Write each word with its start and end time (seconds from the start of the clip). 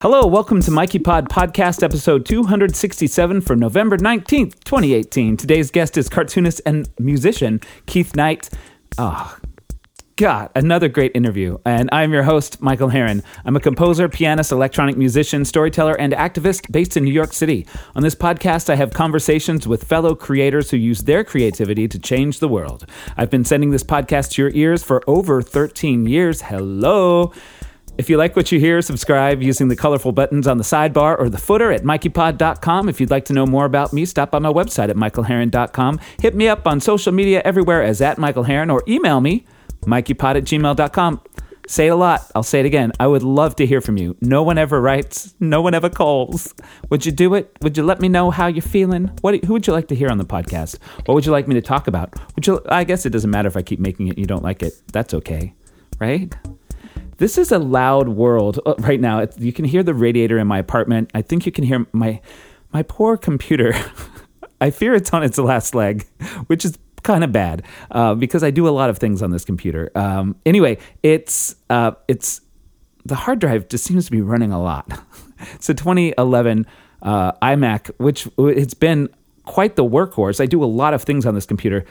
Hello, 0.00 0.24
welcome 0.28 0.60
to 0.60 0.70
Mikey 0.70 1.00
Pod 1.00 1.28
Podcast, 1.28 1.82
episode 1.82 2.24
267 2.24 3.40
for 3.40 3.56
November 3.56 3.98
19th, 3.98 4.62
2018. 4.62 5.36
Today's 5.36 5.72
guest 5.72 5.96
is 5.96 6.08
cartoonist 6.08 6.60
and 6.64 6.88
musician 7.00 7.60
Keith 7.86 8.14
Knight. 8.14 8.48
Ah, 8.96 9.36
God, 10.14 10.50
another 10.54 10.88
great 10.88 11.10
interview. 11.16 11.58
And 11.64 11.88
I'm 11.90 12.12
your 12.12 12.22
host, 12.22 12.62
Michael 12.62 12.90
Harren. 12.90 13.24
I'm 13.44 13.56
a 13.56 13.60
composer, 13.60 14.08
pianist, 14.08 14.52
electronic 14.52 14.96
musician, 14.96 15.44
storyteller, 15.44 15.94
and 15.94 16.12
activist 16.12 16.70
based 16.70 16.96
in 16.96 17.02
New 17.02 17.12
York 17.12 17.32
City. 17.32 17.66
On 17.96 18.04
this 18.04 18.14
podcast, 18.14 18.70
I 18.70 18.76
have 18.76 18.92
conversations 18.92 19.66
with 19.66 19.82
fellow 19.82 20.14
creators 20.14 20.70
who 20.70 20.76
use 20.76 21.00
their 21.00 21.24
creativity 21.24 21.88
to 21.88 21.98
change 21.98 22.38
the 22.38 22.46
world. 22.46 22.86
I've 23.16 23.30
been 23.30 23.44
sending 23.44 23.70
this 23.70 23.82
podcast 23.82 24.30
to 24.34 24.42
your 24.42 24.52
ears 24.54 24.84
for 24.84 25.02
over 25.08 25.42
13 25.42 26.06
years. 26.06 26.42
Hello. 26.42 27.32
If 27.98 28.08
you 28.08 28.16
like 28.16 28.36
what 28.36 28.52
you 28.52 28.60
hear, 28.60 28.80
subscribe 28.80 29.42
using 29.42 29.66
the 29.66 29.74
colorful 29.74 30.12
buttons 30.12 30.46
on 30.46 30.56
the 30.56 30.64
sidebar 30.64 31.18
or 31.18 31.28
the 31.28 31.36
footer 31.36 31.72
at 31.72 31.82
mikeypod.com. 31.82 32.88
If 32.88 33.00
you'd 33.00 33.10
like 33.10 33.24
to 33.24 33.32
know 33.32 33.44
more 33.44 33.64
about 33.64 33.92
me, 33.92 34.04
stop 34.04 34.30
by 34.30 34.38
my 34.38 34.52
website 34.52 34.88
at 34.88 34.96
michaelharren.com. 34.96 35.98
Hit 36.20 36.36
me 36.36 36.46
up 36.46 36.66
on 36.68 36.80
social 36.80 37.12
media 37.12 37.42
everywhere 37.44 37.82
as 37.82 38.00
at 38.00 38.16
Michael 38.16 38.44
michaelharren 38.44 38.72
or 38.72 38.84
email 38.86 39.20
me, 39.20 39.44
mikeypod 39.82 40.36
at 40.36 40.44
gmail.com. 40.44 41.20
Say 41.66 41.88
it 41.88 41.90
a 41.90 41.96
lot. 41.96 42.30
I'll 42.34 42.42
say 42.42 42.60
it 42.60 42.66
again. 42.66 42.92
I 42.98 43.06
would 43.06 43.22
love 43.22 43.56
to 43.56 43.66
hear 43.66 43.80
from 43.80 43.98
you. 43.98 44.16
No 44.22 44.42
one 44.42 44.56
ever 44.56 44.80
writes. 44.80 45.34
No 45.38 45.60
one 45.60 45.74
ever 45.74 45.90
calls. 45.90 46.54
Would 46.88 47.04
you 47.04 47.12
do 47.12 47.34
it? 47.34 47.54
Would 47.62 47.76
you 47.76 47.82
let 47.82 48.00
me 48.00 48.08
know 48.08 48.30
how 48.30 48.46
you're 48.46 48.62
feeling? 48.62 49.08
What? 49.20 49.44
Who 49.44 49.52
would 49.52 49.66
you 49.66 49.74
like 49.74 49.88
to 49.88 49.94
hear 49.94 50.08
on 50.08 50.16
the 50.16 50.24
podcast? 50.24 50.78
What 51.04 51.14
would 51.14 51.26
you 51.26 51.32
like 51.32 51.46
me 51.46 51.54
to 51.56 51.60
talk 51.60 51.86
about? 51.86 52.14
Would 52.36 52.46
you? 52.46 52.62
I 52.70 52.84
guess 52.84 53.04
it 53.04 53.10
doesn't 53.10 53.30
matter 53.30 53.48
if 53.48 53.56
I 53.56 53.62
keep 53.62 53.80
making 53.80 54.06
it. 54.06 54.10
and 54.10 54.18
You 54.18 54.26
don't 54.26 54.42
like 54.42 54.62
it. 54.62 54.72
That's 54.92 55.12
okay, 55.12 55.52
right? 55.98 56.34
This 57.18 57.36
is 57.36 57.52
a 57.52 57.58
loud 57.58 58.08
world 58.08 58.60
uh, 58.64 58.74
right 58.78 59.00
now. 59.00 59.26
You 59.36 59.52
can 59.52 59.64
hear 59.64 59.82
the 59.82 59.94
radiator 59.94 60.38
in 60.38 60.46
my 60.46 60.58
apartment. 60.58 61.10
I 61.14 61.22
think 61.22 61.46
you 61.46 61.52
can 61.52 61.64
hear 61.64 61.86
my 61.92 62.20
my 62.72 62.82
poor 62.82 63.16
computer. 63.16 63.74
I 64.60 64.70
fear 64.70 64.94
it's 64.94 65.12
on 65.12 65.22
its 65.22 65.38
last 65.38 65.74
leg, 65.74 66.06
which 66.46 66.64
is 66.64 66.78
kind 67.02 67.24
of 67.24 67.32
bad 67.32 67.64
uh, 67.90 68.14
because 68.14 68.42
I 68.42 68.50
do 68.50 68.68
a 68.68 68.70
lot 68.70 68.90
of 68.90 68.98
things 68.98 69.22
on 69.22 69.30
this 69.30 69.44
computer. 69.44 69.90
Um, 69.94 70.36
anyway, 70.46 70.78
it's 71.02 71.56
uh, 71.70 71.92
it's 72.06 72.40
the 73.04 73.16
hard 73.16 73.40
drive 73.40 73.68
just 73.68 73.84
seems 73.84 74.06
to 74.06 74.10
be 74.10 74.20
running 74.20 74.52
a 74.52 74.60
lot. 74.60 74.86
it's 75.54 75.68
a 75.68 75.74
2011 75.74 76.66
uh, 77.02 77.32
iMac, 77.32 77.90
which 77.98 78.28
it's 78.38 78.74
been 78.74 79.08
quite 79.44 79.74
the 79.74 79.84
workhorse. 79.84 80.40
I 80.40 80.46
do 80.46 80.62
a 80.62 80.66
lot 80.66 80.94
of 80.94 81.02
things 81.02 81.26
on 81.26 81.34
this 81.34 81.46
computer. 81.46 81.84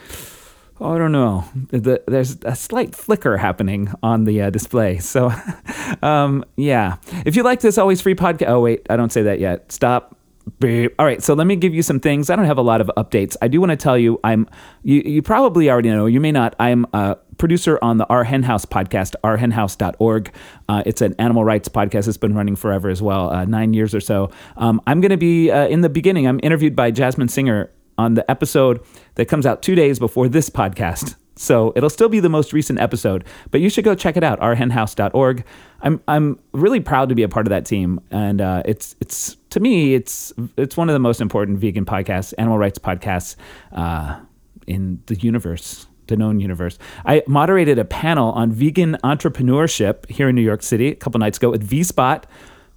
Oh, 0.80 0.94
I 0.94 0.98
don't 1.00 1.12
know. 1.12 1.44
The, 1.72 2.04
there's 2.08 2.38
a 2.44 2.56
slight 2.56 2.96
flicker 2.96 3.38
happening 3.38 3.92
on 4.04 4.26
the 4.26 4.44
uh, 4.44 4.50
display. 4.52 5.00
So, 5.00 5.34
um, 6.04 6.46
yeah. 6.56 6.98
If 7.26 7.36
you 7.36 7.44
like 7.44 7.62
this 7.62 7.78
always 7.78 8.00
free 8.02 8.16
podcast, 8.16 8.50
oh 8.50 8.60
wait, 8.60 8.86
I 8.90 8.96
don't 8.96 9.12
say 9.12 9.24
that 9.24 9.40
yet. 9.40 9.72
Stop. 9.72 10.16
Beep. 10.60 10.96
All 10.98 11.06
right, 11.06 11.22
so 11.22 11.34
let 11.34 11.46
me 11.46 11.58
give 11.58 11.74
you 11.74 11.82
some 11.82 12.00
things. 12.00 12.30
I 12.30 12.36
don't 12.38 12.46
have 12.46 12.58
a 12.58 12.62
lot 12.62 12.80
of 12.80 12.90
updates. 12.96 13.36
I 13.42 13.50
do 13.50 13.60
want 13.60 13.72
to 13.72 13.76
tell 13.76 13.98
you, 13.98 14.18
I'm. 14.24 14.48
You, 14.82 15.02
you 15.02 15.22
probably 15.22 15.70
already 15.70 15.90
know. 15.90 16.06
You 16.06 16.22
may 16.22 16.32
not. 16.32 16.56
I'm 16.58 16.86
a 16.94 17.18
producer 17.38 17.78
on 17.82 17.98
the 17.98 18.06
Our 18.08 18.24
Hen 18.24 18.44
House 18.44 18.66
podcast, 18.66 19.16
ourhenhouse.org. 19.26 20.32
Uh, 20.70 20.84
it's 20.86 21.02
an 21.02 21.16
animal 21.20 21.44
rights 21.44 21.68
podcast. 21.68 22.08
It's 22.08 22.18
been 22.18 22.34
running 22.34 22.56
forever 22.56 22.88
as 22.88 23.02
well, 23.02 23.30
uh, 23.30 23.44
nine 23.44 23.74
years 23.74 23.94
or 23.94 24.00
so. 24.00 24.32
Um, 24.56 24.82
I'm 24.88 25.02
going 25.02 25.12
to 25.12 25.18
be 25.18 25.52
uh, 25.52 25.68
in 25.68 25.82
the 25.82 25.90
beginning. 25.90 26.28
I'm 26.28 26.40
interviewed 26.42 26.78
by 26.78 26.92
Jasmin 26.92 27.28
Singer 27.28 27.70
on 27.98 28.14
the 28.14 28.30
episode 28.30 28.82
that 29.16 29.26
comes 29.26 29.46
out 29.46 29.62
two 29.62 29.76
days 29.76 30.00
before 30.00 30.28
this 30.28 30.50
podcast. 30.50 31.16
So 31.38 31.72
it'll 31.76 31.90
still 31.90 32.10
be 32.10 32.20
the 32.20 32.30
most 32.30 32.52
recent 32.52 32.80
episode, 32.80 33.24
but 33.52 33.62
you 33.62 33.70
should 33.70 33.86
go 33.86 33.96
check 33.96 34.18
it 34.18 34.24
out, 34.24 34.40
ourhenhouse.org. 34.40 35.46
I'm 35.82 36.02
I'm 36.08 36.40
really 36.52 36.80
proud 36.80 37.10
to 37.10 37.16
be 37.16 37.24
a 37.24 37.30
part 37.30 37.46
of 37.46 37.52
that 37.52 37.66
team, 37.66 38.00
and 38.10 38.42
uh, 38.42 38.64
it's 38.66 38.96
it's 39.00 39.38
to 39.52 39.60
me 39.60 39.94
it's 39.94 40.34
it's 40.58 40.76
one 40.76 40.90
of 40.90 40.94
the 40.94 41.00
most 41.00 41.22
important 41.22 41.60
vegan 41.60 41.86
podcasts, 41.86 42.34
animal 42.38 42.58
rights 42.58 42.80
podcasts 42.80 43.36
uh, 43.72 44.20
in 44.66 45.00
the 45.06 45.16
universe, 45.16 45.86
the 46.08 46.18
known 46.18 46.40
universe. 46.40 46.80
I 47.06 47.22
moderated 47.28 47.78
a 47.78 47.86
panel 47.86 48.32
on 48.32 48.52
vegan 48.52 48.98
entrepreneurship 49.04 50.10
here 50.10 50.30
in 50.30 50.36
New 50.36 50.42
York 50.42 50.64
City 50.64 50.90
a 50.90 50.96
couple 50.96 51.20
nights 51.20 51.38
ago 51.38 51.54
at 51.54 51.62
V 51.62 51.84
Spot, 51.84 52.26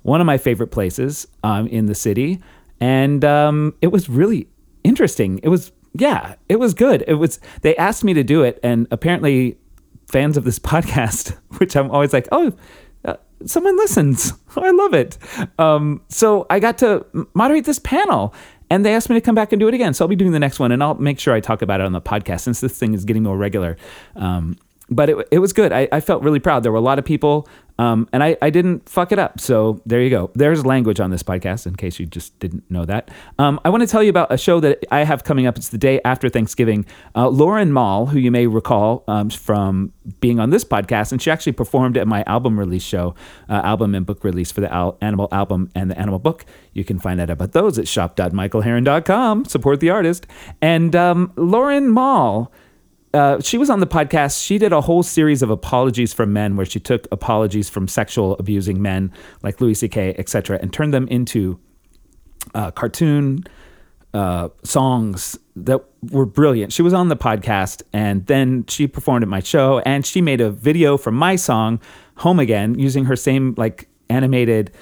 one 0.03 0.21
of 0.21 0.27
my 0.27 0.37
favorite 0.37 0.69
places 0.69 1.27
um, 1.43 1.67
in 1.69 1.87
the 1.87 1.95
city, 1.95 2.43
and 2.79 3.25
um, 3.25 3.75
it 3.81 3.87
was 3.87 4.11
really 4.11 4.49
interesting. 4.85 5.41
It 5.43 5.49
was 5.49 5.73
yeah, 5.95 6.37
it 6.49 6.61
was 6.61 6.75
good. 6.75 7.05
It 7.07 7.15
was 7.15 7.41
they 7.63 7.77
asked 7.77 8.05
me 8.05 8.15
to 8.15 8.23
do 8.23 8.43
it, 8.43 8.59
and 8.63 8.87
apparently 8.91 9.59
fans 10.09 10.37
of 10.37 10.45
this 10.45 10.59
podcast, 10.73 11.37
which 11.59 11.77
I'm 11.77 11.91
always 11.91 12.13
like, 12.13 12.29
oh. 12.33 12.53
Uh, 13.03 13.15
someone 13.47 13.79
listens. 13.79 14.35
I 14.57 14.73
love 14.73 14.93
it. 14.93 15.17
Um, 15.59 16.03
so 16.09 16.47
I 16.51 16.61
got 16.61 16.77
to 16.79 17.07
moderate 17.33 17.65
this 17.65 17.79
panel, 17.79 18.35
and 18.69 18.85
they 18.85 18.95
asked 18.95 19.09
me 19.09 19.15
to 19.15 19.23
come 19.23 19.35
back 19.35 19.53
and 19.53 19.61
do 19.61 19.69
it 19.69 19.73
again. 19.73 19.95
So 19.95 20.05
I'll 20.05 20.09
be 20.11 20.17
doing 20.17 20.33
the 20.33 20.39
next 20.39 20.61
one, 20.61 20.71
and 20.71 20.83
I'll 20.83 20.97
make 20.97 21.19
sure 21.19 21.33
I 21.33 21.41
talk 21.41 21.63
about 21.63 21.81
it 21.81 21.87
on 21.87 21.93
the 21.93 22.01
podcast 22.03 22.41
since 22.41 22.61
this 22.61 22.79
thing 22.79 22.93
is 22.93 23.07
getting 23.07 23.23
more 23.23 23.39
regular. 23.39 23.79
Um, 24.17 24.59
but 24.91 25.09
it, 25.09 25.29
it 25.31 25.39
was 25.39 25.53
good. 25.53 25.73
I, 25.73 25.89
I 25.93 26.01
felt 26.01 26.23
really 26.23 26.41
proud. 26.41 26.63
There 26.63 26.73
were 26.73 26.79
a 26.79 26.83
lot 26.83 26.99
of 26.99 27.05
people, 27.05 27.49
um, 27.81 28.07
and 28.13 28.23
I, 28.23 28.37
I 28.43 28.51
didn't 28.51 28.87
fuck 28.87 29.11
it 29.11 29.19
up. 29.19 29.41
So 29.41 29.81
there 29.87 30.03
you 30.03 30.11
go. 30.11 30.31
There's 30.35 30.67
language 30.67 31.01
on 31.01 31.11
this 31.11 31.23
podcast, 31.23 31.67
in 31.67 31.77
case 31.77 31.99
you 31.99 32.05
just 32.05 32.39
didn't 32.39 32.71
know 32.71 32.85
that. 32.85 33.11
Um, 33.39 33.59
I 33.65 33.71
want 33.71 33.81
to 33.81 33.87
tell 33.87 34.03
you 34.03 34.11
about 34.11 34.31
a 34.31 34.37
show 34.37 34.61
that 34.61 34.85
I 34.91 35.05
have 35.05 35.25
coming 35.25 35.47
up. 35.47 35.57
It's 35.57 35.71
the 35.71 35.79
day 35.79 35.99
after 36.05 36.29
Thanksgiving. 36.29 36.85
Uh, 37.17 37.31
Lauren 37.31 37.73
Mall, 37.73 38.05
who 38.05 38.19
you 38.19 38.31
may 38.31 38.47
recall 38.47 39.03
um, 39.09 39.31
from 39.31 39.95
being 40.21 40.39
on 40.39 40.51
this 40.51 40.63
podcast, 40.63 41.11
and 41.11 41.23
she 41.23 41.31
actually 41.31 41.53
performed 41.53 41.97
at 41.97 42.07
my 42.07 42.23
album 42.25 42.59
release 42.61 42.83
show, 42.83 43.15
uh, 43.49 43.63
album 43.65 43.95
and 43.95 44.05
book 44.05 44.25
release 44.25 44.53
for 44.53 44.61
the 44.61 44.71
al- 44.71 44.99
Animal 45.01 45.29
album 45.33 45.71
and 45.75 45.91
the 45.91 45.99
Animal 45.99 46.19
book. 46.19 46.45
You 46.75 46.85
can 46.85 46.99
find 46.99 47.19
out 47.19 47.31
about 47.31 47.53
those 47.53 47.79
at 47.79 47.89
shop.michaelharren.com. 47.89 49.47
Support 49.47 49.81
the 49.81 49.89
artist. 49.89 50.27
And 50.61 50.95
um, 50.95 51.33
Lauren 51.35 51.89
Mall 51.89 52.53
uh, 53.13 53.41
she 53.41 53.59
was 53.59 53.71
on 53.71 53.81
the 53.81 53.87
podcast. 53.87 54.45
She 54.45 54.59
did 54.59 54.73
a 54.73 54.81
whole 54.81 55.03
series 55.03 55.43
of 55.43 55.51
apologies 55.51 56.13
from 56.13 56.33
men, 56.33 56.57
where 56.57 56.67
she 56.67 56.79
took 56.79 57.09
apologies 57.11 57.69
from 57.69 57.89
sexual 57.89 58.37
abusing 58.39 58.81
men 58.81 59.13
like 59.43 59.61
Louis 59.61 59.75
C.K., 59.75 60.15
etc., 60.17 60.59
and 60.63 60.73
turned 60.73 60.95
them 60.95 61.09
into 61.09 61.59
uh, 62.55 62.71
cartoon 62.71 63.45
uh, 64.15 64.49
songs 64.63 65.39
that 65.57 65.81
were 66.11 66.27
brilliant. 66.27 66.73
She 66.73 66.83
was 66.83 66.95
on 66.95 67.09
the 67.09 67.17
podcast, 67.17 67.83
and 67.93 68.27
then 68.27 68.65
she 68.67 68.87
performed 68.87 69.23
at 69.23 69.29
my 69.29 69.41
show, 69.41 69.81
and 69.81 70.07
she 70.07 70.21
made 70.21 70.41
a 70.41 70.51
video 70.51 70.97
from 70.97 71.15
my 71.15 71.37
song 71.37 71.81
"Home 72.19 72.39
Again" 72.39 72.79
using 72.79 73.07
her 73.07 73.17
same 73.17 73.55
like 73.57 73.89
animated 74.09 74.73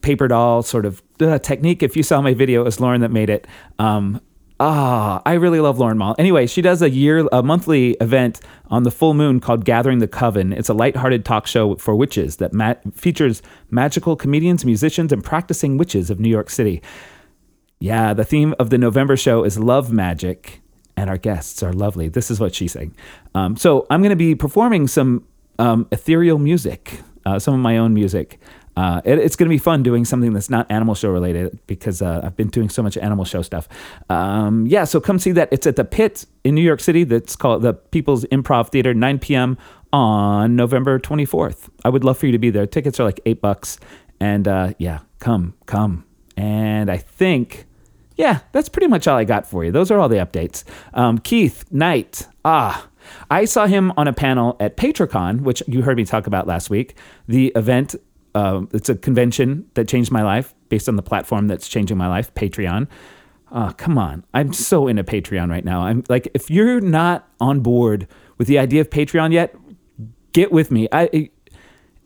paper 0.00 0.28
doll 0.28 0.62
sort 0.62 0.86
of 0.86 1.02
uh, 1.20 1.38
technique. 1.38 1.82
If 1.82 1.96
you 1.96 2.02
saw 2.02 2.20
my 2.20 2.34
video, 2.34 2.62
it 2.62 2.64
was 2.64 2.80
Lauren 2.80 3.00
that 3.00 3.10
made 3.10 3.30
it. 3.30 3.46
Um, 3.78 4.20
Ah, 4.60 5.20
I 5.26 5.32
really 5.32 5.58
love 5.58 5.78
Lauren 5.78 5.98
Mall. 5.98 6.14
Anyway, 6.16 6.46
she 6.46 6.62
does 6.62 6.80
a 6.80 6.88
year, 6.88 7.26
a 7.32 7.42
monthly 7.42 7.92
event 7.94 8.40
on 8.70 8.84
the 8.84 8.90
full 8.90 9.12
moon 9.12 9.40
called 9.40 9.64
Gathering 9.64 9.98
the 9.98 10.06
Coven. 10.06 10.52
It's 10.52 10.68
a 10.68 10.74
lighthearted 10.74 11.24
talk 11.24 11.48
show 11.48 11.74
for 11.76 11.96
witches 11.96 12.36
that 12.36 12.52
ma- 12.52 12.74
features 12.92 13.42
magical 13.70 14.14
comedians, 14.14 14.64
musicians, 14.64 15.12
and 15.12 15.24
practicing 15.24 15.76
witches 15.76 16.08
of 16.08 16.20
New 16.20 16.28
York 16.28 16.50
City. 16.50 16.82
Yeah, 17.80 18.14
the 18.14 18.24
theme 18.24 18.54
of 18.60 18.70
the 18.70 18.78
November 18.78 19.16
show 19.16 19.42
is 19.42 19.58
love 19.58 19.92
magic, 19.92 20.60
and 20.96 21.10
our 21.10 21.18
guests 21.18 21.60
are 21.62 21.72
lovely. 21.72 22.08
This 22.08 22.30
is 22.30 22.38
what 22.38 22.54
she's 22.54 22.72
saying. 22.72 22.94
Um, 23.34 23.56
so 23.56 23.86
I'm 23.90 24.02
going 24.02 24.10
to 24.10 24.16
be 24.16 24.36
performing 24.36 24.86
some 24.86 25.26
um, 25.58 25.88
ethereal 25.90 26.38
music, 26.38 27.00
uh, 27.26 27.40
some 27.40 27.54
of 27.54 27.60
my 27.60 27.76
own 27.76 27.92
music. 27.92 28.38
Uh, 28.76 29.00
it, 29.04 29.18
it's 29.18 29.36
going 29.36 29.48
to 29.48 29.54
be 29.54 29.58
fun 29.58 29.82
doing 29.82 30.04
something 30.04 30.32
that's 30.32 30.50
not 30.50 30.70
animal 30.70 30.94
show 30.94 31.10
related 31.10 31.58
because 31.66 32.02
uh, 32.02 32.22
I've 32.24 32.36
been 32.36 32.48
doing 32.48 32.68
so 32.68 32.82
much 32.82 32.96
animal 32.96 33.24
show 33.24 33.42
stuff. 33.42 33.68
Um, 34.10 34.66
yeah, 34.66 34.84
so 34.84 35.00
come 35.00 35.18
see 35.18 35.32
that. 35.32 35.48
It's 35.52 35.66
at 35.66 35.76
the 35.76 35.84
Pit 35.84 36.26
in 36.42 36.54
New 36.54 36.62
York 36.62 36.80
City. 36.80 37.04
That's 37.04 37.36
called 37.36 37.62
the 37.62 37.74
People's 37.74 38.24
Improv 38.26 38.70
Theater, 38.70 38.92
9 38.94 39.18
p.m. 39.20 39.58
on 39.92 40.56
November 40.56 40.98
24th. 40.98 41.68
I 41.84 41.88
would 41.88 42.04
love 42.04 42.18
for 42.18 42.26
you 42.26 42.32
to 42.32 42.38
be 42.38 42.50
there. 42.50 42.66
Tickets 42.66 42.98
are 42.98 43.04
like 43.04 43.20
eight 43.26 43.40
bucks. 43.40 43.78
And 44.20 44.48
uh, 44.48 44.72
yeah, 44.78 45.00
come, 45.18 45.54
come. 45.66 46.04
And 46.36 46.90
I 46.90 46.96
think, 46.96 47.66
yeah, 48.16 48.40
that's 48.52 48.68
pretty 48.68 48.88
much 48.88 49.06
all 49.06 49.16
I 49.16 49.24
got 49.24 49.46
for 49.46 49.64
you. 49.64 49.70
Those 49.70 49.90
are 49.90 49.98
all 49.98 50.08
the 50.08 50.16
updates. 50.16 50.64
Um, 50.92 51.18
Keith 51.18 51.64
Knight. 51.70 52.26
Ah, 52.44 52.88
I 53.30 53.44
saw 53.44 53.66
him 53.66 53.92
on 53.96 54.08
a 54.08 54.12
panel 54.12 54.56
at 54.60 54.76
PatreCon, 54.76 55.42
which 55.42 55.62
you 55.66 55.82
heard 55.82 55.96
me 55.96 56.04
talk 56.04 56.26
about 56.26 56.46
last 56.46 56.70
week. 56.70 56.96
The 57.28 57.52
event 57.54 57.94
uh, 58.34 58.62
it's 58.72 58.88
a 58.88 58.94
convention 58.96 59.66
that 59.74 59.88
changed 59.88 60.10
my 60.10 60.22
life 60.22 60.54
based 60.68 60.88
on 60.88 60.96
the 60.96 61.02
platform 61.02 61.46
that's 61.46 61.68
changing 61.68 61.96
my 61.96 62.08
life, 62.08 62.34
Patreon. 62.34 62.88
Oh, 63.52 63.72
come 63.76 63.96
on. 63.98 64.24
I'm 64.34 64.52
so 64.52 64.88
into 64.88 65.04
Patreon 65.04 65.48
right 65.48 65.64
now. 65.64 65.82
I'm 65.82 66.02
like, 66.08 66.28
if 66.34 66.50
you're 66.50 66.80
not 66.80 67.28
on 67.40 67.60
board 67.60 68.08
with 68.36 68.48
the 68.48 68.58
idea 68.58 68.80
of 68.80 68.90
Patreon 68.90 69.32
yet, 69.32 69.54
get 70.32 70.50
with 70.50 70.70
me. 70.72 70.88
I, 70.90 71.30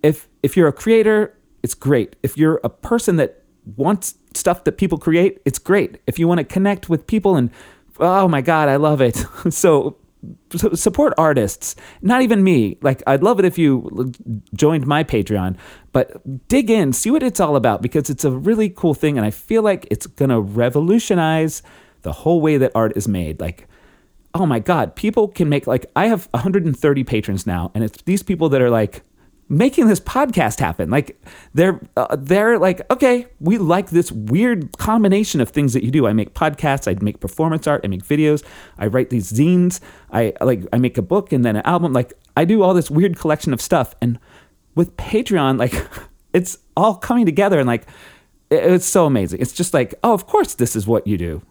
if 0.03 0.29
if 0.43 0.57
you're 0.57 0.69
a 0.69 0.73
creator, 0.73 1.35
it's 1.63 1.75
great. 1.75 2.17
If 2.23 2.37
you're 2.37 2.61
a 2.63 2.69
person 2.69 3.17
that 3.17 3.43
wants 3.77 4.15
stuff 4.35 4.65
that 4.65 4.73
people 4.73 4.99
create, 4.99 5.41
it's 5.45 5.59
great. 5.59 6.01
If 6.07 6.19
you 6.19 6.29
want 6.29 6.39
to 6.39 6.45
connect 6.45 6.91
with 6.91 7.07
people 7.07 7.37
and 7.37 7.51
oh 7.99 8.29
my 8.29 8.43
god, 8.43 8.69
I 8.69 8.77
love 8.77 9.01
it. 9.01 9.25
so 9.51 9.97
support 10.75 11.13
artists. 11.17 11.77
Not 12.03 12.23
even 12.23 12.43
me. 12.43 12.79
Like 12.83 13.03
I'd 13.07 13.23
love 13.23 13.39
it 13.39 13.45
if 13.45 13.59
you 13.59 14.13
joined 14.55 14.87
my 14.87 15.05
Patreon, 15.05 15.57
but 15.93 16.49
dig 16.49 16.71
in, 16.71 16.93
see 16.93 17.11
what 17.11 17.23
it's 17.23 17.41
all 17.41 17.57
about 17.57 17.83
because 17.83 18.11
it's 18.11 18.25
a 18.25 18.31
really 18.31 18.71
cool 18.71 18.95
thing, 18.95 19.17
and 19.17 19.27
I 19.27 19.31
feel 19.31 19.63
like 19.63 19.87
it's 19.91 20.07
gonna 20.07 20.41
revolutionize 20.41 21.63
the 22.03 22.13
whole 22.13 22.41
way 22.41 22.57
that 22.59 22.73
art 22.75 22.97
is 22.97 23.09
made. 23.09 23.41
Like 23.41 23.69
oh 24.35 24.45
my 24.45 24.59
god 24.59 24.95
people 24.95 25.27
can 25.27 25.49
make 25.49 25.67
like 25.67 25.87
i 25.97 26.07
have 26.07 26.29
130 26.33 27.05
patrons 27.05 27.47
now 27.47 27.71
and 27.75 27.83
it's 27.83 28.03
these 28.03 28.23
people 28.23 28.51
that 28.51 28.61
are 28.61 28.69
like 28.69 29.03
making 29.49 29.89
this 29.89 30.01
podcast 30.01 30.61
happen. 30.61 30.91
Like 30.91 31.21
they're 31.55 31.81
uh, 31.97 32.17
they're 32.19 32.59
like 32.59 32.91
okay 32.93 33.27
we 33.41 33.59
like 33.59 33.91
this 33.91 34.13
weird 34.13 34.77
combination 34.79 35.41
of 35.41 35.49
things 35.49 35.73
that 35.73 35.83
you 35.83 35.91
do. 35.91 36.07
I 36.07 36.13
make 36.13 36.35
podcasts 36.35 36.87
i 36.91 36.97
make 37.03 37.21
performance 37.21 37.67
art 37.67 37.81
i 37.85 37.89
make 37.89 38.05
videos 38.05 38.45
i 38.79 38.87
write 38.87 39.11
these 39.11 39.33
zines 39.33 39.81
i 40.13 40.35
like 40.41 40.63
i 40.73 40.79
make 40.79 40.99
a 40.99 41.03
book 41.03 41.33
and 41.33 41.45
then 41.45 41.57
an 41.57 41.63
album. 41.65 41.93
Like 41.93 42.13
i 42.37 42.45
do 42.45 42.63
all 42.63 42.75
this 42.75 42.91
weird 42.91 43.19
collection 43.19 43.53
of 43.53 43.61
stuff. 43.61 43.95
And 44.03 44.19
with 44.75 44.97
patreon 44.97 45.59
like 45.59 45.75
it's 46.33 46.59
all 46.77 46.95
coming 46.95 47.25
together 47.27 47.59
and 47.59 47.67
like 47.67 47.87
it's 48.51 48.87
so 48.87 49.07
amazing. 49.07 49.41
It's 49.41 49.53
just 49.53 49.73
like 49.73 49.95
oh 50.05 50.13
of 50.13 50.27
course 50.27 50.55
this 50.55 50.77
is 50.77 50.87
what 50.87 51.07
you 51.07 51.17
do. 51.17 51.43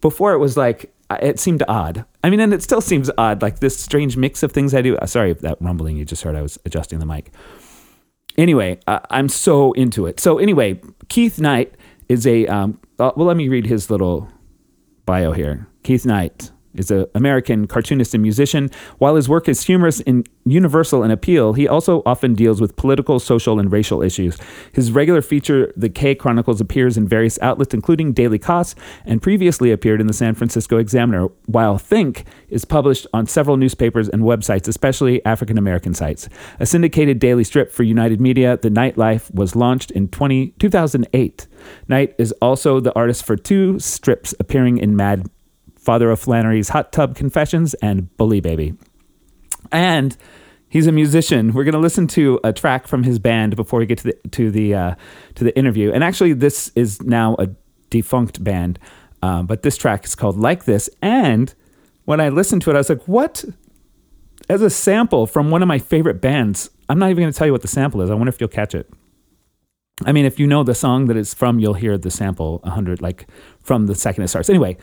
Before 0.00 0.32
it 0.32 0.38
was 0.38 0.56
like 0.56 0.92
it 1.22 1.38
seemed 1.38 1.62
odd. 1.68 2.04
I 2.22 2.30
mean, 2.30 2.40
and 2.40 2.54
it 2.54 2.62
still 2.62 2.80
seems 2.80 3.10
odd, 3.18 3.42
like 3.42 3.60
this 3.60 3.78
strange 3.78 4.16
mix 4.16 4.42
of 4.42 4.52
things 4.52 4.74
I 4.74 4.82
do. 4.82 4.96
Uh, 4.96 5.06
sorry, 5.06 5.32
that 5.32 5.58
rumbling 5.60 5.96
you 5.96 6.04
just 6.04 6.22
heard. 6.22 6.36
I 6.36 6.42
was 6.42 6.58
adjusting 6.64 6.98
the 6.98 7.06
mic. 7.06 7.32
Anyway, 8.36 8.80
uh, 8.86 9.00
I'm 9.10 9.28
so 9.28 9.72
into 9.72 10.06
it. 10.06 10.18
So 10.20 10.38
anyway, 10.38 10.80
Keith 11.08 11.38
Knight 11.38 11.74
is 12.08 12.26
a 12.26 12.46
um, 12.46 12.80
uh, 12.98 13.12
well. 13.16 13.26
Let 13.26 13.36
me 13.36 13.48
read 13.48 13.66
his 13.66 13.90
little 13.90 14.28
bio 15.06 15.32
here. 15.32 15.68
Keith 15.82 16.04
Knight 16.04 16.50
is 16.74 16.90
an 16.90 17.06
American 17.14 17.66
cartoonist 17.66 18.14
and 18.14 18.22
musician. 18.22 18.70
While 18.98 19.16
his 19.16 19.28
work 19.28 19.48
is 19.48 19.62
humorous 19.62 20.00
and 20.00 20.28
universal 20.44 21.02
in 21.02 21.10
appeal, 21.10 21.54
he 21.54 21.66
also 21.66 22.02
often 22.04 22.34
deals 22.34 22.60
with 22.60 22.76
political, 22.76 23.18
social, 23.18 23.58
and 23.58 23.70
racial 23.72 24.02
issues. 24.02 24.38
His 24.72 24.92
regular 24.92 25.22
feature, 25.22 25.72
The 25.76 25.88
K 25.88 26.14
Chronicles, 26.14 26.60
appears 26.60 26.96
in 26.96 27.08
various 27.08 27.38
outlets, 27.40 27.74
including 27.74 28.12
Daily 28.12 28.38
Kos, 28.38 28.74
and 29.04 29.22
previously 29.22 29.70
appeared 29.70 30.00
in 30.00 30.06
the 30.06 30.12
San 30.12 30.34
Francisco 30.34 30.78
Examiner, 30.78 31.28
while 31.46 31.78
Think 31.78 32.24
is 32.48 32.64
published 32.64 33.06
on 33.12 33.26
several 33.26 33.56
newspapers 33.56 34.08
and 34.08 34.22
websites, 34.22 34.68
especially 34.68 35.24
African 35.24 35.58
American 35.58 35.94
sites. 35.94 36.28
A 36.60 36.66
syndicated 36.66 37.18
daily 37.18 37.44
strip 37.44 37.72
for 37.72 37.82
United 37.82 38.20
Media, 38.20 38.58
The 38.60 38.70
Knight 38.70 38.98
Life, 38.98 39.30
was 39.32 39.56
launched 39.56 39.90
in 39.90 40.08
20, 40.08 40.54
2008. 40.58 41.46
Knight 41.88 42.14
is 42.18 42.32
also 42.42 42.80
the 42.80 42.94
artist 42.94 43.24
for 43.24 43.36
two 43.36 43.78
strips 43.78 44.34
appearing 44.38 44.78
in 44.78 44.96
Mad 44.96 45.28
Father 45.84 46.10
of 46.10 46.18
Flannery's 46.18 46.70
Hot 46.70 46.92
Tub 46.92 47.14
Confessions 47.14 47.74
and 47.74 48.14
Bully 48.16 48.40
Baby. 48.40 48.74
And 49.70 50.16
he's 50.68 50.86
a 50.86 50.92
musician. 50.92 51.52
We're 51.52 51.64
going 51.64 51.74
to 51.74 51.78
listen 51.78 52.06
to 52.08 52.40
a 52.42 52.52
track 52.52 52.88
from 52.88 53.04
his 53.04 53.18
band 53.18 53.54
before 53.56 53.78
we 53.78 53.86
get 53.86 53.98
to 53.98 54.04
the 54.04 54.28
to 54.30 54.50
the 54.50 54.74
uh, 54.74 54.94
to 55.36 55.44
the 55.44 55.56
interview. 55.56 55.92
And 55.92 56.02
actually, 56.02 56.32
this 56.32 56.70
is 56.74 57.02
now 57.02 57.36
a 57.38 57.48
defunct 57.90 58.42
band, 58.42 58.78
um, 59.22 59.46
but 59.46 59.62
this 59.62 59.76
track 59.76 60.04
is 60.04 60.14
called 60.14 60.36
"Like 60.36 60.64
This." 60.64 60.90
And 61.00 61.54
when 62.04 62.20
I 62.20 62.28
listened 62.28 62.62
to 62.62 62.70
it, 62.70 62.74
I 62.74 62.78
was 62.78 62.88
like, 62.88 63.06
"What?" 63.06 63.44
As 64.48 64.60
a 64.60 64.68
sample 64.68 65.26
from 65.26 65.50
one 65.50 65.62
of 65.62 65.68
my 65.68 65.78
favorite 65.78 66.20
bands. 66.20 66.68
I'm 66.90 66.98
not 66.98 67.08
even 67.08 67.22
going 67.22 67.32
to 67.32 67.38
tell 67.38 67.46
you 67.46 67.52
what 67.52 67.62
the 67.62 67.68
sample 67.68 68.02
is. 68.02 68.10
I 68.10 68.14
wonder 68.14 68.28
if 68.28 68.38
you'll 68.38 68.48
catch 68.48 68.74
it. 68.74 68.90
I 70.04 70.12
mean, 70.12 70.26
if 70.26 70.38
you 70.38 70.46
know 70.46 70.64
the 70.64 70.74
song 70.74 71.06
that 71.06 71.16
it's 71.16 71.32
from, 71.32 71.60
you'll 71.60 71.74
hear 71.74 71.96
the 71.96 72.10
sample 72.10 72.60
a 72.62 72.70
hundred, 72.70 73.00
like 73.00 73.26
from 73.62 73.86
the 73.86 73.94
second 73.94 74.24
it 74.24 74.28
starts. 74.28 74.50
Anyway, 74.50 74.76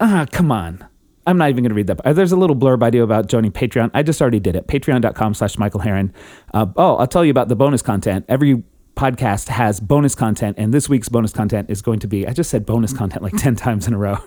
ah, 0.00 0.26
come 0.30 0.50
on. 0.50 0.86
I'm 1.26 1.38
not 1.38 1.50
even 1.50 1.64
going 1.64 1.70
to 1.70 1.74
read 1.74 1.88
that. 1.88 2.00
Uh, 2.04 2.12
There's 2.12 2.32
a 2.32 2.36
little 2.36 2.54
blurb 2.54 2.82
I 2.82 2.90
do 2.90 3.02
about 3.02 3.26
joining 3.26 3.50
Patreon. 3.50 3.90
I 3.94 4.02
just 4.02 4.22
already 4.22 4.38
did 4.38 4.54
it. 4.54 4.68
Patreon.com 4.68 5.34
slash 5.34 5.58
Michael 5.58 5.80
Harren. 5.80 6.12
Uh, 6.54 6.66
oh, 6.76 6.96
I'll 6.96 7.06
tell 7.08 7.24
you 7.24 7.32
about 7.32 7.48
the 7.48 7.56
bonus 7.56 7.82
content. 7.82 8.24
Every 8.28 8.62
podcast 8.96 9.48
has 9.48 9.78
bonus 9.78 10.14
content, 10.14 10.56
and 10.58 10.72
this 10.72 10.88
week's 10.88 11.08
bonus 11.08 11.32
content 11.32 11.68
is 11.68 11.82
going 11.82 11.98
to 11.98 12.08
be, 12.08 12.26
I 12.26 12.32
just 12.32 12.48
said 12.48 12.64
bonus 12.64 12.92
content 12.92 13.22
like 13.22 13.36
10 13.36 13.56
times 13.56 13.86
in 13.86 13.92
a 13.92 13.98
row. 13.98 14.18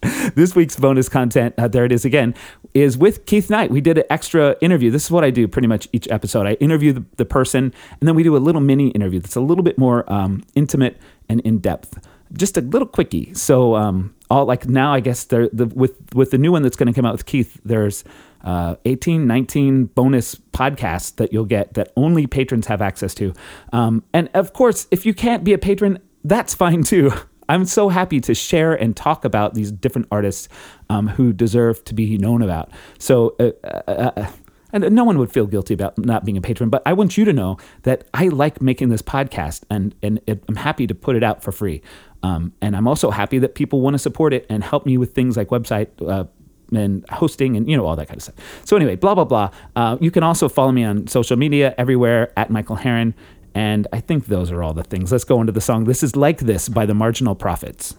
this 0.34 0.54
week's 0.54 0.76
bonus 0.76 1.08
content, 1.08 1.54
uh, 1.58 1.66
there 1.66 1.84
it 1.84 1.90
is 1.90 2.04
again, 2.04 2.34
is 2.72 2.96
with 2.96 3.26
Keith 3.26 3.50
Knight. 3.50 3.70
We 3.70 3.80
did 3.80 3.98
an 3.98 4.04
extra 4.10 4.56
interview. 4.60 4.90
This 4.90 5.06
is 5.06 5.10
what 5.10 5.24
I 5.24 5.30
do 5.30 5.48
pretty 5.48 5.66
much 5.66 5.88
each 5.92 6.06
episode. 6.08 6.46
I 6.46 6.52
interview 6.54 6.92
the, 6.92 7.04
the 7.16 7.24
person, 7.24 7.74
and 8.00 8.08
then 8.08 8.14
we 8.14 8.22
do 8.22 8.36
a 8.36 8.38
little 8.38 8.60
mini 8.60 8.90
interview 8.90 9.18
that's 9.18 9.36
a 9.36 9.40
little 9.40 9.64
bit 9.64 9.76
more 9.76 10.10
um, 10.12 10.44
intimate 10.54 10.98
and 11.28 11.40
in 11.40 11.58
depth. 11.58 11.98
Just 12.32 12.56
a 12.56 12.60
little 12.60 12.88
quickie. 12.88 13.34
So, 13.34 13.74
um, 13.76 14.14
all 14.30 14.46
like 14.46 14.66
now, 14.66 14.94
I 14.94 15.00
guess 15.00 15.24
there 15.24 15.48
the 15.52 15.66
with 15.66 16.14
with 16.14 16.30
the 16.30 16.38
new 16.38 16.52
one 16.52 16.62
that's 16.62 16.76
going 16.76 16.86
to 16.86 16.92
come 16.92 17.04
out 17.04 17.12
with 17.12 17.26
Keith. 17.26 17.60
There's 17.64 18.04
uh, 18.44 18.76
18, 18.84 19.26
19 19.26 19.84
bonus 19.86 20.34
podcasts 20.34 21.14
that 21.16 21.32
you'll 21.32 21.44
get 21.44 21.74
that 21.74 21.92
only 21.96 22.26
patrons 22.26 22.66
have 22.66 22.82
access 22.82 23.14
to. 23.14 23.32
Um, 23.72 24.02
and 24.12 24.28
of 24.34 24.52
course, 24.52 24.86
if 24.90 25.06
you 25.06 25.14
can't 25.14 25.44
be 25.44 25.52
a 25.52 25.58
patron, 25.58 25.98
that's 26.24 26.54
fine 26.54 26.82
too. 26.82 27.12
I'm 27.48 27.66
so 27.66 27.88
happy 27.88 28.20
to 28.20 28.34
share 28.34 28.72
and 28.72 28.96
talk 28.96 29.24
about 29.24 29.54
these 29.54 29.70
different 29.70 30.08
artists 30.10 30.48
um, 30.88 31.08
who 31.08 31.32
deserve 31.32 31.84
to 31.84 31.94
be 31.94 32.16
known 32.16 32.40
about. 32.40 32.70
So, 32.98 33.36
uh, 33.38 33.50
uh, 33.66 34.12
uh, 34.16 34.30
and 34.72 34.90
no 34.94 35.04
one 35.04 35.18
would 35.18 35.30
feel 35.30 35.46
guilty 35.46 35.74
about 35.74 35.98
not 35.98 36.24
being 36.24 36.38
a 36.38 36.40
patron, 36.40 36.70
but 36.70 36.82
I 36.86 36.94
want 36.94 37.18
you 37.18 37.26
to 37.26 37.32
know 37.32 37.58
that 37.82 38.08
I 38.14 38.28
like 38.28 38.62
making 38.62 38.88
this 38.88 39.02
podcast 39.02 39.64
and, 39.68 39.94
and 40.02 40.20
I'm 40.48 40.56
happy 40.56 40.86
to 40.86 40.94
put 40.94 41.14
it 41.14 41.22
out 41.22 41.42
for 41.42 41.52
free. 41.52 41.82
Um, 42.22 42.52
and 42.60 42.76
I'm 42.76 42.86
also 42.86 43.10
happy 43.10 43.38
that 43.38 43.54
people 43.54 43.80
want 43.80 43.94
to 43.94 43.98
support 43.98 44.32
it 44.32 44.46
and 44.48 44.62
help 44.62 44.86
me 44.86 44.96
with 44.96 45.14
things 45.14 45.36
like 45.36 45.48
website 45.48 45.88
uh, 46.06 46.24
and 46.72 47.04
hosting 47.10 47.56
and 47.56 47.68
you 47.68 47.76
know 47.76 47.84
all 47.84 47.96
that 47.96 48.08
kind 48.08 48.18
of 48.18 48.22
stuff. 48.22 48.34
So 48.64 48.76
anyway, 48.76 48.96
blah 48.96 49.14
blah 49.14 49.24
blah. 49.24 49.50
Uh, 49.76 49.96
you 50.00 50.10
can 50.10 50.22
also 50.22 50.48
follow 50.48 50.72
me 50.72 50.84
on 50.84 51.06
social 51.06 51.36
media 51.36 51.74
everywhere 51.76 52.32
at 52.36 52.50
Michael 52.50 52.76
Harren. 52.76 53.14
And 53.54 53.86
I 53.92 54.00
think 54.00 54.26
those 54.26 54.50
are 54.50 54.62
all 54.62 54.72
the 54.72 54.82
things. 54.82 55.12
Let's 55.12 55.24
go 55.24 55.40
into 55.40 55.52
the 55.52 55.60
song. 55.60 55.84
This 55.84 56.02
is 56.02 56.16
Like 56.16 56.38
This 56.38 56.70
by 56.70 56.86
the 56.86 56.94
Marginal 56.94 57.34
Prophets. 57.34 57.94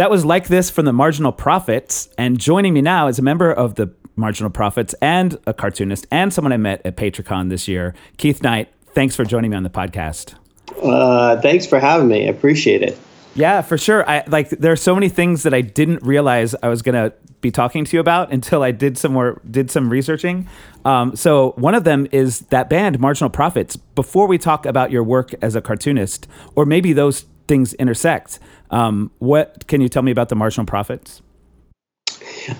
That 0.00 0.10
was 0.10 0.24
like 0.24 0.48
this 0.48 0.70
from 0.70 0.86
the 0.86 0.94
Marginal 0.94 1.30
Prophets. 1.30 2.08
And 2.16 2.40
joining 2.40 2.72
me 2.72 2.80
now 2.80 3.08
is 3.08 3.18
a 3.18 3.22
member 3.22 3.52
of 3.52 3.74
the 3.74 3.92
Marginal 4.16 4.48
Prophets 4.48 4.94
and 5.02 5.38
a 5.46 5.52
cartoonist 5.52 6.06
and 6.10 6.32
someone 6.32 6.54
I 6.54 6.56
met 6.56 6.80
at 6.86 6.96
PatreCon 6.96 7.50
this 7.50 7.68
year, 7.68 7.94
Keith 8.16 8.42
Knight. 8.42 8.72
Thanks 8.94 9.14
for 9.14 9.26
joining 9.26 9.50
me 9.50 9.58
on 9.58 9.62
the 9.62 9.68
podcast. 9.68 10.36
Uh, 10.82 11.38
thanks 11.42 11.66
for 11.66 11.78
having 11.78 12.08
me. 12.08 12.26
I 12.26 12.30
appreciate 12.30 12.80
it. 12.80 12.98
Yeah, 13.34 13.60
for 13.60 13.76
sure. 13.76 14.08
I 14.08 14.24
like 14.26 14.48
there 14.48 14.72
are 14.72 14.76
so 14.76 14.94
many 14.94 15.10
things 15.10 15.42
that 15.42 15.52
I 15.52 15.60
didn't 15.60 16.02
realize 16.02 16.54
I 16.62 16.68
was 16.68 16.80
gonna 16.80 17.12
be 17.42 17.50
talking 17.50 17.84
to 17.84 17.96
you 17.96 18.00
about 18.00 18.32
until 18.32 18.62
I 18.62 18.70
did 18.70 18.96
some 18.96 19.12
more 19.12 19.40
did 19.50 19.70
some 19.70 19.90
researching. 19.90 20.48
Um, 20.86 21.14
so 21.14 21.52
one 21.56 21.74
of 21.74 21.84
them 21.84 22.08
is 22.10 22.40
that 22.48 22.70
band 22.70 22.98
Marginal 23.00 23.28
Prophets. 23.28 23.76
Before 23.76 24.26
we 24.26 24.38
talk 24.38 24.64
about 24.64 24.90
your 24.90 25.04
work 25.04 25.34
as 25.42 25.54
a 25.54 25.60
cartoonist, 25.60 26.26
or 26.56 26.64
maybe 26.64 26.94
those 26.94 27.26
things 27.50 27.74
intersect, 27.74 28.38
um, 28.70 29.10
what 29.18 29.66
can 29.66 29.80
you 29.80 29.88
tell 29.88 30.02
me 30.02 30.12
about 30.12 30.28
the 30.28 30.36
Marginal 30.36 30.64
Prophets? 30.64 31.20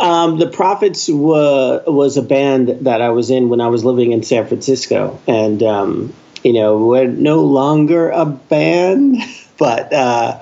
Um, 0.00 0.40
the 0.40 0.48
Prophets 0.48 1.08
wa- 1.08 1.80
was 1.86 2.16
a 2.16 2.22
band 2.22 2.68
that 2.80 3.00
I 3.00 3.10
was 3.10 3.30
in 3.30 3.48
when 3.50 3.60
I 3.60 3.68
was 3.68 3.84
living 3.84 4.10
in 4.10 4.24
San 4.24 4.48
Francisco, 4.48 5.20
and 5.28 5.62
um, 5.62 6.12
you 6.42 6.52
know 6.52 6.86
we're 6.86 7.06
no 7.06 7.44
longer 7.44 8.10
a 8.10 8.26
band, 8.26 9.18
but 9.58 9.92
uh, 9.92 10.40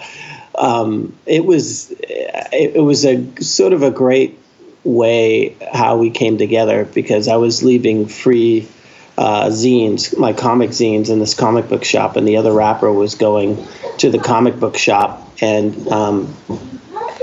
um, 0.55 1.15
it 1.27 1.45
was 1.45 1.91
it, 1.91 2.77
it 2.77 2.83
was 2.83 3.05
a 3.05 3.23
sort 3.43 3.75
of 3.75 3.83
a 3.83 3.91
great 3.91 4.39
way 4.83 5.57
how 5.75 5.99
we 5.99 6.09
came 6.09 6.39
together 6.39 6.87
because 6.87 7.29
I 7.29 7.37
was 7.37 7.63
leaving 7.63 8.07
free 8.07 8.67
uh, 9.19 9.47
zines, 9.47 10.17
my 10.17 10.33
comic 10.33 10.71
zines, 10.71 11.11
in 11.11 11.19
this 11.19 11.35
comic 11.35 11.69
book 11.69 11.83
shop, 11.83 12.15
and 12.15 12.27
the 12.27 12.37
other 12.37 12.53
rapper 12.53 12.91
was 12.93 13.17
going 13.17 13.67
to 13.99 14.11
the 14.11 14.19
comic 14.19 14.61
book 14.61 14.79
shop 14.79 15.29
and 15.43 15.89
um, 15.89 16.37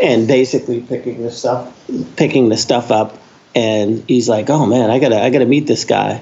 and 0.01 0.27
basically 0.27 0.81
picking 0.81 1.23
the 1.23 1.31
stuff 1.31 1.73
picking 2.17 2.49
the 2.49 2.57
stuff 2.57 2.91
up 2.91 3.17
and 3.55 4.03
he's 4.09 4.27
like 4.27 4.49
oh 4.49 4.65
man 4.65 4.89
i 4.89 4.99
gotta 4.99 5.21
i 5.21 5.29
gotta 5.29 5.45
meet 5.45 5.67
this 5.67 5.85
guy. 5.85 6.21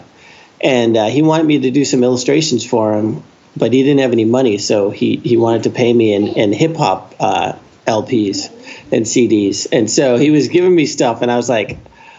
And 0.61 0.95
uh, 0.95 1.07
he 1.07 1.21
wanted 1.21 1.45
me 1.45 1.59
to 1.59 1.71
do 1.71 1.83
some 1.83 2.03
illustrations 2.03 2.65
for 2.65 2.93
him 2.93 3.23
but 3.57 3.73
he 3.73 3.83
didn't 3.83 3.99
have 3.99 4.11
any 4.11 4.25
money 4.25 4.59
so 4.59 4.91
he 4.91 5.17
he 5.17 5.37
wanted 5.37 5.63
to 5.63 5.71
pay 5.71 5.91
me 5.91 6.13
in 6.13 6.27
in 6.27 6.53
hip 6.53 6.75
hop 6.75 7.15
uh, 7.19 7.53
lps 7.87 8.49
and 8.91 9.05
cds 9.05 9.67
and 9.71 9.89
so 9.89 10.17
he 10.17 10.29
was 10.29 10.47
giving 10.47 10.73
me 10.73 10.85
stuff 10.85 11.21
and 11.21 11.31
i 11.31 11.35
was 11.35 11.49
like 11.49 11.77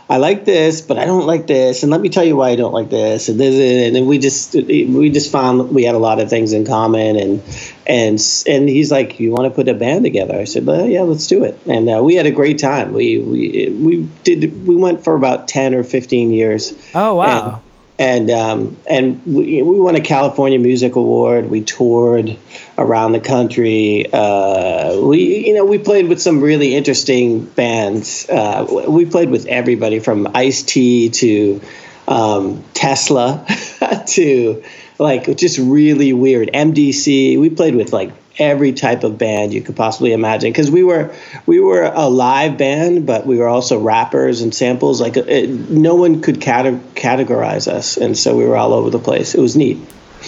I 0.09 0.19
like 0.19 0.45
this, 0.45 0.83
but 0.83 0.99
I 0.99 1.07
don't 1.07 1.27
like 1.27 1.47
this, 1.47 1.83
and 1.83 1.91
let 1.91 2.01
me 2.01 2.11
tell 2.11 2.25
you 2.25 2.37
why 2.37 2.51
I 2.51 2.57
don't 2.57 2.75
like 2.75 2.91
this, 2.91 3.31
and 3.31 3.41
this, 3.41 3.87
and 3.87 3.97
then 3.97 4.07
we 4.07 4.19
just 4.19 4.55
we 4.55 5.09
just 5.11 5.33
found 5.33 5.71
we 5.71 5.85
had 5.85 5.95
a 5.95 5.99
lot 5.99 6.21
of 6.21 6.29
things 6.29 6.53
in 6.53 6.67
common, 6.67 7.17
and 7.17 7.43
and 7.87 8.21
and 8.47 8.69
he's 8.69 8.91
like, 8.91 9.19
"You 9.19 9.31
want 9.31 9.45
to 9.45 9.51
put 9.51 9.67
a 9.69 9.75
band 9.75 10.05
together?" 10.05 10.39
I 10.39 10.45
said, 10.45 10.67
"Well, 10.67 10.87
yeah, 10.87 11.03
let's 11.03 11.27
do 11.27 11.45
it." 11.45 11.59
And 11.67 11.89
uh, 11.89 12.03
we 12.03 12.17
had 12.17 12.27
a 12.27 12.31
great 12.31 12.59
time. 12.59 12.93
We 12.93 13.19
we 13.19 13.71
we 13.71 14.09
did 14.25 14.67
we 14.67 14.77
went 14.77 15.05
for 15.05 15.15
about 15.15 15.49
ten 15.49 15.75
or 15.75 15.83
fifteen 15.85 16.31
years. 16.31 16.75
Oh 16.95 17.15
wow! 17.15 17.63
And 17.97 18.29
um, 18.31 18.77
and 18.91 19.25
we, 19.25 19.63
we 19.63 19.79
won 19.79 19.95
a 19.95 20.01
California 20.01 20.59
Music 20.59 20.97
Award. 20.97 21.49
We 21.49 21.63
toured 21.63 22.37
around 22.77 23.13
the 23.13 23.21
country. 23.21 24.07
Uh, 24.13 25.01
we 25.01 25.47
you 25.47 25.55
know 25.55 25.65
we 25.65 25.79
played 25.79 26.09
with 26.09 26.21
some 26.21 26.41
really 26.41 26.75
interesting 26.75 27.45
bands. 27.45 28.29
Uh, 28.29 28.85
we 28.89 29.07
played 29.07 29.31
with 29.31 29.47
everybody 29.47 30.01
from 30.01 30.29
Ice 30.35 30.65
T 30.65 31.11
to 31.11 31.61
um, 32.09 32.65
Tesla 32.75 33.47
to 34.09 34.65
like 34.99 35.37
just 35.37 35.59
really 35.59 36.13
weird 36.13 36.51
MDC. 36.53 37.39
We 37.39 37.51
played 37.51 37.77
with 37.77 37.93
like 37.93 38.13
every 38.39 38.73
type 38.73 39.05
of 39.05 39.17
band 39.17 39.53
you 39.53 39.63
could 39.63 39.77
possibly 39.77 40.13
imagine 40.13 40.51
because 40.51 40.71
we 40.71 40.83
were 40.83 41.15
we 41.47 41.61
were 41.61 41.83
a 41.83 42.09
live 42.09 42.59
band, 42.59 43.07
but 43.07 43.27
we 43.27 43.39
were 43.39 43.49
also 43.49 43.81
rappers 43.81 44.43
and 44.43 44.55
samples. 44.55 45.01
Like 45.01 45.17
it, 45.17 45.49
no 45.49 45.95
one 45.95 46.21
could 46.21 46.41
cate- 46.41 46.95
categorize 46.95 47.69
us, 47.69 47.97
and 47.97 48.17
so 48.17 48.37
we 48.37 48.45
were 48.45 48.57
all 48.57 48.73
over 48.73 48.91
the 48.91 48.99
place. 48.99 49.35
It 49.35 49.41
was 49.41 49.57
neat. 49.57 49.79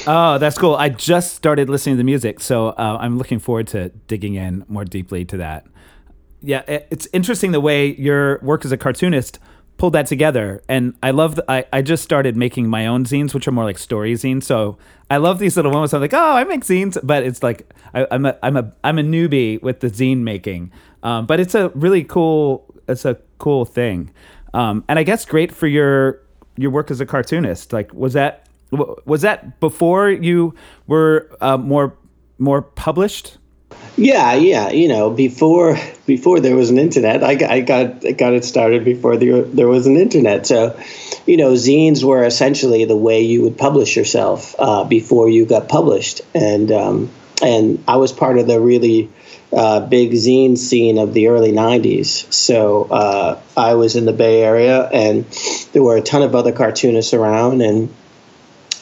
Oh, 0.06 0.38
that's 0.38 0.58
cool. 0.58 0.74
I 0.74 0.90
just 0.90 1.34
started 1.34 1.70
listening 1.70 1.94
to 1.94 1.98
the 1.98 2.04
music, 2.04 2.40
so 2.40 2.68
uh, 2.68 2.98
I'm 3.00 3.18
looking 3.18 3.38
forward 3.38 3.68
to 3.68 3.88
digging 4.08 4.34
in 4.34 4.64
more 4.68 4.84
deeply 4.84 5.24
to 5.26 5.38
that. 5.38 5.66
Yeah, 6.42 6.62
it, 6.68 6.86
it's 6.90 7.08
interesting 7.12 7.52
the 7.52 7.60
way 7.60 7.94
your 7.94 8.38
work 8.40 8.64
as 8.64 8.72
a 8.72 8.76
cartoonist 8.76 9.38
pulled 9.78 9.92
that 9.92 10.06
together. 10.06 10.62
And 10.68 10.94
I 11.02 11.10
love 11.10 11.36
the, 11.36 11.50
I, 11.50 11.64
I 11.72 11.82
just 11.82 12.02
started 12.02 12.36
making 12.36 12.68
my 12.68 12.86
own 12.86 13.04
zines, 13.04 13.34
which 13.34 13.46
are 13.46 13.52
more 13.52 13.64
like 13.64 13.78
story 13.78 14.14
zines. 14.14 14.44
So 14.44 14.78
I 15.10 15.18
love 15.18 15.38
these 15.38 15.56
little 15.56 15.72
moments. 15.72 15.92
I'm 15.94 16.00
like, 16.00 16.14
oh, 16.14 16.32
I 16.32 16.44
make 16.44 16.62
zines, 16.64 16.98
but 17.02 17.22
it's 17.22 17.42
like 17.42 17.72
I, 17.94 18.06
am 18.10 18.26
a 18.26 18.38
I'm 18.42 18.56
a 18.56 18.72
I'm 18.82 18.98
a 18.98 19.02
newbie 19.02 19.60
with 19.62 19.80
the 19.80 19.88
zine 19.88 20.18
making. 20.18 20.72
Um, 21.02 21.26
but 21.26 21.40
it's 21.40 21.54
a 21.54 21.68
really 21.70 22.04
cool 22.04 22.74
it's 22.88 23.04
a 23.04 23.18
cool 23.38 23.64
thing. 23.64 24.10
Um, 24.54 24.84
and 24.88 24.98
I 24.98 25.02
guess 25.02 25.24
great 25.24 25.52
for 25.52 25.66
your 25.66 26.22
your 26.56 26.70
work 26.70 26.90
as 26.90 27.00
a 27.00 27.06
cartoonist. 27.06 27.72
Like, 27.72 27.92
was 27.92 28.14
that 28.14 28.48
was 28.70 29.22
that 29.22 29.60
before 29.60 30.10
you 30.10 30.54
were 30.86 31.30
uh, 31.40 31.56
more 31.56 31.96
more 32.38 32.62
published? 32.62 33.38
Yeah, 33.96 34.34
yeah. 34.34 34.70
You 34.70 34.88
know, 34.88 35.10
before 35.10 35.78
before 36.04 36.40
there 36.40 36.54
was 36.54 36.70
an 36.70 36.78
internet, 36.78 37.24
I 37.24 37.54
I 37.56 37.60
got, 37.60 38.04
I 38.04 38.12
got 38.12 38.34
it 38.34 38.44
started 38.44 38.84
before 38.84 39.16
there 39.16 39.42
there 39.42 39.68
was 39.68 39.86
an 39.86 39.96
internet. 39.96 40.46
So, 40.46 40.78
you 41.26 41.38
know, 41.38 41.52
zines 41.52 42.04
were 42.04 42.22
essentially 42.24 42.84
the 42.84 42.96
way 42.96 43.22
you 43.22 43.42
would 43.42 43.56
publish 43.56 43.96
yourself 43.96 44.54
uh, 44.58 44.84
before 44.84 45.30
you 45.30 45.46
got 45.46 45.68
published, 45.68 46.20
and 46.34 46.70
um, 46.70 47.10
and 47.42 47.82
I 47.88 47.96
was 47.96 48.12
part 48.12 48.38
of 48.38 48.46
the 48.46 48.60
really 48.60 49.10
uh, 49.52 49.80
big 49.80 50.12
zine 50.12 50.58
scene 50.58 50.98
of 50.98 51.14
the 51.14 51.28
early 51.28 51.52
90s. 51.52 52.30
So 52.32 52.84
uh, 52.84 53.40
I 53.56 53.74
was 53.74 53.96
in 53.96 54.04
the 54.04 54.12
Bay 54.12 54.42
Area, 54.42 54.86
and 54.86 55.24
there 55.72 55.82
were 55.82 55.96
a 55.96 56.02
ton 56.02 56.22
of 56.22 56.34
other 56.34 56.52
cartoonists 56.52 57.14
around, 57.14 57.62
and 57.62 57.94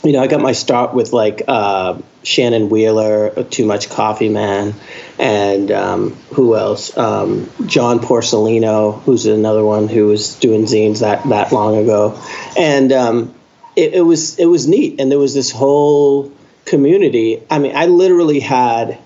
you 0.03 0.13
know, 0.13 0.21
I 0.21 0.27
got 0.27 0.41
my 0.41 0.53
start 0.53 0.93
with 0.93 1.13
like 1.13 1.43
uh, 1.47 1.99
Shannon 2.25 2.69
Wheeler, 2.71 3.45
Too 3.45 3.67
Much 3.67 3.89
Coffee 3.91 4.29
Man, 4.29 4.75
and 5.19 5.71
um, 5.71 6.11
who 6.33 6.57
else? 6.57 6.97
Um, 6.97 7.51
John 7.67 8.01
Porcellino, 8.01 9.01
who's 9.03 9.27
another 9.27 9.65
one 9.65 9.89
who 9.89 10.07
was 10.07 10.35
doing 10.37 10.63
zines 10.65 11.01
that 11.01 11.29
that 11.29 11.53
long 11.53 11.77
ago, 11.77 12.21
and 12.59 12.93
um, 12.93 13.35
it, 13.77 13.95
it 13.95 14.01
was 14.01 14.39
it 14.39 14.47
was 14.47 14.67
neat, 14.67 15.01
and 15.01 15.11
there 15.11 15.19
was 15.19 15.35
this 15.35 15.51
whole 15.51 16.33
community. 16.65 17.43
I 17.51 17.59
mean, 17.59 17.77
I 17.77 17.87
literally 17.87 18.41
had 18.41 18.99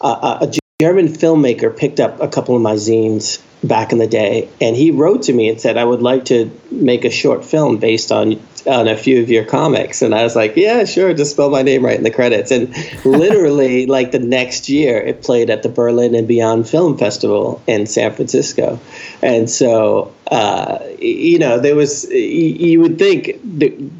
a, 0.00 0.06
a 0.06 0.52
German 0.80 1.08
filmmaker 1.08 1.76
picked 1.76 2.00
up 2.00 2.20
a 2.20 2.28
couple 2.28 2.54
of 2.54 2.62
my 2.62 2.74
zines 2.74 3.40
back 3.64 3.92
in 3.92 3.98
the 3.98 4.06
day, 4.06 4.48
and 4.60 4.74
he 4.74 4.90
wrote 4.90 5.22
to 5.22 5.32
me 5.32 5.48
and 5.48 5.60
said, 5.60 5.76
"I 5.76 5.84
would 5.84 6.02
like 6.02 6.24
to 6.26 6.50
make 6.70 7.04
a 7.04 7.10
short 7.10 7.44
film 7.44 7.78
based 7.78 8.10
on 8.10 8.40
on 8.66 8.88
a 8.88 8.96
few 8.96 9.22
of 9.22 9.30
your 9.30 9.44
comics." 9.44 10.02
And 10.02 10.14
I 10.14 10.22
was 10.24 10.34
like, 10.34 10.56
"Yeah, 10.56 10.84
sure, 10.84 11.14
just 11.14 11.32
spell 11.32 11.50
my 11.50 11.62
name 11.62 11.84
right 11.84 11.96
in 11.96 12.02
the 12.02 12.10
credits." 12.10 12.50
And 12.50 12.74
literally, 13.04 13.86
like 13.86 14.12
the 14.12 14.18
next 14.18 14.68
year, 14.68 14.98
it 14.98 15.22
played 15.22 15.50
at 15.50 15.62
the 15.62 15.68
Berlin 15.68 16.14
and 16.14 16.26
Beyond 16.26 16.68
Film 16.68 16.98
Festival 16.98 17.62
in 17.66 17.86
San 17.86 18.12
Francisco, 18.12 18.80
and 19.22 19.48
so 19.48 20.12
uh, 20.32 20.78
you 20.98 21.38
know, 21.38 21.60
there 21.60 21.76
was 21.76 22.10
you 22.10 22.80
would 22.80 22.98
think 22.98 23.38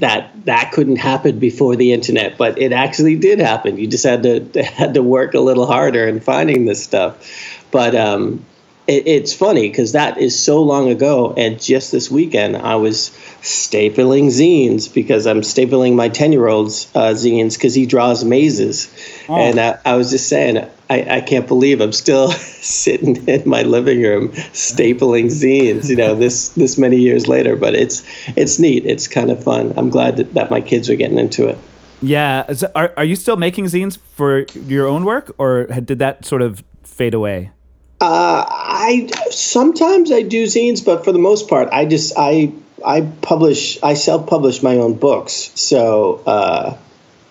that 0.00 0.30
that 0.46 0.72
couldn't 0.72 0.96
happen 0.96 1.38
before 1.38 1.76
the 1.76 1.92
internet, 1.92 2.38
but 2.38 2.58
it 2.58 2.72
actually 2.72 3.16
did 3.16 3.38
happen. 3.38 3.76
You 3.76 3.86
just 3.86 4.04
had 4.04 4.22
to 4.22 4.62
had 4.64 4.94
to 4.94 5.02
work 5.02 5.34
a 5.34 5.40
little 5.40 5.66
harder 5.66 6.08
in 6.08 6.20
finding 6.20 6.64
this 6.64 6.82
stuff, 6.82 7.60
but. 7.70 7.94
Um, 7.94 8.44
it, 8.86 9.06
it's 9.06 9.32
funny 9.32 9.68
because 9.68 9.92
that 9.92 10.18
is 10.18 10.38
so 10.38 10.62
long 10.62 10.90
ago, 10.90 11.32
and 11.36 11.60
just 11.60 11.92
this 11.92 12.10
weekend 12.10 12.56
I 12.56 12.76
was 12.76 13.10
stapling 13.40 14.26
zines 14.26 14.92
because 14.92 15.26
I'm 15.26 15.42
stapling 15.42 15.94
my 15.94 16.08
ten 16.08 16.32
year 16.32 16.48
old's 16.48 16.90
uh, 16.94 17.10
zines 17.10 17.54
because 17.54 17.74
he 17.74 17.86
draws 17.86 18.24
mazes, 18.24 18.92
oh. 19.28 19.36
and 19.36 19.60
I, 19.60 19.78
I, 19.84 19.94
was 19.96 20.10
just 20.10 20.28
saying 20.28 20.68
I, 20.90 21.16
I 21.16 21.20
can't 21.20 21.46
believe 21.46 21.80
I'm 21.80 21.92
still 21.92 22.32
sitting 22.32 23.28
in 23.28 23.48
my 23.48 23.62
living 23.62 24.02
room 24.02 24.30
stapling 24.30 25.26
zines, 25.26 25.88
you 25.88 25.96
know, 25.96 26.14
this 26.14 26.48
this 26.50 26.76
many 26.76 26.96
years 26.96 27.28
later. 27.28 27.56
But 27.56 27.74
it's 27.74 28.02
it's 28.36 28.58
neat. 28.58 28.84
It's 28.84 29.06
kind 29.06 29.30
of 29.30 29.42
fun. 29.42 29.74
I'm 29.76 29.90
glad 29.90 30.16
that, 30.16 30.34
that 30.34 30.50
my 30.50 30.60
kids 30.60 30.90
are 30.90 30.96
getting 30.96 31.18
into 31.18 31.48
it. 31.48 31.58
Yeah. 32.00 32.52
So 32.52 32.70
are 32.74 32.92
are 32.96 33.04
you 33.04 33.14
still 33.14 33.36
making 33.36 33.66
zines 33.66 33.96
for 33.96 34.46
your 34.66 34.88
own 34.88 35.04
work, 35.04 35.32
or 35.38 35.66
did 35.66 36.00
that 36.00 36.24
sort 36.24 36.42
of 36.42 36.64
fade 36.82 37.14
away? 37.14 37.52
Uh, 38.02 38.44
I 38.48 39.08
sometimes 39.30 40.10
I 40.10 40.22
do 40.22 40.46
zines, 40.46 40.84
but 40.84 41.04
for 41.04 41.12
the 41.12 41.20
most 41.20 41.48
part, 41.48 41.68
I 41.70 41.84
just 41.84 42.14
I 42.16 42.52
I 42.84 43.02
publish 43.02 43.80
I 43.80 43.94
self 43.94 44.26
publish 44.26 44.60
my 44.60 44.78
own 44.78 44.94
books. 44.94 45.52
So 45.54 46.20
uh, 46.26 46.76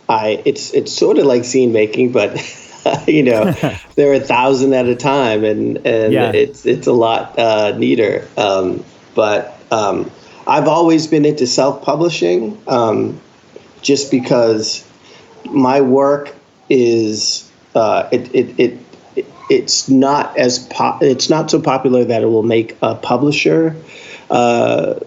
I 0.07 0.41
it's 0.45 0.73
it's 0.73 0.93
sort 0.93 1.17
of 1.17 1.25
like 1.25 1.41
zine 1.41 1.73
making, 1.73 2.13
but 2.13 2.38
you 3.07 3.23
know 3.23 3.51
there 3.95 4.12
are 4.12 4.15
a 4.15 4.21
thousand 4.21 4.73
at 4.73 4.86
a 4.86 4.95
time, 4.95 5.43
and 5.43 5.86
and 5.86 6.13
yeah. 6.13 6.31
it's 6.31 6.65
it's 6.65 6.88
a 6.88 6.93
lot 6.93 7.38
uh, 7.38 7.77
neater. 7.77 8.25
Um, 8.38 8.86
but 9.13 9.60
um, 9.71 10.10
I've 10.47 10.69
always 10.69 11.05
been 11.05 11.25
into 11.25 11.47
self 11.47 11.84
publishing, 11.84 12.57
um, 12.69 13.19
just 13.81 14.10
because 14.10 14.89
my 15.43 15.81
work 15.81 16.34
is 16.69 17.51
uh, 17.75 18.07
it, 18.13 18.34
it 18.34 18.57
it 18.57 18.81
it's 19.51 19.89
not 19.89 20.37
as 20.37 20.59
pop, 20.59 21.03
it's 21.03 21.29
not 21.29 21.51
so 21.51 21.59
popular 21.59 22.05
that 22.05 22.23
it 22.23 22.27
will 22.27 22.41
make 22.41 22.77
a 22.81 22.95
publisher 22.95 23.75
uh, 24.29 24.97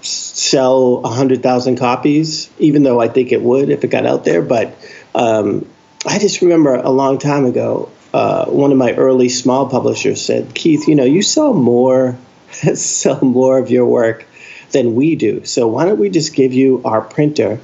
sell 0.00 1.02
hundred 1.02 1.42
thousand 1.42 1.76
copies, 1.76 2.48
even 2.58 2.82
though 2.82 2.98
I 2.98 3.08
think 3.08 3.30
it 3.30 3.42
would 3.42 3.68
if 3.68 3.84
it 3.84 3.88
got 3.88 4.06
out 4.06 4.24
there. 4.24 4.40
But 4.40 4.74
um, 5.14 5.68
I 6.06 6.18
just 6.18 6.40
remember 6.40 6.74
a 6.74 6.88
long 6.88 7.18
time 7.18 7.44
ago, 7.44 7.90
uh, 8.14 8.46
one 8.46 8.72
of 8.72 8.78
my 8.78 8.94
early 8.94 9.28
small 9.28 9.68
publishers 9.68 10.24
said, 10.24 10.54
"Keith, 10.54 10.88
you 10.88 10.94
know, 10.94 11.04
you 11.04 11.20
sell 11.20 11.52
more, 11.52 12.16
sell 12.52 13.20
more 13.20 13.58
of 13.58 13.70
your 13.70 13.84
work 13.84 14.24
than 14.70 14.94
we 14.94 15.14
do. 15.14 15.44
So 15.44 15.68
why 15.68 15.84
don't 15.84 15.98
we 15.98 16.08
just 16.08 16.34
give 16.34 16.54
you 16.54 16.80
our 16.86 17.02
printer?" 17.02 17.60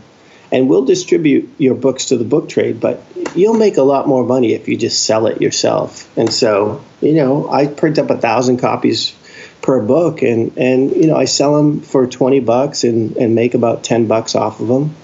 And 0.53 0.69
we'll 0.69 0.85
distribute 0.85 1.49
your 1.59 1.75
books 1.75 2.07
to 2.07 2.17
the 2.17 2.25
book 2.25 2.49
trade, 2.49 2.81
but 2.81 3.03
you'll 3.37 3.55
make 3.55 3.77
a 3.77 3.83
lot 3.83 4.09
more 4.09 4.25
money 4.25 4.53
if 4.53 4.67
you 4.67 4.77
just 4.77 5.05
sell 5.05 5.27
it 5.27 5.41
yourself. 5.41 6.17
And 6.19 6.33
so, 6.33 6.85
you 7.01 7.15
know, 7.15 7.49
I 7.49 7.67
print 7.67 7.99
up 7.99 8.11
a 8.11 8.19
thousand 8.19 8.59
copies 8.59 9.15
per 9.63 9.81
book 9.81 10.23
and 10.23 10.57
and 10.57 10.91
you 10.91 11.07
know 11.07 11.17
I 11.17 11.27
sell 11.27 11.57
them 11.57 11.81
for 11.81 12.07
20 12.07 12.41
bucks 12.41 12.85
and 12.85 13.17
and 13.17 13.35
make 13.35 13.55
about 13.55 13.85
10 13.85 14.07
bucks 14.07 14.35
off 14.35 14.61
of 14.61 14.69
them 14.69 14.95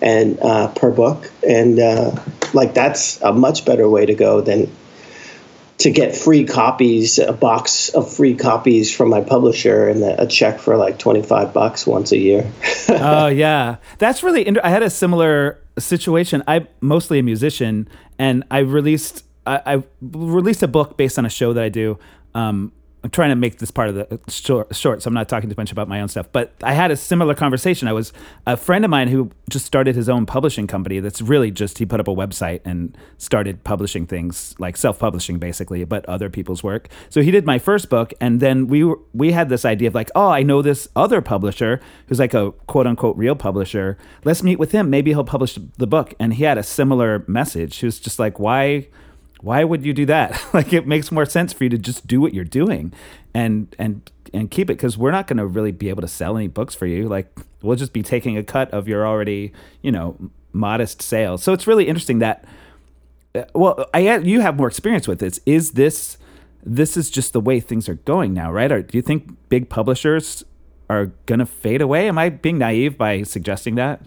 and 0.00 0.38
uh, 0.40 0.68
per 0.68 0.90
book 0.90 1.30
and 1.46 1.78
uh, 1.78 2.12
like 2.52 2.74
that's 2.74 3.20
a 3.20 3.32
much 3.32 3.64
better 3.64 3.88
way 3.88 4.06
to 4.06 4.14
go 4.14 4.40
than 4.40 4.70
to 5.78 5.90
get 5.90 6.16
free 6.16 6.44
copies 6.44 7.18
a 7.18 7.32
box 7.32 7.90
of 7.90 8.12
free 8.12 8.34
copies 8.34 8.94
from 8.94 9.10
my 9.10 9.20
publisher 9.20 9.88
and 9.88 10.02
a 10.02 10.26
check 10.26 10.58
for 10.58 10.76
like 10.76 10.98
25 10.98 11.52
bucks 11.52 11.86
once 11.86 12.12
a 12.12 12.18
year. 12.18 12.50
Oh 12.88 13.26
yeah. 13.26 13.76
That's 13.98 14.22
really 14.22 14.46
inter- 14.46 14.60
i 14.62 14.70
had 14.70 14.82
a 14.82 14.90
similar 14.90 15.60
situation. 15.78 16.42
I'm 16.46 16.68
mostly 16.80 17.18
a 17.18 17.22
musician 17.22 17.88
and 18.18 18.44
i 18.50 18.58
released 18.58 19.24
I, 19.46 19.60
I 19.66 19.82
released 20.00 20.62
a 20.62 20.68
book 20.68 20.96
based 20.96 21.18
on 21.18 21.26
a 21.26 21.28
show 21.28 21.52
that 21.52 21.62
i 21.64 21.68
do 21.68 21.98
um, 22.34 22.72
I'm 23.06 23.10
trying 23.10 23.30
to 23.30 23.36
make 23.36 23.58
this 23.58 23.70
part 23.70 23.88
of 23.88 23.94
the 23.94 24.14
uh, 24.14 24.18
short, 24.28 24.74
short, 24.74 25.00
so 25.00 25.06
I'm 25.06 25.14
not 25.14 25.28
talking 25.28 25.48
too 25.48 25.54
much 25.56 25.70
about 25.70 25.86
my 25.86 26.00
own 26.00 26.08
stuff. 26.08 26.26
But 26.32 26.52
I 26.60 26.72
had 26.72 26.90
a 26.90 26.96
similar 26.96 27.36
conversation. 27.36 27.86
I 27.86 27.92
was 27.92 28.12
a 28.48 28.56
friend 28.56 28.84
of 28.84 28.90
mine 28.90 29.06
who 29.06 29.30
just 29.48 29.64
started 29.64 29.94
his 29.94 30.08
own 30.08 30.26
publishing 30.26 30.66
company. 30.66 30.98
That's 30.98 31.22
really 31.22 31.52
just 31.52 31.78
he 31.78 31.86
put 31.86 32.00
up 32.00 32.08
a 32.08 32.14
website 32.14 32.62
and 32.64 32.98
started 33.16 33.62
publishing 33.62 34.08
things 34.08 34.56
like 34.58 34.76
self-publishing, 34.76 35.38
basically, 35.38 35.84
but 35.84 36.04
other 36.06 36.28
people's 36.28 36.64
work. 36.64 36.88
So 37.08 37.22
he 37.22 37.30
did 37.30 37.46
my 37.46 37.60
first 37.60 37.90
book, 37.90 38.12
and 38.20 38.40
then 38.40 38.66
we 38.66 38.82
were, 38.82 38.98
we 39.14 39.30
had 39.30 39.50
this 39.50 39.64
idea 39.64 39.86
of 39.86 39.94
like, 39.94 40.10
oh, 40.16 40.30
I 40.30 40.42
know 40.42 40.60
this 40.60 40.88
other 40.96 41.22
publisher 41.22 41.80
who's 42.08 42.18
like 42.18 42.34
a 42.34 42.50
quote 42.66 42.88
unquote 42.88 43.16
real 43.16 43.36
publisher. 43.36 43.96
Let's 44.24 44.42
meet 44.42 44.58
with 44.58 44.72
him. 44.72 44.90
Maybe 44.90 45.12
he'll 45.12 45.22
publish 45.22 45.56
the 45.78 45.86
book. 45.86 46.12
And 46.18 46.34
he 46.34 46.42
had 46.42 46.58
a 46.58 46.64
similar 46.64 47.24
message. 47.28 47.76
He 47.76 47.86
was 47.86 48.00
just 48.00 48.18
like, 48.18 48.40
why? 48.40 48.88
Why 49.46 49.62
would 49.62 49.86
you 49.86 49.92
do 49.92 50.04
that? 50.06 50.44
like 50.52 50.72
it 50.72 50.88
makes 50.88 51.12
more 51.12 51.24
sense 51.24 51.52
for 51.52 51.62
you 51.62 51.70
to 51.70 51.78
just 51.78 52.04
do 52.04 52.20
what 52.20 52.34
you're 52.34 52.44
doing 52.44 52.92
and 53.32 53.74
and 53.78 54.10
and 54.34 54.50
keep 54.50 54.68
it 54.68 54.74
because 54.74 54.98
we're 54.98 55.12
not 55.12 55.28
going 55.28 55.36
to 55.36 55.46
really 55.46 55.70
be 55.70 55.88
able 55.88 56.02
to 56.02 56.08
sell 56.08 56.36
any 56.36 56.48
books 56.48 56.74
for 56.74 56.84
you. 56.84 57.08
Like 57.08 57.32
we'll 57.62 57.76
just 57.76 57.92
be 57.92 58.02
taking 58.02 58.36
a 58.36 58.42
cut 58.42 58.68
of 58.72 58.88
your 58.88 59.06
already, 59.06 59.52
you 59.82 59.92
know, 59.92 60.18
modest 60.52 61.00
sales. 61.00 61.44
So 61.44 61.52
it's 61.52 61.68
really 61.68 61.86
interesting 61.86 62.18
that 62.18 62.44
uh, 63.36 63.44
well, 63.54 63.86
I 63.94 64.16
you 64.16 64.40
have 64.40 64.56
more 64.56 64.66
experience 64.66 65.06
with 65.06 65.20
this. 65.20 65.38
Is 65.46 65.72
this 65.72 66.18
this 66.64 66.96
is 66.96 67.08
just 67.08 67.32
the 67.32 67.40
way 67.40 67.60
things 67.60 67.88
are 67.88 67.94
going 67.94 68.34
now, 68.34 68.50
right? 68.50 68.72
Or 68.72 68.82
do 68.82 68.98
you 68.98 69.02
think 69.02 69.30
big 69.48 69.68
publishers 69.68 70.44
are 70.90 71.06
going 71.26 71.38
to 71.38 71.46
fade 71.46 71.80
away? 71.80 72.08
Am 72.08 72.18
I 72.18 72.30
being 72.30 72.58
naive 72.58 72.98
by 72.98 73.22
suggesting 73.22 73.76
that? 73.76 74.02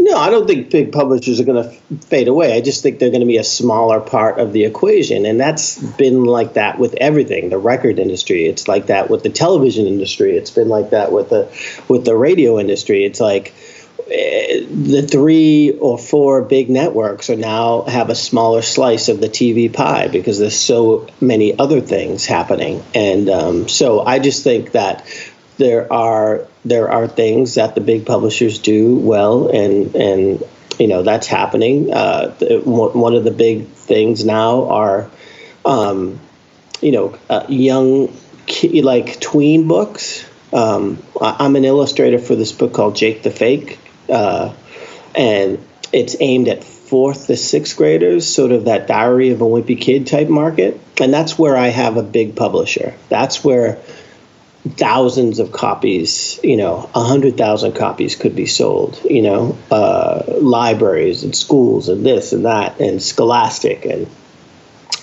No, 0.00 0.16
I 0.16 0.30
don't 0.30 0.46
think 0.46 0.70
big 0.70 0.92
publishers 0.92 1.40
are 1.40 1.44
going 1.44 1.62
to 1.62 1.96
fade 2.06 2.28
away. 2.28 2.56
I 2.56 2.62
just 2.62 2.82
think 2.82 2.98
they're 2.98 3.10
going 3.10 3.20
to 3.20 3.26
be 3.26 3.36
a 3.36 3.44
smaller 3.44 4.00
part 4.00 4.38
of 4.38 4.52
the 4.52 4.64
equation. 4.64 5.26
And 5.26 5.38
that's 5.38 5.78
been 5.78 6.24
like 6.24 6.54
that 6.54 6.78
with 6.78 6.94
everything 6.94 7.50
the 7.50 7.58
record 7.58 7.98
industry. 7.98 8.46
It's 8.46 8.66
like 8.66 8.86
that 8.86 9.10
with 9.10 9.22
the 9.22 9.30
television 9.30 9.86
industry. 9.86 10.36
It's 10.36 10.50
been 10.50 10.68
like 10.68 10.90
that 10.90 11.12
with 11.12 11.28
the, 11.28 11.48
with 11.88 12.04
the 12.04 12.16
radio 12.16 12.58
industry. 12.58 13.04
It's 13.04 13.20
like, 13.20 13.54
eh, 14.10 14.64
the 14.70 15.02
three 15.02 15.76
or 15.78 15.98
four 15.98 16.42
big 16.42 16.70
networks 16.70 17.28
are 17.28 17.36
now 17.36 17.82
have 17.82 18.08
a 18.08 18.14
smaller 18.14 18.62
slice 18.62 19.08
of 19.08 19.20
the 19.20 19.28
TV 19.28 19.72
pie 19.72 20.08
because 20.08 20.38
there's 20.38 20.58
so 20.58 21.08
many 21.20 21.58
other 21.58 21.80
things 21.80 22.24
happening, 22.24 22.82
and 22.94 23.28
um, 23.28 23.68
so 23.68 24.00
I 24.00 24.18
just 24.18 24.42
think 24.42 24.72
that 24.72 25.06
there 25.60 25.92
are 25.92 26.46
there 26.64 26.90
are 26.90 27.06
things 27.06 27.54
that 27.54 27.74
the 27.74 27.80
big 27.80 28.06
publishers 28.06 28.58
do 28.58 28.96
well, 28.96 29.48
and 29.48 29.94
and 29.94 30.42
you 30.78 30.88
know 30.88 31.02
that's 31.02 31.26
happening. 31.26 31.92
Uh, 31.92 32.34
one 32.64 33.14
of 33.14 33.22
the 33.22 33.30
big 33.30 33.68
things 33.68 34.24
now 34.24 34.68
are, 34.68 35.10
um, 35.64 36.18
you 36.80 36.92
know, 36.92 37.16
uh, 37.28 37.44
young 37.48 38.12
like 38.72 39.20
tween 39.20 39.68
books. 39.68 40.26
Um, 40.52 41.00
I'm 41.20 41.54
an 41.54 41.64
illustrator 41.64 42.18
for 42.18 42.34
this 42.34 42.50
book 42.50 42.72
called 42.72 42.96
Jake 42.96 43.22
the 43.22 43.30
Fake, 43.30 43.78
uh, 44.08 44.52
and 45.14 45.64
it's 45.92 46.16
aimed 46.20 46.48
at 46.48 46.64
fourth 46.64 47.26
to 47.26 47.36
sixth 47.36 47.76
graders, 47.76 48.26
sort 48.26 48.50
of 48.50 48.64
that 48.64 48.88
Diary 48.88 49.30
of 49.30 49.42
a 49.42 49.44
Wimpy 49.44 49.78
Kid 49.78 50.06
type 50.06 50.28
market, 50.28 50.80
and 51.00 51.12
that's 51.12 51.38
where 51.38 51.56
I 51.56 51.68
have 51.68 51.98
a 51.98 52.02
big 52.02 52.34
publisher. 52.34 52.94
That's 53.10 53.44
where 53.44 53.78
thousands 54.68 55.38
of 55.38 55.52
copies, 55.52 56.38
you 56.42 56.56
know, 56.56 56.90
a 56.94 57.02
hundred 57.02 57.36
thousand 57.38 57.72
copies 57.72 58.14
could 58.14 58.36
be 58.36 58.46
sold, 58.46 59.00
you 59.08 59.22
know, 59.22 59.56
uh, 59.70 60.22
libraries 60.40 61.24
and 61.24 61.34
schools 61.34 61.88
and 61.88 62.04
this 62.04 62.32
and 62.32 62.44
that 62.44 62.78
and 62.80 63.02
Scholastic. 63.02 63.86
And 63.86 64.06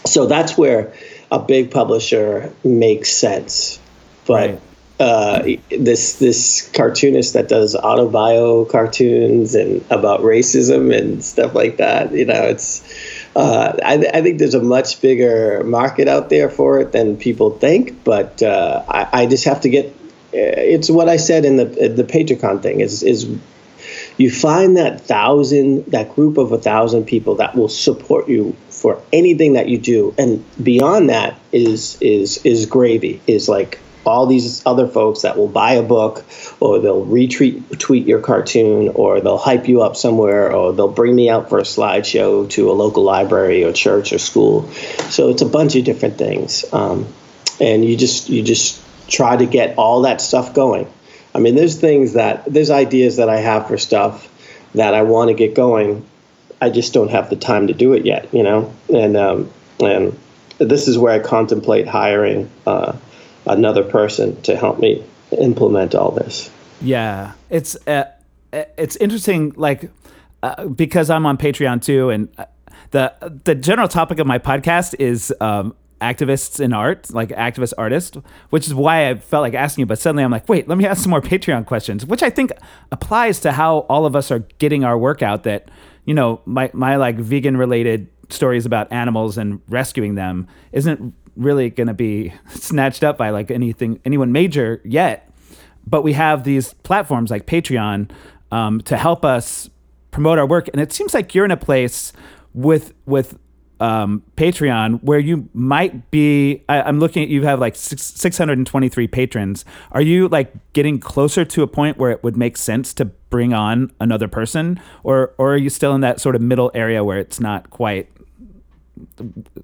so 0.05 0.27
that's 0.27 0.57
where 0.57 0.93
a 1.31 1.39
big 1.39 1.71
publisher 1.71 2.53
makes 2.63 3.11
sense. 3.11 3.79
But 4.27 4.51
right. 4.51 4.61
uh, 4.99 5.43
this 5.69 6.19
this 6.19 6.69
cartoonist 6.73 7.33
that 7.33 7.49
does 7.49 7.75
autobio 7.75 8.69
cartoons 8.69 9.55
and 9.55 9.83
about 9.89 10.19
racism 10.19 10.95
and 10.95 11.23
stuff 11.23 11.55
like 11.55 11.77
that, 11.77 12.11
you 12.11 12.25
know, 12.25 12.43
it's 12.43 12.83
uh, 13.38 13.78
I, 13.86 13.93
I, 14.15 14.21
think 14.23 14.39
there's 14.39 14.56
a 14.56 14.63
much 14.63 15.00
bigger 15.00 15.63
market 15.63 16.08
out 16.08 16.32
there 16.32 16.50
for 16.50 16.80
it 16.80 16.91
than 16.91 17.17
people 17.17 17.52
think, 17.52 18.04
but 18.04 18.41
uh, 18.41 18.84
I, 18.88 19.10
I, 19.13 19.26
just 19.28 19.45
have 19.45 19.62
to 19.62 19.69
get. 19.69 19.86
Uh, 19.86 19.93
it's 20.34 20.89
what 20.89 21.08
I 21.08 21.17
said 21.17 21.45
in 21.45 21.56
the 21.56 21.65
the 21.65 22.04
Patreon 22.04 22.63
thing 22.63 22.80
is 22.80 23.04
is 23.04 23.30
you 24.17 24.32
find 24.32 24.78
that 24.78 25.02
thousand 25.02 25.86
that 25.91 26.15
group 26.15 26.38
of 26.38 26.52
a 26.52 26.58
thousand 26.58 27.06
people 27.06 27.36
that 27.36 27.56
will 27.56 27.69
support 27.69 28.28
you 28.28 28.56
for 28.71 29.04
anything 29.13 29.54
that 29.54 29.69
you 29.69 29.78
do, 29.78 30.15
and 30.17 30.43
beyond 30.62 31.10
that 31.10 31.39
is 31.52 32.02
is 32.02 32.43
is 32.43 32.65
gravy. 32.65 33.21
Is 33.28 33.47
like 33.47 33.80
all 34.07 34.25
these 34.25 34.65
other 34.65 34.87
folks 34.87 35.21
that 35.21 35.37
will 35.37 35.47
buy 35.47 35.73
a 35.73 35.83
book 35.83 36.25
or 36.59 36.79
they'll 36.79 37.05
retweet 37.05 37.77
tweet 37.79 38.07
your 38.07 38.19
cartoon 38.19 38.89
or 38.89 39.21
they'll 39.21 39.37
hype 39.37 39.67
you 39.67 39.81
up 39.81 39.95
somewhere 39.95 40.51
or 40.53 40.73
they'll 40.73 40.87
bring 40.87 41.15
me 41.15 41.29
out 41.29 41.49
for 41.49 41.59
a 41.59 41.63
slideshow 41.63 42.49
to 42.49 42.71
a 42.71 42.73
local 42.73 43.03
library 43.03 43.63
or 43.63 43.71
church 43.71 44.13
or 44.13 44.19
school. 44.19 44.67
So 45.09 45.29
it's 45.29 45.41
a 45.41 45.45
bunch 45.45 45.75
of 45.75 45.83
different 45.83 46.17
things. 46.17 46.65
Um, 46.73 47.07
and 47.59 47.83
you 47.83 47.97
just 47.97 48.29
you 48.29 48.43
just 48.43 48.81
try 49.07 49.35
to 49.35 49.45
get 49.45 49.77
all 49.77 50.01
that 50.01 50.21
stuff 50.21 50.53
going. 50.53 50.91
I 51.33 51.39
mean 51.39 51.55
there's 51.55 51.79
things 51.79 52.13
that 52.13 52.45
there's 52.45 52.71
ideas 52.71 53.17
that 53.17 53.29
i 53.29 53.37
have 53.37 53.67
for 53.67 53.77
stuff 53.77 54.27
that 54.73 54.93
i 54.93 55.03
want 55.03 55.29
to 55.29 55.33
get 55.33 55.55
going. 55.55 56.05
I 56.59 56.69
just 56.69 56.93
don't 56.93 57.09
have 57.09 57.29
the 57.29 57.35
time 57.35 57.67
to 57.67 57.73
do 57.73 57.93
it 57.93 58.05
yet 58.05 58.33
you 58.33 58.43
know? 58.43 58.73
And 58.93 59.15
um, 59.17 59.51
and 59.79 60.17
this 60.57 60.87
is 60.87 60.97
where 60.97 61.13
i 61.13 61.19
contemplate 61.19 61.87
hiring 61.87 62.49
uh, 62.65 62.93
another 63.47 63.83
person 63.83 64.41
to 64.43 64.55
help 64.55 64.79
me 64.79 65.03
implement 65.38 65.95
all 65.95 66.12
this. 66.12 66.49
Yeah, 66.81 67.33
it's 67.49 67.75
uh, 67.88 68.05
it's 68.51 68.95
interesting, 68.97 69.53
like 69.55 69.89
uh, 70.43 70.65
because 70.65 71.10
I'm 71.10 71.25
on 71.25 71.38
Patreon 71.38 71.81
too, 71.81 72.10
and 72.10 72.29
uh, 72.38 72.45
the 72.91 73.13
the 73.43 73.55
general 73.55 73.88
topic 73.88 74.19
of 74.19 74.27
my 74.27 74.39
podcast 74.39 74.95
is 74.99 75.33
um, 75.41 75.75
activists 76.01 76.60
in 76.60 76.73
art, 76.73 77.12
like 77.13 77.29
activist 77.29 77.73
artists, 77.77 78.17
which 78.49 78.67
is 78.67 78.73
why 78.73 79.10
I 79.10 79.15
felt 79.15 79.41
like 79.41 79.53
asking 79.53 79.83
you. 79.83 79.86
But 79.88 79.99
suddenly 79.99 80.23
I'm 80.23 80.31
like, 80.31 80.47
wait, 80.47 80.67
let 80.67 80.77
me 80.77 80.86
ask 80.86 81.01
some 81.01 81.10
more 81.10 81.21
Patreon 81.21 81.65
questions, 81.65 82.05
which 82.05 82.23
I 82.23 82.29
think 82.29 82.51
applies 82.91 83.39
to 83.41 83.51
how 83.51 83.79
all 83.89 84.05
of 84.05 84.15
us 84.15 84.31
are 84.31 84.39
getting 84.60 84.83
our 84.83 84.97
work 84.97 85.21
out. 85.21 85.43
That 85.43 85.69
you 86.05 86.13
know, 86.13 86.41
my 86.45 86.69
my 86.73 86.95
like 86.95 87.17
vegan 87.17 87.57
related 87.57 88.07
stories 88.29 88.65
about 88.65 88.91
animals 88.91 89.38
and 89.38 89.62
rescuing 89.69 90.15
them 90.15 90.47
isn't 90.73 91.13
really 91.38 91.69
going 91.69 91.88
to 91.88 91.93
be 91.93 92.34
snatched 92.50 93.04
up 93.04 93.17
by 93.17 93.30
like 93.30 93.52
anything 93.52 94.00
anyone 94.06 94.32
major 94.32 94.82
yet. 94.84 95.32
But 95.86 96.02
we 96.02 96.13
have 96.13 96.43
these 96.43 96.73
platforms 96.73 97.32
like 97.32 97.45
Patreon 97.45 98.12
um, 98.52 98.82
to 98.82 98.97
help 98.97 99.23
us 99.23 99.69
promote 100.12 100.38
our 100.38 100.45
work, 100.45 100.67
and 100.69 100.82
it 100.82 100.91
seems 100.91 101.13
like 101.13 101.34
you're 101.34 101.45
in 101.45 101.52
a 101.52 101.58
place 101.58 102.12
with 102.54 102.93
with 103.06 103.38
um, 103.80 104.23
Patreon 104.36 105.02
where 105.04 105.19
you 105.19 105.50
might 105.54 106.10
be. 106.12 106.63
I, 106.67 106.88
am 106.89 107.00
looking 107.00 107.23
at 107.23 107.30
you 107.30 107.43
have 107.43 107.60
like 107.60 107.76
six, 107.76 108.04
623 108.04 109.08
patrons. 109.08 109.63
Are 109.91 110.02
you 110.02 110.28
like 110.28 110.54
getting 110.73 111.00
closer 111.00 111.45
to 111.45 111.63
a 111.63 111.67
point 111.67 111.97
where 111.97 112.12
it 112.12 112.23
would 112.23 112.36
make 112.36 112.58
sense 112.58 112.93
to 112.95 113.06
bring 113.06 113.54
on 113.54 113.91
another 114.00 114.28
person, 114.28 114.80
or 115.04 115.34
or 115.38 115.54
are 115.54 115.58
you 115.58 115.69
still 115.69 115.93
in 115.95 116.02
that 116.02 116.19
sort 116.19 116.36
of 116.36 116.41
middle 116.41 116.71
area 116.73 117.04
where 117.04 117.19
it's 117.19 117.39
not 117.39 117.69
quite 117.69 118.10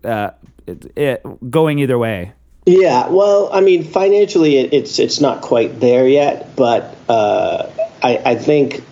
uh, 0.04 0.32
it, 0.68 0.98
it, 0.98 1.52
going 1.52 1.80
either 1.80 1.98
way. 1.98 2.34
Yeah, 2.66 3.10
well, 3.10 3.50
I 3.52 3.60
mean, 3.60 3.84
financially, 3.84 4.58
it, 4.58 4.74
it's 4.74 4.98
it's 4.98 5.20
not 5.20 5.42
quite 5.42 5.80
there 5.80 6.08
yet, 6.08 6.56
but 6.56 6.96
uh, 7.10 7.70
I, 8.02 8.22
I 8.26 8.36
think, 8.36 8.84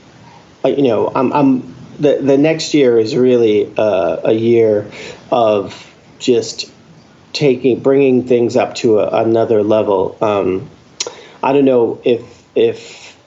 uh, 0.66 0.70
you 0.70 0.84
know, 0.84 1.10
I'm, 1.14 1.32
I'm 1.32 1.76
the 1.98 2.18
the 2.22 2.38
next 2.38 2.74
year 2.74 3.00
is 3.00 3.16
really 3.16 3.72
uh, 3.78 4.18
a 4.26 4.34
year 4.34 4.92
of 5.32 5.88
just 6.20 6.70
taking 7.32 7.80
bringing 7.80 8.28
things 8.28 8.58
up 8.58 8.76
to 8.76 9.00
a, 9.00 9.24
another 9.24 9.64
level. 9.64 10.18
Um, 10.22 10.70
I 11.42 11.54
don't 11.54 11.66
know 11.66 12.02
if 12.04 12.44
if 12.56 13.18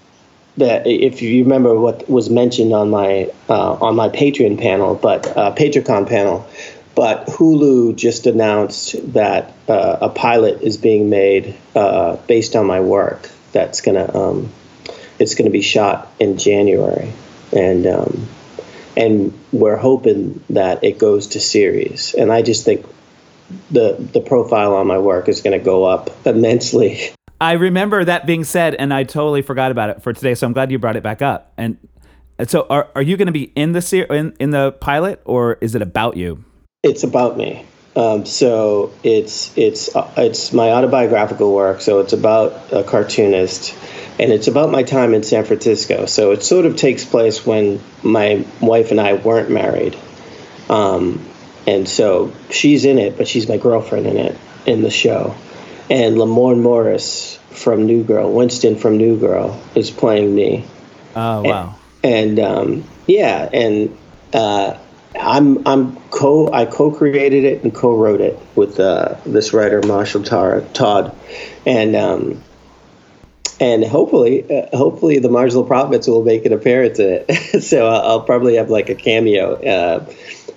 that 0.57 0.87
if 0.87 1.22
you 1.22 1.42
remember 1.42 1.78
what 1.78 2.09
was 2.09 2.30
mentioned 2.30 2.72
on 2.72 2.90
my 2.90 3.30
uh, 3.48 3.72
on 3.74 3.96
my 3.96 4.09
Patreon 4.09 4.59
panel, 4.59 4.94
but 4.94 5.26
uh, 5.37 5.52
panel, 5.52 6.46
but 6.94 7.26
Hulu 7.26 7.96
just 7.96 8.26
announced 8.26 9.12
that 9.14 9.52
uh, 9.68 9.98
a 10.02 10.09
pilot 10.09 10.62
is 10.62 10.76
being 10.76 11.11
made 11.11 11.57
uh, 11.74 12.16
based 12.16 12.57
on 12.57 12.66
my 12.66 12.80
work. 12.80 13.30
That's 13.52 13.80
gonna 13.80 14.14
um, 14.14 14.52
it's 15.18 15.35
gonna 15.35 15.50
be 15.50 15.62
shot 15.62 16.12
in 16.18 16.38
January, 16.38 17.12
and 17.52 17.87
um, 17.87 18.28
and 18.96 19.38
we're 19.52 19.76
hoping 19.76 20.42
that 20.50 20.85
it 20.85 20.98
goes 20.98 21.28
to 21.28 21.40
series. 21.40 22.14
And 22.14 22.33
I 22.33 22.42
just 22.42 22.64
think 22.64 22.87
the 23.70 23.96
the 24.12 24.20
profile 24.20 24.74
on 24.74 24.87
my 24.87 24.98
work 24.98 25.28
is 25.28 25.40
going 25.40 25.59
to 25.59 25.64
go 25.64 25.85
up 25.85 26.11
immensely. 26.26 27.00
I 27.40 27.52
remember 27.52 28.04
that 28.04 28.26
being 28.26 28.44
said, 28.44 28.74
and 28.74 28.94
I 28.94 29.04
totally 29.04 29.42
forgot 29.42 29.70
about 29.70 29.90
it 29.90 30.02
for 30.02 30.12
today. 30.12 30.35
So 30.35 30.46
I'm 30.46 30.52
glad 30.52 30.70
you 30.70 30.78
brought 30.78 30.96
it 30.96 31.02
back 31.02 31.20
up. 31.20 31.52
And 31.57 31.76
so, 32.46 32.66
are 32.70 32.88
are 32.94 33.02
you 33.02 33.16
going 33.16 33.26
to 33.26 33.33
be 33.33 33.52
in 33.54 33.72
the 33.72 33.83
ser- 33.83 34.04
in 34.04 34.35
in 34.40 34.50
the 34.50 34.72
pilot, 34.72 35.20
or 35.24 35.54
is 35.61 35.74
it 35.74 35.83
about 35.83 36.16
you? 36.16 36.44
It's 36.85 37.03
about 37.03 37.38
me. 37.38 37.64
Um, 37.97 38.27
so 38.27 38.92
it's 39.03 39.57
it's 39.57 39.94
uh, 39.94 40.12
it's 40.18 40.53
my 40.53 40.70
autobiographical 40.70 41.53
work. 41.53 41.81
So 41.81 42.01
it's 42.01 42.12
about 42.12 42.73
a 42.73 42.85
cartoonist, 42.85 43.75
and 44.18 44.33
it's 44.33 44.49
about 44.49 44.70
my 44.70 44.83
time 44.83 45.14
in 45.14 45.23
San 45.23 45.44
Francisco. 45.44 46.07
So 46.07 46.33
it 46.33 46.42
sort 46.42 46.66
of 46.66 46.77
takes 46.77 47.05
place 47.05 47.47
when 47.47 47.81
my 48.03 48.44
wife 48.61 48.90
and 48.90 49.01
I 49.01 49.14
weren't 49.14 49.51
married, 49.51 49.97
um, 50.68 51.25
and 51.66 51.88
so 51.88 52.33
she's 52.51 52.85
in 52.85 52.99
it, 52.99 53.16
but 53.16 53.29
she's 53.29 53.49
my 53.49 53.57
girlfriend 53.57 54.07
in 54.07 54.18
it 54.18 54.37
in 54.66 54.83
the 54.83 54.90
show. 54.90 55.35
And 55.88 56.16
Lamorne 56.16 56.61
Morris 56.61 57.38
from 57.51 57.87
New 57.87 58.03
Girl, 58.03 58.33
Winston 58.33 58.77
from 58.77 58.99
New 58.99 59.18
Girl, 59.18 59.61
is 59.75 59.90
playing 59.90 60.35
me. 60.35 60.66
Oh 61.14 61.42
wow! 61.42 61.77
And, 62.03 62.38
and 62.38 62.40
um, 62.40 62.85
yeah, 63.07 63.49
and 63.53 63.97
uh, 64.33 64.79
I'm 65.18 65.66
I'm 65.66 65.96
co 66.11 66.53
I 66.53 66.66
co-created 66.66 67.44
it 67.44 67.62
and 67.62 67.74
co-wrote 67.74 68.20
it 68.20 68.38
with 68.55 68.81
uh, 68.81 69.16
this 69.24 69.53
writer 69.53 69.81
Marshall 69.83 70.22
Tar- 70.22 70.62
Todd, 70.72 71.16
and 71.64 71.94
um, 71.94 72.42
and 73.61 73.85
hopefully 73.85 74.44
uh, 74.50 74.77
hopefully 74.77 75.18
the 75.18 75.29
Marginal 75.29 75.64
Prophets 75.64 76.07
will 76.07 76.24
make 76.24 76.44
an 76.46 76.53
appearance 76.53 76.98
in 76.98 77.24
it. 77.29 77.62
so 77.62 77.87
I'll, 77.87 78.03
I'll 78.03 78.22
probably 78.22 78.57
have 78.57 78.70
like 78.70 78.88
a 78.88 78.94
cameo 78.94 79.55
uh, 79.55 80.12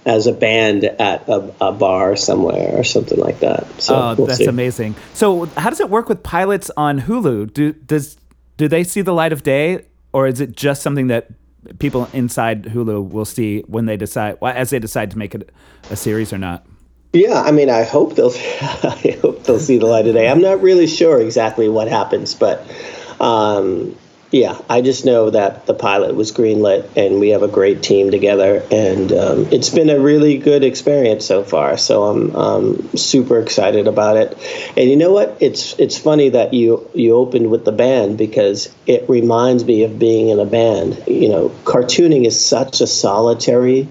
as 0.06 0.26
a 0.26 0.34
band 0.34 0.86
at 0.86 1.28
a, 1.28 1.54
a, 1.62 1.72
bar 1.72 2.16
somewhere 2.16 2.78
or 2.78 2.84
something 2.84 3.20
like 3.20 3.40
that. 3.42 3.68
So 3.82 3.96
oh, 3.96 4.16
we'll 4.18 4.28
that's 4.28 4.40
see. 4.40 4.46
amazing. 4.46 4.96
So 5.14 5.46
how 5.58 5.70
does 5.70 5.80
it 5.80 5.90
work 5.90 6.10
with 6.10 6.24
pilots 6.24 6.72
on 6.78 7.02
Hulu? 7.02 7.54
Do 7.54 7.74
does 7.74 8.18
do 8.58 8.68
they 8.68 8.84
see 8.84 9.02
the 9.02 9.14
light 9.14 9.34
of 9.34 9.44
day, 9.44 9.86
or 10.14 10.28
is 10.28 10.42
it 10.42 10.56
just 10.56 10.82
something 10.82 11.08
that 11.08 11.30
people 11.80 12.10
inside 12.14 12.64
Hulu 12.64 13.10
will 13.10 13.26
see 13.26 13.62
when 13.68 13.86
they 13.86 13.98
decide 13.98 14.38
as 14.42 14.70
they 14.70 14.80
decide 14.80 15.12
to 15.12 15.18
make 15.18 15.36
it 15.36 15.52
a 15.90 15.96
series 15.96 16.32
or 16.32 16.38
not? 16.38 16.66
Yeah, 17.14 17.42
I 17.42 17.52
mean, 17.52 17.70
I 17.70 17.84
hope 17.84 18.16
they'll 18.16 18.32
I 18.62 19.18
hope 19.22 19.44
they'll 19.44 19.60
see 19.60 19.78
the 19.78 19.86
light 19.86 20.08
of 20.08 20.14
day. 20.14 20.28
I'm 20.28 20.42
not 20.42 20.62
really 20.62 20.88
sure 20.88 21.22
exactly 21.22 21.70
what 21.70 21.88
happens, 21.88 22.36
but 22.36 22.66
um, 23.20 23.98
yeah, 24.30 24.60
I 24.70 24.82
just 24.82 25.06
know 25.06 25.30
that 25.30 25.68
the 25.68 25.74
pilot 25.74 26.14
was 26.14 26.34
greenlit, 26.34 26.98
and 26.98 27.20
we 27.20 27.30
have 27.30 27.44
a 27.44 27.48
great 27.48 27.82
team 27.82 28.12
together, 28.12 28.62
and 28.70 29.12
um, 29.14 29.48
it's 29.52 29.70
been 29.70 29.90
a 29.90 30.00
really 30.00 30.38
good 30.38 30.66
experience 30.66 31.26
so 31.26 31.46
far. 31.46 31.78
So 31.78 32.04
I'm 32.04 32.36
um, 32.36 32.90
super 32.98 33.40
excited 33.40 33.88
about 33.88 34.18
it. 34.18 34.38
And 34.76 34.90
you 34.90 34.98
know 34.98 35.14
what? 35.14 35.38
It's 35.40 35.80
it's 35.80 35.98
funny 35.98 36.30
that 36.30 36.54
you 36.54 36.90
you 36.94 37.16
opened 37.16 37.50
with 37.50 37.64
the 37.64 37.72
band 37.72 38.18
because 38.18 38.74
it 38.86 39.10
reminds 39.10 39.64
me 39.64 39.84
of 39.84 39.98
being 39.98 40.28
in 40.28 40.40
a 40.40 40.46
band. 40.46 41.04
You 41.08 41.30
know, 41.30 41.50
cartooning 41.64 42.26
is 42.26 42.44
such 42.44 42.82
a 42.82 42.88
solitary 42.88 43.88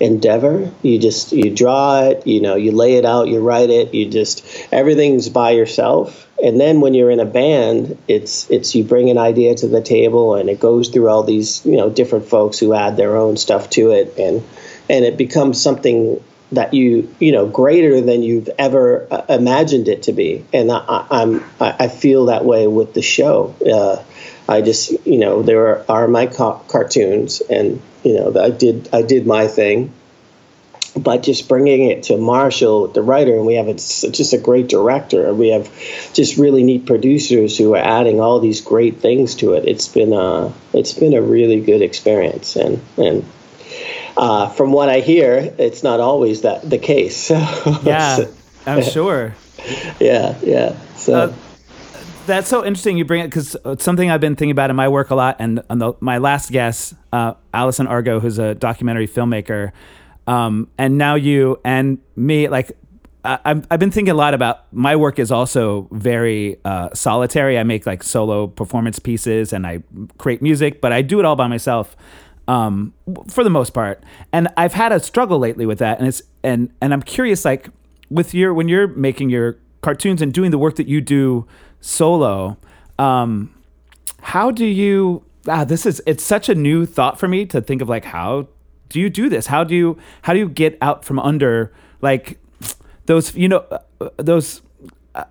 endeavor. 0.00 0.70
You 0.82 0.98
just 0.98 1.32
you 1.32 1.54
draw 1.54 2.04
it, 2.04 2.26
you 2.26 2.40
know, 2.40 2.56
you 2.56 2.72
lay 2.72 2.94
it 2.94 3.04
out, 3.04 3.28
you 3.28 3.40
write 3.40 3.70
it, 3.70 3.94
you 3.94 4.08
just 4.08 4.44
everything's 4.72 5.28
by 5.28 5.50
yourself. 5.50 6.26
And 6.42 6.58
then 6.58 6.80
when 6.80 6.94
you're 6.94 7.10
in 7.10 7.20
a 7.20 7.26
band 7.26 7.98
it's 8.08 8.50
it's 8.50 8.74
you 8.74 8.82
bring 8.82 9.10
an 9.10 9.18
idea 9.18 9.54
to 9.56 9.68
the 9.68 9.82
table 9.82 10.34
and 10.34 10.48
it 10.48 10.58
goes 10.58 10.88
through 10.88 11.08
all 11.08 11.22
these 11.22 11.64
you 11.66 11.76
know 11.76 11.90
different 11.90 12.26
folks 12.26 12.58
who 12.58 12.72
add 12.72 12.96
their 12.96 13.16
own 13.16 13.36
stuff 13.36 13.68
to 13.70 13.90
it. 13.90 14.16
And 14.18 14.42
and 14.88 15.04
it 15.04 15.16
becomes 15.16 15.62
something 15.62 16.22
that 16.52 16.74
you 16.74 17.14
you 17.20 17.32
know 17.32 17.46
greater 17.46 18.00
than 18.00 18.22
you've 18.22 18.48
ever 18.58 19.06
uh, 19.10 19.24
imagined 19.28 19.86
it 19.88 20.04
to 20.04 20.12
be. 20.12 20.44
And 20.52 20.72
I, 20.72 21.06
I'm 21.10 21.44
I 21.60 21.88
feel 21.88 22.26
that 22.26 22.44
way 22.44 22.66
with 22.66 22.94
the 22.94 23.02
show. 23.02 23.54
Uh, 23.64 24.02
I 24.50 24.60
just 24.62 24.90
you 25.06 25.18
know 25.18 25.42
there 25.42 25.90
are, 25.90 26.08
my 26.08 26.26
ca- 26.26 26.58
cartoons 26.68 27.40
and 27.40 27.80
you 28.02 28.14
know 28.14 28.38
I 28.38 28.50
did 28.50 28.88
I 28.92 29.02
did 29.02 29.26
my 29.26 29.46
thing 29.46 29.92
but 30.96 31.22
just 31.22 31.48
bringing 31.48 31.88
it 31.88 32.04
to 32.04 32.16
Marshall, 32.16 32.88
the 32.88 33.00
writer, 33.00 33.36
and 33.36 33.46
we 33.46 33.54
have 33.54 33.68
a, 33.68 33.74
just 33.74 34.32
a 34.32 34.38
great 34.38 34.68
director, 34.68 35.28
and 35.28 35.38
we 35.38 35.50
have 35.50 35.70
just 36.12 36.36
really 36.36 36.64
neat 36.64 36.84
producers 36.84 37.56
who 37.56 37.74
are 37.74 37.82
adding 37.82 38.20
all 38.20 38.40
these 38.40 38.60
great 38.60 38.98
things 38.98 39.36
to 39.36 39.54
it. 39.54 39.66
It's 39.66 39.86
been 39.86 40.12
a 40.12 40.52
it's 40.72 40.92
been 40.92 41.14
a 41.14 41.22
really 41.22 41.60
good 41.60 41.80
experience, 41.80 42.56
and 42.56 42.82
and 42.96 43.24
uh, 44.16 44.48
from 44.48 44.72
what 44.72 44.88
I 44.88 44.98
hear, 44.98 45.54
it's 45.58 45.84
not 45.84 46.00
always 46.00 46.42
that 46.42 46.68
the 46.68 46.78
case. 46.78 47.30
yeah, 47.84 48.26
I'm 48.66 48.82
sure. 48.82 49.34
Yeah, 50.00 50.38
yeah. 50.42 50.78
So. 50.96 51.14
Uh, 51.14 51.49
that's 52.30 52.48
so 52.48 52.64
interesting 52.64 52.96
you 52.96 53.04
bring 53.04 53.20
it 53.20 53.28
because 53.28 53.56
it's 53.64 53.84
something 53.84 54.10
I've 54.10 54.20
been 54.20 54.36
thinking 54.36 54.52
about 54.52 54.70
in 54.70 54.76
my 54.76 54.88
work 54.88 55.10
a 55.10 55.14
lot. 55.14 55.36
And 55.38 55.62
on 55.68 55.78
the, 55.78 55.92
my 56.00 56.18
last 56.18 56.50
guest, 56.50 56.94
uh, 57.12 57.34
Allison 57.52 57.86
Argo, 57.86 58.20
who's 58.20 58.38
a 58.38 58.54
documentary 58.54 59.06
filmmaker, 59.06 59.72
um, 60.26 60.70
and 60.78 60.96
now 60.96 61.16
you 61.16 61.60
and 61.64 61.98
me, 62.16 62.48
like, 62.48 62.72
I, 63.24 63.38
I've 63.70 63.78
been 63.78 63.90
thinking 63.90 64.12
a 64.12 64.16
lot 64.16 64.32
about 64.32 64.72
my 64.72 64.96
work 64.96 65.18
is 65.18 65.30
also 65.30 65.88
very 65.90 66.56
uh, 66.64 66.88
solitary. 66.94 67.58
I 67.58 67.64
make 67.64 67.84
like 67.84 68.02
solo 68.02 68.46
performance 68.46 68.98
pieces 68.98 69.52
and 69.52 69.66
I 69.66 69.82
create 70.16 70.40
music, 70.40 70.80
but 70.80 70.92
I 70.92 71.02
do 71.02 71.18
it 71.18 71.26
all 71.26 71.36
by 71.36 71.46
myself 71.46 71.96
um, 72.48 72.94
for 73.28 73.44
the 73.44 73.50
most 73.50 73.74
part. 73.74 74.02
And 74.32 74.48
I've 74.56 74.72
had 74.72 74.92
a 74.92 75.00
struggle 75.00 75.38
lately 75.38 75.66
with 75.66 75.80
that. 75.80 75.98
And 75.98 76.08
it's 76.08 76.22
and 76.42 76.72
and 76.80 76.94
I'm 76.94 77.02
curious, 77.02 77.44
like, 77.44 77.68
with 78.08 78.32
your 78.32 78.54
when 78.54 78.68
you're 78.68 78.88
making 78.88 79.28
your 79.30 79.58
cartoons 79.82 80.22
and 80.22 80.32
doing 80.32 80.50
the 80.50 80.58
work 80.58 80.76
that 80.76 80.86
you 80.86 81.00
do 81.00 81.46
solo, 81.80 82.56
um, 82.98 83.54
how 84.20 84.50
do 84.50 84.66
you? 84.66 85.24
Ah, 85.48 85.64
this 85.64 85.86
is 85.86 86.02
it's 86.06 86.22
such 86.22 86.48
a 86.48 86.54
new 86.54 86.84
thought 86.86 87.18
for 87.18 87.26
me 87.26 87.46
to 87.46 87.60
think 87.60 87.80
of 87.80 87.88
like 87.88 88.04
how 88.04 88.48
do 88.90 89.00
you 89.00 89.08
do 89.08 89.28
this? 89.28 89.46
How 89.46 89.64
do 89.64 89.74
you 89.74 89.98
how 90.22 90.32
do 90.34 90.38
you 90.38 90.48
get 90.48 90.76
out 90.82 91.04
from 91.04 91.18
under 91.18 91.72
like 92.02 92.38
those 93.06 93.34
you 93.34 93.48
know 93.48 93.64
uh, 94.00 94.10
those 94.16 94.62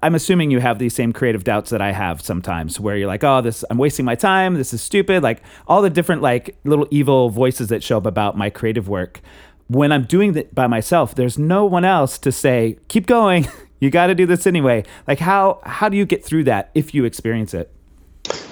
I'm 0.04 0.14
assuming 0.14 0.52
you 0.52 0.60
have 0.60 0.78
these 0.78 0.94
same 0.94 1.14
creative 1.14 1.44
doubts 1.44 1.70
that 1.70 1.82
I 1.82 1.92
have 1.92 2.22
sometimes 2.22 2.80
where 2.80 2.98
you're 2.98 3.08
like, 3.08 3.24
"Oh, 3.24 3.42
this 3.42 3.64
I'm 3.70 3.78
wasting 3.78 4.06
my 4.06 4.16
time. 4.16 4.56
This 4.56 4.74
is 4.74 4.82
stupid." 4.82 5.24
Like 5.24 5.42
all 5.68 5.82
the 5.82 5.90
different 5.90 6.22
like 6.22 6.58
little 6.64 6.88
evil 6.92 7.30
voices 7.30 7.70
that 7.70 7.84
show 7.84 7.98
up 7.98 8.06
about 8.06 8.38
my 8.38 8.50
creative 8.50 8.90
work. 8.90 9.22
When 9.68 9.92
I'm 9.92 10.04
doing 10.04 10.36
it 10.36 10.54
by 10.54 10.68
myself, 10.68 11.16
there's 11.16 11.38
no 11.38 11.64
one 11.66 11.86
else 11.86 12.18
to 12.20 12.32
say, 12.32 12.78
"Keep 12.88 13.06
going. 13.08 13.48
you 13.80 13.90
got 13.90 14.08
to 14.08 14.16
do 14.16 14.26
this 14.26 14.48
anyway." 14.48 14.84
Like 15.08 15.20
how 15.20 15.60
how 15.66 15.90
do 15.90 15.98
you 15.98 16.06
get 16.06 16.24
through 16.24 16.46
that 16.46 16.72
if 16.74 16.94
you 16.94 17.06
experience 17.06 17.54
it? 17.54 17.72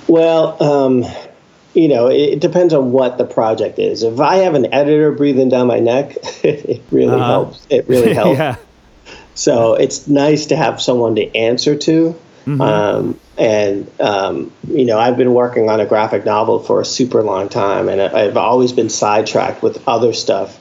Well, 0.08 0.62
um, 0.62 1.06
you 1.74 1.88
know, 1.88 2.08
it, 2.08 2.40
depends 2.40 2.74
on 2.74 2.92
what 2.92 3.18
the 3.18 3.26
project 3.26 3.78
is. 3.78 4.04
If 4.04 4.20
I 4.20 4.38
have 4.38 4.56
an 4.56 4.74
editor 4.74 5.12
breathing 5.12 5.50
down 5.50 5.68
my 5.68 5.80
neck, 5.80 6.16
it 6.44 6.82
really 6.92 7.14
uh-huh. 7.14 7.26
helps. 7.26 7.68
It 7.70 7.88
really 7.88 8.14
helps. 8.16 8.40
yeah. 8.40 8.56
So 9.36 9.76
it's 9.76 10.08
nice 10.08 10.48
to 10.48 10.56
have 10.56 10.82
someone 10.82 11.16
to 11.16 11.36
answer 11.36 11.76
to. 11.78 12.20
Mm-hmm. 12.48 12.62
Um, 12.62 13.20
and 13.38 13.92
um, 14.00 14.52
you 14.68 14.86
know, 14.86 14.98
I've 14.98 15.18
been 15.18 15.34
working 15.34 15.70
on 15.70 15.80
a 15.80 15.86
graphic 15.86 16.26
novel 16.26 16.60
for 16.60 16.82
a 16.82 16.86
super 16.86 17.22
long 17.22 17.50
time, 17.50 17.90
and 17.90 18.02
I've 18.02 18.38
always 18.38 18.72
been 18.72 18.90
sidetracked 18.90 19.62
with 19.62 19.88
other 19.88 20.14
stuff. 20.14 20.58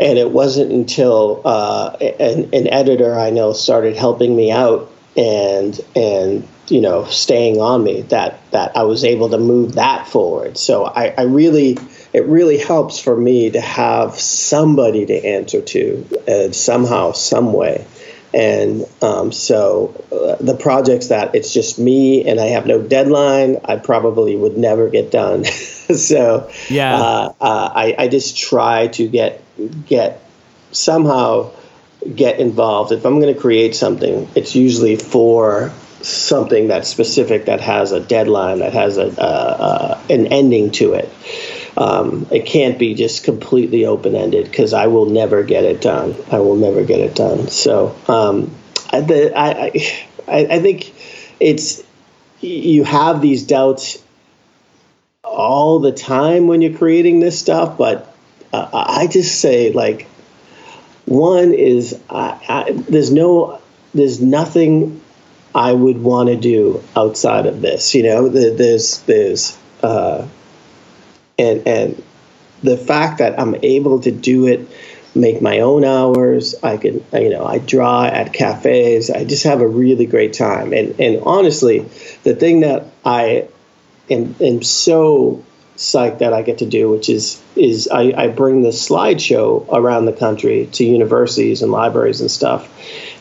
And 0.00 0.18
it 0.18 0.30
wasn't 0.30 0.72
until 0.72 1.42
uh, 1.44 1.96
an, 2.00 2.48
an 2.54 2.66
editor 2.68 3.14
I 3.14 3.30
know 3.30 3.52
started 3.52 3.94
helping 3.96 4.34
me 4.34 4.50
out 4.50 4.90
and 5.16 5.78
and 5.94 6.46
you 6.68 6.80
know 6.80 7.04
staying 7.06 7.60
on 7.60 7.82
me 7.82 8.02
that 8.02 8.38
that 8.52 8.76
I 8.76 8.84
was 8.84 9.04
able 9.04 9.28
to 9.30 9.38
move 9.38 9.74
that 9.74 10.08
forward. 10.08 10.56
So 10.56 10.84
I, 10.84 11.14
I 11.16 11.22
really 11.22 11.76
it 12.12 12.24
really 12.26 12.58
helps 12.58 12.98
for 12.98 13.16
me 13.16 13.50
to 13.50 13.60
have 13.60 14.18
somebody 14.18 15.06
to 15.06 15.26
answer 15.26 15.60
to 15.60 16.06
uh, 16.26 16.52
somehow, 16.52 17.12
some 17.12 17.52
way. 17.52 17.86
And 18.32 18.86
um, 19.02 19.32
so 19.32 20.04
uh, 20.12 20.42
the 20.42 20.56
projects 20.56 21.08
that 21.08 21.34
it's 21.34 21.52
just 21.52 21.78
me 21.78 22.28
and 22.28 22.38
I 22.38 22.46
have 22.46 22.64
no 22.66 22.80
deadline, 22.80 23.58
I 23.64 23.76
probably 23.76 24.36
would 24.36 24.56
never 24.56 24.88
get 24.88 25.10
done. 25.10 25.44
so 25.44 26.50
Yeah. 26.68 26.96
uh, 26.96 27.32
uh, 27.40 27.72
I, 27.74 27.94
I 27.98 28.08
just 28.08 28.36
try 28.36 28.86
to 28.88 29.08
get 29.08 29.42
get 29.68 30.22
somehow 30.72 31.50
get 32.14 32.40
involved. 32.40 32.92
If 32.92 33.04
I'm 33.04 33.20
going 33.20 33.34
to 33.34 33.40
create 33.40 33.74
something, 33.74 34.28
it's 34.34 34.54
usually 34.54 34.96
for 34.96 35.72
something 36.02 36.68
that's 36.68 36.88
specific 36.88 37.46
that 37.46 37.60
has 37.60 37.92
a 37.92 38.00
deadline, 38.00 38.60
that 38.60 38.72
has 38.72 38.96
a 38.96 39.06
uh, 39.20 39.24
uh, 39.24 40.02
an 40.08 40.26
ending 40.28 40.70
to 40.72 40.94
it. 40.94 41.08
Um, 41.76 42.26
it 42.30 42.46
can't 42.46 42.78
be 42.78 42.94
just 42.94 43.24
completely 43.24 43.86
open 43.86 44.14
ended 44.14 44.44
because 44.44 44.72
I 44.72 44.88
will 44.88 45.06
never 45.06 45.42
get 45.42 45.64
it 45.64 45.80
done. 45.80 46.14
I 46.30 46.38
will 46.38 46.56
never 46.56 46.84
get 46.84 47.00
it 47.00 47.14
done. 47.14 47.48
So 47.48 47.96
um, 48.08 48.54
I, 48.92 49.00
the, 49.00 49.38
I, 49.38 49.72
I 50.26 50.46
I 50.56 50.60
think 50.60 50.92
it's 51.38 51.82
you 52.40 52.84
have 52.84 53.20
these 53.20 53.46
doubts 53.46 54.02
all 55.22 55.80
the 55.80 55.92
time 55.92 56.46
when 56.46 56.62
you're 56.62 56.76
creating 56.76 57.20
this 57.20 57.38
stuff, 57.38 57.76
but 57.76 58.09
uh, 58.52 58.68
I 58.72 59.06
just 59.06 59.40
say 59.40 59.72
like 59.72 60.06
one 61.06 61.52
is 61.54 61.98
I, 62.08 62.38
I, 62.48 62.72
there's 62.72 63.12
no 63.12 63.60
there's 63.94 64.20
nothing 64.20 65.00
I 65.54 65.72
would 65.72 66.02
want 66.02 66.28
to 66.28 66.36
do 66.36 66.82
outside 66.96 67.46
of 67.46 67.60
this. 67.60 67.94
You 67.94 68.04
know, 68.04 68.28
there's 68.28 69.02
there's 69.02 69.58
uh, 69.82 70.26
and 71.38 71.66
and 71.66 72.02
the 72.62 72.76
fact 72.76 73.18
that 73.18 73.40
I'm 73.40 73.56
able 73.62 74.00
to 74.00 74.10
do 74.10 74.46
it, 74.46 74.68
make 75.14 75.42
my 75.42 75.60
own 75.60 75.84
hours. 75.84 76.54
I 76.62 76.76
can 76.76 77.04
you 77.12 77.30
know 77.30 77.44
I 77.44 77.58
draw 77.58 78.04
at 78.04 78.32
cafes. 78.32 79.10
I 79.10 79.24
just 79.24 79.44
have 79.44 79.60
a 79.60 79.68
really 79.68 80.06
great 80.06 80.34
time. 80.34 80.72
And 80.72 81.00
and 81.00 81.22
honestly, 81.24 81.80
the 82.22 82.34
thing 82.34 82.60
that 82.60 82.86
I 83.04 83.48
am, 84.08 84.36
am 84.40 84.62
so 84.62 85.44
psyched 85.80 86.18
that 86.18 86.34
I 86.34 86.42
get 86.42 86.58
to 86.58 86.66
do, 86.66 86.90
which 86.90 87.08
is 87.08 87.42
is 87.56 87.88
I, 87.88 88.12
I 88.14 88.28
bring 88.28 88.62
this 88.62 88.86
slideshow 88.86 89.66
around 89.72 90.04
the 90.04 90.12
country 90.12 90.66
to 90.72 90.84
universities 90.84 91.62
and 91.62 91.72
libraries 91.72 92.20
and 92.20 92.30
stuff, 92.30 92.68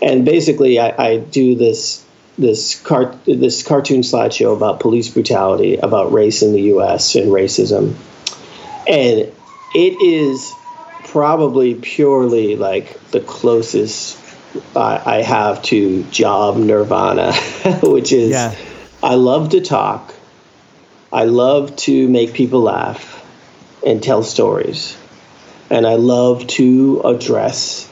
and 0.02 0.26
basically 0.26 0.78
I, 0.78 0.94
I 1.12 1.18
do 1.18 1.56
this 1.56 2.06
this 2.38 2.80
cart 2.82 3.16
this 3.26 3.64
cartoon 3.64 4.02
slideshow 4.02 4.56
about 4.56 4.82
police 4.82 5.08
brutality, 5.08 5.78
about 5.78 6.12
race 6.12 6.42
in 6.42 6.52
the 6.52 6.62
U.S. 6.74 7.16
and 7.16 7.28
racism, 7.28 7.96
and 8.86 9.32
it 9.74 10.02
is 10.02 10.52
probably 11.06 11.76
purely 11.76 12.58
like 12.58 13.00
the 13.12 13.22
closest 13.22 14.20
I, 14.76 15.02
I 15.06 15.22
have 15.22 15.62
to 15.64 16.04
job 16.04 16.58
nirvana, 16.58 17.34
which 17.84 18.12
is 18.12 18.32
Yeah. 18.32 18.54
I 19.02 19.16
love 19.16 19.52
to 19.52 19.62
talk. 19.62 20.14
I 21.12 21.26
love 21.26 21.76
to 21.78 22.08
make 22.08 22.34
people 22.34 22.62
laugh 22.62 23.26
and 23.86 24.02
tell 24.02 24.24
stories. 24.24 24.98
And 25.70 25.86
I 25.86 25.96
love 25.96 26.48
to 26.48 27.02
address 27.04 27.92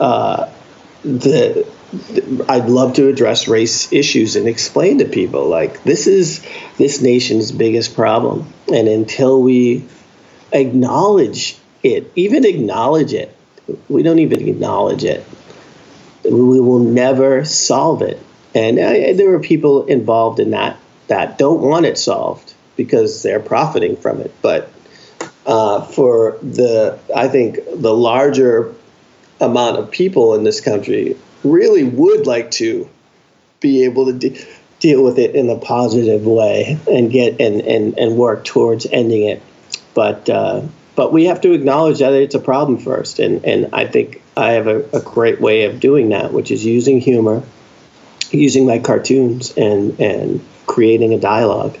uh, 0.00 0.50
the. 1.02 1.66
I'd 2.48 2.70
love 2.70 2.94
to 2.94 3.08
address 3.08 3.48
race 3.48 3.92
issues 3.92 4.34
and 4.36 4.48
explain 4.48 4.98
to 4.98 5.04
people 5.04 5.46
like 5.46 5.82
this 5.84 6.06
is 6.06 6.42
this 6.78 7.02
nation's 7.02 7.52
biggest 7.52 7.94
problem, 7.94 8.50
and 8.72 8.88
until 8.88 9.42
we 9.42 9.84
acknowledge 10.52 11.58
it, 11.82 12.10
even 12.16 12.46
acknowledge 12.46 13.12
it, 13.12 13.36
we 13.90 14.02
don't 14.02 14.20
even 14.20 14.48
acknowledge 14.48 15.04
it. 15.04 15.22
We 16.24 16.60
will 16.60 16.78
never 16.78 17.44
solve 17.44 18.00
it. 18.00 18.18
And 18.54 18.78
uh, 18.78 19.12
there 19.14 19.34
are 19.34 19.40
people 19.40 19.84
involved 19.84 20.40
in 20.40 20.52
that 20.52 20.78
that 21.12 21.36
don't 21.36 21.60
want 21.60 21.84
it 21.84 21.98
solved 21.98 22.54
because 22.74 23.22
they're 23.22 23.38
profiting 23.38 23.96
from 23.96 24.20
it. 24.22 24.34
But 24.40 24.72
uh, 25.44 25.82
for 25.82 26.38
the, 26.42 26.98
I 27.14 27.28
think 27.28 27.58
the 27.66 27.94
larger 27.94 28.74
amount 29.38 29.76
of 29.76 29.90
people 29.90 30.34
in 30.34 30.44
this 30.44 30.62
country 30.62 31.16
really 31.44 31.84
would 31.84 32.26
like 32.26 32.50
to 32.52 32.88
be 33.60 33.84
able 33.84 34.06
to 34.06 34.12
de- 34.14 34.46
deal 34.80 35.04
with 35.04 35.18
it 35.18 35.34
in 35.34 35.50
a 35.50 35.58
positive 35.58 36.24
way 36.24 36.78
and 36.90 37.10
get 37.10 37.40
and, 37.40 37.60
and, 37.60 37.98
and 37.98 38.16
work 38.16 38.44
towards 38.44 38.86
ending 38.86 39.24
it. 39.28 39.42
But 39.92 40.30
uh, 40.30 40.62
but 40.96 41.12
we 41.12 41.26
have 41.26 41.42
to 41.42 41.52
acknowledge 41.52 41.98
that 41.98 42.14
it's 42.14 42.34
a 42.34 42.40
problem 42.40 42.78
first, 42.78 43.18
and 43.18 43.44
and 43.44 43.68
I 43.74 43.86
think 43.86 44.22
I 44.34 44.52
have 44.52 44.66
a, 44.66 44.82
a 44.94 45.00
great 45.00 45.40
way 45.40 45.64
of 45.64 45.80
doing 45.80 46.08
that, 46.10 46.32
which 46.32 46.50
is 46.50 46.64
using 46.64 47.00
humor, 47.00 47.42
using 48.32 48.66
my 48.66 48.78
cartoons, 48.78 49.52
and 49.56 49.98
and 50.00 50.44
creating 50.66 51.12
a 51.12 51.18
dialogue. 51.18 51.76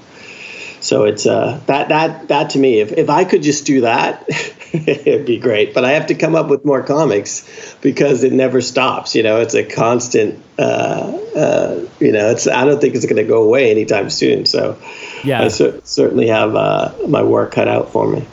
So 0.80 1.04
it's 1.04 1.26
uh, 1.26 1.60
that 1.66 1.88
that 1.90 2.28
that 2.28 2.50
to 2.50 2.58
me, 2.58 2.80
if 2.80 2.92
if 2.92 3.08
I 3.08 3.24
could 3.24 3.42
just 3.42 3.66
do 3.66 3.82
that, 3.82 4.24
it'd 4.72 5.26
be 5.26 5.38
great. 5.38 5.74
But 5.74 5.84
I 5.84 5.92
have 5.92 6.06
to 6.08 6.14
come 6.14 6.34
up 6.34 6.48
with 6.48 6.64
more 6.64 6.82
comics 6.82 7.76
because 7.80 8.24
it 8.24 8.32
never 8.32 8.60
stops. 8.60 9.14
You 9.14 9.22
know, 9.22 9.40
it's 9.40 9.54
a 9.54 9.64
constant. 9.64 10.42
Uh, 10.58 11.18
uh, 11.36 11.86
you 12.00 12.12
know, 12.12 12.30
it's 12.30 12.48
I 12.48 12.64
don't 12.64 12.80
think 12.80 12.94
it's 12.94 13.06
going 13.06 13.16
to 13.16 13.24
go 13.24 13.42
away 13.42 13.70
anytime 13.70 14.10
soon. 14.10 14.44
So 14.44 14.76
Yeah. 15.24 15.42
I 15.42 15.48
cer- 15.48 15.80
certainly 15.84 16.26
have 16.26 16.56
uh, 16.56 16.92
my 17.08 17.22
work 17.22 17.52
cut 17.52 17.68
out 17.68 17.90
for 17.90 18.06
me. 18.08 18.26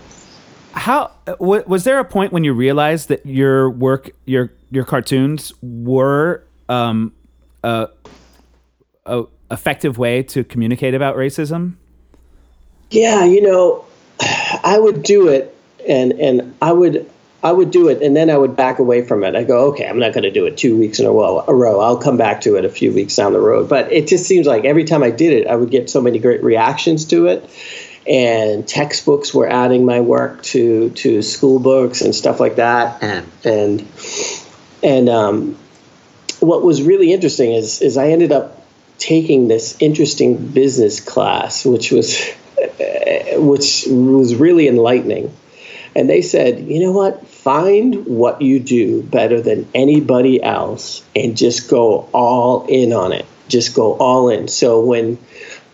How 0.73 1.11
w- 1.27 1.63
was 1.67 1.83
there 1.83 1.99
a 1.99 2.05
point 2.05 2.33
when 2.33 2.43
you 2.43 2.53
realized 2.53 3.09
that 3.09 3.25
your 3.25 3.69
work, 3.69 4.11
your 4.25 4.51
your 4.71 4.85
cartoons 4.85 5.53
were 5.61 6.43
um, 6.67 7.13
a, 7.63 7.89
a 9.05 9.23
effective 9.51 9.97
way 9.97 10.23
to 10.23 10.43
communicate 10.43 10.93
about 10.93 11.15
racism? 11.15 11.75
Yeah, 12.91 13.23
you 13.25 13.41
know, 13.41 13.85
I 14.63 14.77
would 14.79 15.03
do 15.03 15.27
it, 15.27 15.55
and 15.87 16.13
and 16.13 16.55
I 16.61 16.71
would 16.71 17.09
I 17.41 17.51
would 17.51 17.71
do 17.71 17.87
it, 17.87 18.01
and 18.01 18.15
then 18.15 18.29
I 18.29 18.37
would 18.37 18.55
back 18.55 18.79
away 18.79 19.01
from 19.03 19.23
it. 19.23 19.35
I 19.35 19.43
go, 19.43 19.67
okay, 19.69 19.87
I'm 19.87 19.99
not 19.99 20.13
going 20.13 20.23
to 20.23 20.31
do 20.31 20.45
it 20.45 20.57
two 20.57 20.77
weeks 20.77 20.99
in 20.99 21.05
a 21.05 21.11
row. 21.11 21.43
A 21.47 21.53
row. 21.53 21.79
I'll 21.79 21.97
come 21.97 22.17
back 22.17 22.41
to 22.41 22.55
it 22.55 22.65
a 22.65 22.69
few 22.69 22.93
weeks 22.93 23.15
down 23.15 23.33
the 23.33 23.39
road. 23.39 23.69
But 23.69 23.91
it 23.91 24.07
just 24.07 24.25
seems 24.25 24.45
like 24.45 24.65
every 24.65 24.83
time 24.83 25.03
I 25.03 25.11
did 25.11 25.33
it, 25.33 25.47
I 25.47 25.55
would 25.55 25.71
get 25.71 25.89
so 25.89 26.01
many 26.01 26.19
great 26.19 26.43
reactions 26.43 27.05
to 27.05 27.27
it, 27.27 27.49
and 28.05 28.67
textbooks 28.67 29.33
were 29.33 29.47
adding 29.47 29.85
my 29.85 30.01
work 30.01 30.43
to 30.43 30.89
to 30.89 31.21
school 31.21 31.59
books 31.59 32.01
and 32.01 32.13
stuff 32.13 32.39
like 32.39 32.57
that, 32.57 33.01
and 33.03 33.31
and 33.45 33.87
and 34.83 35.09
um, 35.09 35.57
what 36.39 36.63
was 36.63 36.81
really 36.81 37.13
interesting 37.13 37.51
is 37.53 37.81
is 37.81 37.97
I 37.97 38.09
ended 38.09 38.31
up 38.31 38.61
taking 38.97 39.47
this 39.47 39.77
interesting 39.79 40.47
business 40.47 40.99
class, 40.99 41.65
which 41.65 41.91
was 41.91 42.17
which 43.33 43.85
was 43.87 44.35
really 44.35 44.67
enlightening. 44.67 45.35
And 45.95 46.09
they 46.09 46.21
said, 46.21 46.59
you 46.59 46.79
know 46.81 46.91
what? 46.91 47.27
Find 47.27 48.05
what 48.05 48.41
you 48.41 48.59
do 48.59 49.01
better 49.01 49.41
than 49.41 49.67
anybody 49.73 50.41
else 50.41 51.03
and 51.15 51.35
just 51.35 51.69
go 51.69 52.07
all 52.13 52.67
in 52.67 52.93
on 52.93 53.11
it. 53.11 53.25
Just 53.47 53.73
go 53.73 53.93
all 53.93 54.29
in. 54.29 54.47
So 54.47 54.81
when 54.81 55.17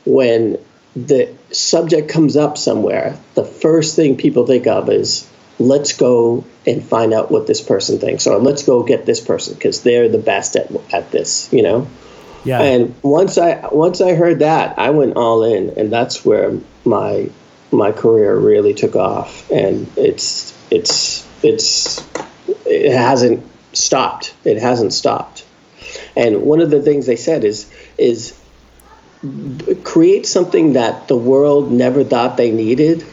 when 0.05 0.57
the 0.95 1.33
subject 1.51 2.09
comes 2.09 2.37
up 2.37 2.57
somewhere, 2.57 3.19
the 3.33 3.43
first 3.43 3.95
thing 3.95 4.15
people 4.15 4.45
think 4.45 4.67
of 4.67 4.89
is 4.89 5.29
let's 5.59 5.93
go 5.93 6.45
and 6.67 6.83
find 6.83 7.13
out 7.13 7.31
what 7.31 7.47
this 7.47 7.61
person 7.61 7.99
thinks 7.99 8.27
or 8.27 8.39
let's 8.39 8.63
go 8.63 8.83
get 8.83 9.05
this 9.05 9.21
person 9.21 9.53
because 9.53 9.81
they're 9.83 10.09
the 10.09 10.17
best 10.17 10.55
at, 10.55 10.69
at 10.93 11.11
this, 11.11 11.51
you 11.53 11.63
know? 11.63 11.87
Yeah. 12.43 12.61
And 12.61 12.95
once 13.01 13.37
I 13.39 13.67
once 13.71 14.01
I 14.01 14.13
heard 14.13 14.39
that, 14.39 14.77
I 14.77 14.91
went 14.91 15.17
all 15.17 15.43
in, 15.43 15.71
and 15.77 15.91
that's 15.91 16.23
where 16.23 16.55
my 16.85 17.29
my 17.71 17.91
career 17.91 18.37
really 18.37 18.75
took 18.75 18.95
off. 18.95 19.49
And 19.49 19.89
it's 19.97 20.55
it's 20.69 21.27
it's 21.43 22.07
it 22.65 22.95
hasn't 22.95 23.43
stopped. 23.73 24.35
It 24.43 24.57
hasn't 24.57 24.93
stopped. 24.93 25.43
And 26.15 26.43
one 26.43 26.61
of 26.61 26.69
the 26.69 26.83
things 26.83 27.07
they 27.07 27.15
said 27.15 27.43
is 27.43 27.69
is 27.97 28.39
create 29.83 30.27
something 30.27 30.73
that 30.73 31.07
the 31.07 31.17
world 31.17 31.71
never 31.71 32.03
thought 32.03 32.37
they 32.37 32.51
needed 32.51 33.03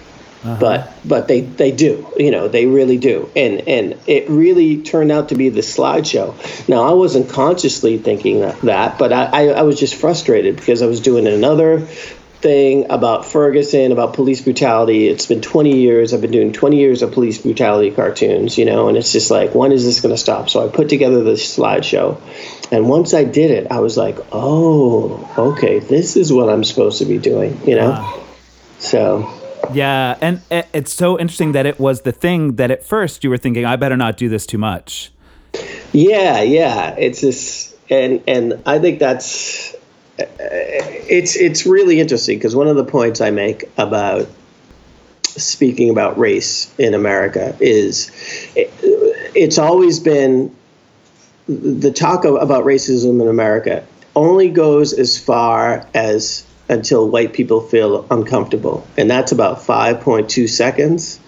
Uh-huh. 0.45 0.57
but 0.59 0.93
but 1.05 1.29
they 1.29 1.43
they 1.43 1.71
do 1.71 2.09
you 2.17 2.33
know 2.33 2.49
they 2.49 2.67
really 2.67 2.99
do. 2.99 3.31
And 3.37 3.69
and 3.69 3.99
it 4.09 4.29
really 4.29 4.83
turned 4.83 5.13
out 5.13 5.29
to 5.29 5.37
be 5.37 5.51
the 5.51 5.61
slideshow. 5.61 6.35
Now 6.69 6.83
i 6.83 6.93
wasn't 6.95 7.31
consciously 7.31 7.99
thinking 7.99 8.41
that, 8.41 8.61
that 8.63 8.99
but 8.99 9.13
I, 9.13 9.25
I 9.27 9.43
i 9.51 9.63
was 9.63 9.79
just 9.79 9.95
frustrated 9.95 10.57
because 10.57 10.83
i 10.83 10.87
was 10.87 11.01
doing 11.01 11.29
another 11.29 11.79
thing 11.79 12.91
about 12.91 13.25
ferguson 13.25 13.93
about 13.93 14.15
police 14.15 14.41
brutality. 14.41 15.07
It's 15.07 15.27
been 15.27 15.43
20 15.43 15.79
years. 15.79 16.13
I've 16.13 16.23
been 16.23 16.33
doing 16.33 16.53
20 16.53 16.77
years 16.77 17.03
of 17.03 17.13
police 17.13 17.39
brutality 17.39 17.93
cartoons 17.93 18.59
you 18.59 18.65
know 18.65 18.89
and 18.89 18.97
it's 18.97 19.13
just 19.13 19.31
like 19.31 19.55
when 19.55 19.71
is 19.71 19.85
this 19.85 20.01
going 20.01 20.13
to 20.13 20.21
stop? 20.21 20.51
So 20.51 20.67
i 20.67 20.69
put 20.69 20.89
together 20.89 21.23
this 21.23 21.57
slideshow. 21.57 22.21
And 22.73 22.89
once 22.89 23.15
i 23.15 23.23
did 23.23 23.53
it 23.53 23.71
i 23.71 23.79
was 23.79 23.97
like 23.97 24.19
oh 24.33 25.31
okay 25.39 25.79
this 25.79 26.17
is 26.17 26.33
what 26.33 26.49
i'm 26.49 26.65
supposed 26.65 26.99
to 26.99 27.05
be 27.05 27.19
doing 27.19 27.61
you 27.65 27.77
know? 27.77 28.25
So 28.81 29.39
Yeah, 29.73 30.19
and 30.21 30.43
it's 30.51 30.93
so 30.93 31.19
interesting 31.19 31.53
that 31.53 31.67
it 31.67 31.79
was 31.79 32.03
the 32.03 32.13
thing 32.13 32.57
that 32.57 32.71
at 32.71 32.85
first 32.85 33.25
you 33.25 33.31
were 33.31 33.39
thinking, 33.39 33.65
I 33.65 33.77
better 33.77 33.97
not 33.97 34.17
do 34.17 34.29
this 34.29 34.47
too 34.47 34.59
much. 34.59 35.13
Yeah, 35.93 36.43
yeah. 36.43 36.95
It's 36.99 37.21
this, 37.21 37.77
and 37.91 38.23
and 38.27 38.61
I 38.67 38.79
think 38.79 38.99
that's 38.99 39.75
uh, 40.19 40.25
it's 40.39 41.37
it's 41.37 41.67
really 41.67 42.01
interesting 42.01 42.39
because 42.39 42.57
one 42.57 42.69
of 42.69 42.77
the 42.77 42.85
points 42.85 43.21
I 43.21 43.31
make 43.31 43.65
about 43.79 44.29
speaking 45.25 45.91
about 45.91 46.19
race 46.19 46.73
in 46.79 46.95
America 46.95 47.57
is 47.61 48.11
it, 48.55 48.73
it's 49.35 49.59
always 49.59 49.99
been 49.99 50.55
the 51.49 51.91
talk 51.91 52.25
about 52.25 52.65
racism 52.65 53.21
in 53.21 53.29
America 53.29 53.85
only 54.15 54.49
goes 54.49 54.93
as 54.93 55.19
far 55.19 55.87
as 55.95 56.47
until 56.69 57.09
white 57.09 57.33
people 57.33 57.61
feel 57.61 58.07
uncomfortable, 58.11 58.87
and 58.97 59.11
that's 59.11 59.33
about 59.33 59.59
5.2 59.59 60.49
seconds. 60.49 61.21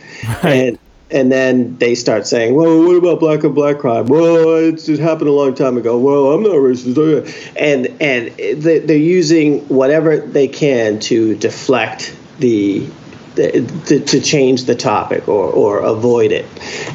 And 0.42 0.78
and 1.10 1.30
then 1.30 1.76
they 1.78 1.94
start 1.94 2.26
saying, 2.26 2.54
"Well, 2.54 2.82
what 2.82 2.96
about 2.96 3.20
black 3.20 3.44
and 3.44 3.54
black 3.54 3.78
crime? 3.78 4.06
Well, 4.06 4.56
it's, 4.56 4.88
it 4.88 4.98
happened 4.98 5.28
a 5.28 5.32
long 5.32 5.54
time 5.54 5.76
ago. 5.76 5.98
Well, 5.98 6.32
I'm 6.32 6.42
not 6.42 6.52
racist." 6.52 7.52
And 7.56 7.86
and 8.00 8.34
they're 8.62 8.96
using 8.96 9.60
whatever 9.68 10.16
they 10.16 10.48
can 10.48 10.98
to 11.00 11.36
deflect 11.36 12.16
the. 12.38 12.86
To, 13.36 13.98
to 13.98 14.20
change 14.20 14.64
the 14.64 14.76
topic 14.76 15.26
or, 15.26 15.48
or 15.48 15.78
avoid 15.80 16.30
it. 16.30 16.46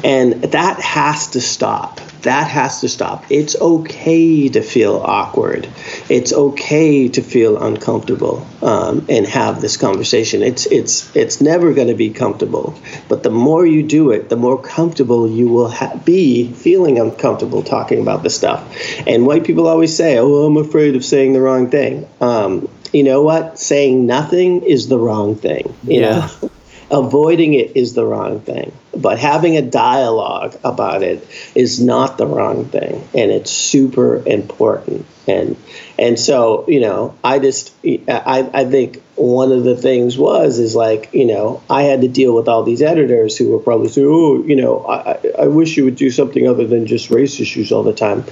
And 0.02 0.42
that 0.44 0.80
has 0.80 1.28
to 1.32 1.40
stop. 1.40 2.00
That 2.22 2.48
has 2.48 2.80
to 2.80 2.88
stop. 2.88 3.24
It's 3.30 3.56
okay 3.60 4.48
to 4.48 4.60
feel 4.62 4.96
awkward. 4.96 5.68
It's 6.08 6.32
okay 6.32 7.08
to 7.08 7.22
feel 7.22 7.62
uncomfortable 7.62 8.46
um, 8.62 9.06
and 9.08 9.26
have 9.26 9.60
this 9.60 9.76
conversation. 9.76 10.42
It's 10.42 10.66
it's 10.66 11.14
it's 11.16 11.40
never 11.40 11.72
going 11.72 11.88
to 11.88 11.94
be 11.94 12.10
comfortable, 12.10 12.78
but 13.08 13.22
the 13.22 13.30
more 13.30 13.64
you 13.64 13.82
do 13.82 14.10
it, 14.10 14.28
the 14.28 14.36
more 14.36 14.60
comfortable 14.60 15.30
you 15.30 15.48
will 15.48 15.70
ha- 15.70 15.98
be 16.04 16.52
feeling 16.52 16.98
uncomfortable 16.98 17.62
talking 17.62 18.00
about 18.02 18.22
this 18.22 18.36
stuff. 18.36 18.62
And 19.06 19.26
white 19.26 19.44
people 19.44 19.66
always 19.66 19.96
say, 19.96 20.18
"Oh, 20.18 20.44
I'm 20.44 20.58
afraid 20.58 20.96
of 20.96 21.04
saying 21.04 21.32
the 21.32 21.40
wrong 21.40 21.70
thing." 21.70 22.06
Um, 22.20 22.68
you 22.92 23.02
know 23.04 23.22
what? 23.22 23.58
Saying 23.58 24.06
nothing 24.06 24.62
is 24.62 24.88
the 24.88 24.98
wrong 24.98 25.36
thing. 25.36 25.74
You 25.84 26.00
Yeah. 26.00 26.28
know 26.40 26.50
avoiding 26.90 27.54
it 27.54 27.76
is 27.76 27.94
the 27.94 28.04
wrong 28.04 28.40
thing 28.40 28.72
but 28.96 29.16
having 29.18 29.56
a 29.56 29.62
dialogue 29.62 30.56
about 30.64 31.04
it 31.04 31.24
is 31.54 31.80
not 31.80 32.18
the 32.18 32.26
wrong 32.26 32.64
thing 32.64 33.06
and 33.14 33.30
it's 33.30 33.52
super 33.52 34.20
important 34.26 35.06
and 35.28 35.56
and 35.98 36.18
so 36.18 36.64
you 36.66 36.80
know 36.80 37.14
i 37.22 37.38
just 37.38 37.72
i 37.84 38.50
i 38.52 38.64
think 38.64 39.00
one 39.14 39.52
of 39.52 39.62
the 39.62 39.76
things 39.76 40.18
was 40.18 40.58
is 40.58 40.74
like 40.74 41.10
you 41.12 41.26
know 41.26 41.62
i 41.70 41.82
had 41.84 42.00
to 42.00 42.08
deal 42.08 42.34
with 42.34 42.48
all 42.48 42.64
these 42.64 42.82
editors 42.82 43.36
who 43.36 43.50
were 43.50 43.60
probably 43.60 43.86
saying 43.88 44.08
oh 44.10 44.42
you 44.42 44.56
know 44.56 44.84
i 44.84 45.12
i 45.12 45.20
I 45.40 45.46
wish 45.46 45.76
you 45.76 45.84
would 45.84 45.96
do 45.96 46.10
something 46.10 46.48
other 46.48 46.66
than 46.66 46.86
just 46.86 47.08
race 47.10 47.38
issues 47.38 47.70
all 47.70 47.84
the 47.84 47.94
time 47.94 48.24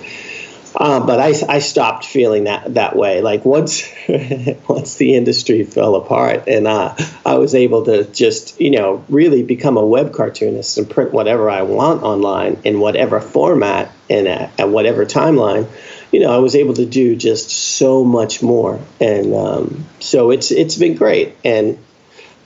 um, 0.76 1.06
but 1.06 1.18
I, 1.18 1.34
I 1.48 1.58
stopped 1.60 2.04
feeling 2.04 2.44
that 2.44 2.74
that 2.74 2.94
way. 2.96 3.20
Like 3.20 3.44
once 3.44 3.88
once 4.68 4.96
the 4.96 5.14
industry 5.14 5.64
fell 5.64 5.96
apart, 5.96 6.44
and 6.46 6.66
uh, 6.66 6.94
I 7.24 7.34
was 7.38 7.54
able 7.54 7.84
to 7.86 8.04
just 8.04 8.60
you 8.60 8.70
know 8.70 9.04
really 9.08 9.42
become 9.42 9.76
a 9.76 9.84
web 9.84 10.12
cartoonist 10.12 10.78
and 10.78 10.88
print 10.88 11.12
whatever 11.12 11.48
I 11.48 11.62
want 11.62 12.02
online 12.02 12.60
in 12.64 12.80
whatever 12.80 13.20
format 13.20 13.92
and 14.10 14.28
at, 14.28 14.60
at 14.60 14.68
whatever 14.68 15.04
timeline. 15.04 15.68
You 16.12 16.20
know, 16.20 16.32
I 16.32 16.38
was 16.38 16.54
able 16.54 16.74
to 16.74 16.86
do 16.86 17.16
just 17.16 17.50
so 17.50 18.04
much 18.04 18.42
more, 18.42 18.80
and 19.00 19.34
um, 19.34 19.86
so 20.00 20.30
it's 20.30 20.50
it's 20.50 20.76
been 20.76 20.96
great. 20.96 21.34
And 21.44 21.78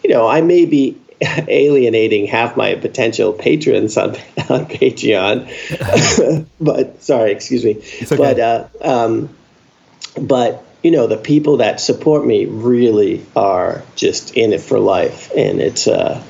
you 0.05 0.11
know, 0.11 0.27
I 0.27 0.41
may 0.41 0.65
be 0.65 1.02
alienating 1.49 2.27
half 2.27 2.57
my 2.57 2.75
potential 2.75 3.33
patrons 3.33 3.97
on, 3.97 4.11
on 4.49 4.67
Patreon, 4.67 6.47
but 6.61 7.03
sorry, 7.03 7.33
excuse 7.33 7.65
me. 7.65 7.77
okay. 8.03 8.17
But 8.17 8.41
uh, 8.41 8.69
um, 8.81 9.31
but 10.21 10.65
you 10.83 10.91
know, 10.91 11.07
the 11.07 11.17
people 11.17 11.59
that 11.59 11.81
support 11.81 12.27
me 12.27 12.47
really 12.47 13.25
are 13.37 13.85
just 13.95 14.37
in 14.37 14.53
it 14.53 14.61
for 14.61 14.81
life, 14.81 15.31
and 15.37 15.61
it's 15.61 15.87
uh, 15.87 16.23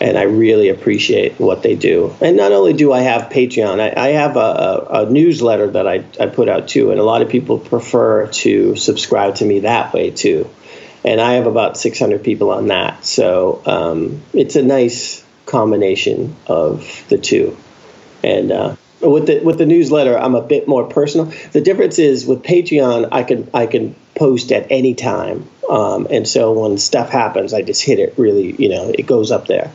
and 0.00 0.16
I 0.16 0.22
really 0.22 0.70
appreciate 0.70 1.38
what 1.38 1.62
they 1.62 1.74
do. 1.74 2.16
And 2.22 2.36
not 2.36 2.52
only 2.52 2.72
do 2.72 2.92
I 2.92 3.00
have 3.00 3.30
Patreon, 3.30 3.78
I, 3.78 3.92
I 4.02 4.08
have 4.12 4.36
a, 4.36 4.40
a, 4.40 5.04
a 5.06 5.10
newsletter 5.10 5.70
that 5.72 5.86
I, 5.86 6.04
I 6.18 6.26
put 6.26 6.48
out 6.48 6.68
too, 6.68 6.90
and 6.90 6.98
a 6.98 7.04
lot 7.04 7.20
of 7.20 7.28
people 7.28 7.58
prefer 7.58 8.28
to 8.28 8.76
subscribe 8.76 9.34
to 9.36 9.44
me 9.44 9.60
that 9.60 9.92
way 9.92 10.10
too 10.10 10.48
and 11.04 11.20
I 11.20 11.34
have 11.34 11.46
about 11.46 11.76
600 11.76 12.22
people 12.22 12.50
on 12.50 12.68
that. 12.68 13.04
So 13.04 13.62
um, 13.66 14.22
it's 14.32 14.56
a 14.56 14.62
nice 14.62 15.24
combination 15.46 16.36
of 16.46 17.04
the 17.08 17.18
two. 17.18 17.56
And 18.22 18.52
uh, 18.52 18.76
with 19.00 19.26
the 19.26 19.40
with 19.40 19.58
the 19.58 19.66
newsletter, 19.66 20.18
I'm 20.18 20.34
a 20.34 20.42
bit 20.42 20.68
more 20.68 20.86
personal. 20.86 21.32
The 21.52 21.60
difference 21.60 21.98
is 21.98 22.26
with 22.26 22.42
Patreon, 22.42 23.08
I 23.12 23.22
can 23.22 23.48
I 23.54 23.66
can 23.66 23.94
post 24.14 24.52
at 24.52 24.66
any 24.70 24.94
time, 24.94 25.48
um, 25.68 26.06
and 26.10 26.28
so 26.28 26.52
when 26.52 26.76
stuff 26.76 27.08
happens, 27.08 27.54
I 27.54 27.62
just 27.62 27.82
hit 27.82 27.98
it 27.98 28.14
really. 28.18 28.52
You 28.52 28.68
know, 28.68 28.90
it 28.90 29.06
goes 29.06 29.30
up 29.30 29.46
there. 29.46 29.72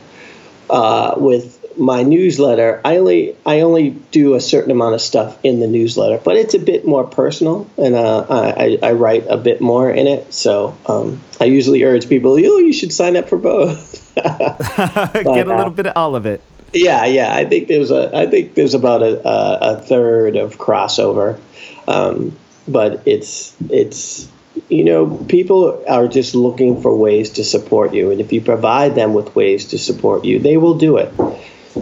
Uh, 0.70 1.14
with 1.16 1.55
my 1.78 2.02
newsletter, 2.02 2.80
I 2.84 2.96
only 2.96 3.36
I 3.44 3.60
only 3.60 3.90
do 3.90 4.34
a 4.34 4.40
certain 4.40 4.70
amount 4.70 4.94
of 4.94 5.00
stuff 5.00 5.38
in 5.42 5.60
the 5.60 5.66
newsletter, 5.66 6.20
but 6.22 6.36
it's 6.36 6.54
a 6.54 6.58
bit 6.58 6.86
more 6.86 7.04
personal, 7.04 7.68
and 7.76 7.94
uh, 7.94 8.26
I, 8.28 8.78
I 8.82 8.92
write 8.92 9.26
a 9.28 9.36
bit 9.36 9.60
more 9.60 9.90
in 9.90 10.06
it. 10.06 10.32
So 10.32 10.76
um, 10.86 11.20
I 11.40 11.44
usually 11.44 11.82
urge 11.84 12.08
people, 12.08 12.32
oh, 12.32 12.36
you 12.36 12.72
should 12.72 12.92
sign 12.92 13.16
up 13.16 13.28
for 13.28 13.38
both. 13.38 14.14
Get 14.14 15.26
a 15.26 15.56
little 15.56 15.70
bit 15.70 15.86
of 15.86 15.92
all 15.96 16.16
of 16.16 16.26
it. 16.26 16.40
yeah, 16.72 17.04
yeah. 17.04 17.34
I 17.34 17.44
think 17.44 17.68
there's 17.68 17.90
a 17.90 18.16
I 18.16 18.26
think 18.26 18.54
there's 18.54 18.74
about 18.74 19.02
a, 19.02 19.28
a, 19.28 19.58
a 19.76 19.80
third 19.80 20.36
of 20.36 20.58
crossover, 20.58 21.38
um, 21.86 22.36
but 22.66 23.02
it's 23.06 23.54
it's 23.70 24.28
you 24.68 24.84
know 24.84 25.06
people 25.28 25.84
are 25.88 26.08
just 26.08 26.34
looking 26.34 26.80
for 26.80 26.96
ways 26.96 27.30
to 27.30 27.44
support 27.44 27.94
you, 27.94 28.10
and 28.10 28.20
if 28.20 28.32
you 28.32 28.40
provide 28.40 28.94
them 28.94 29.14
with 29.14 29.34
ways 29.36 29.66
to 29.66 29.78
support 29.78 30.24
you, 30.24 30.38
they 30.38 30.56
will 30.56 30.78
do 30.78 30.96
it. 30.96 31.12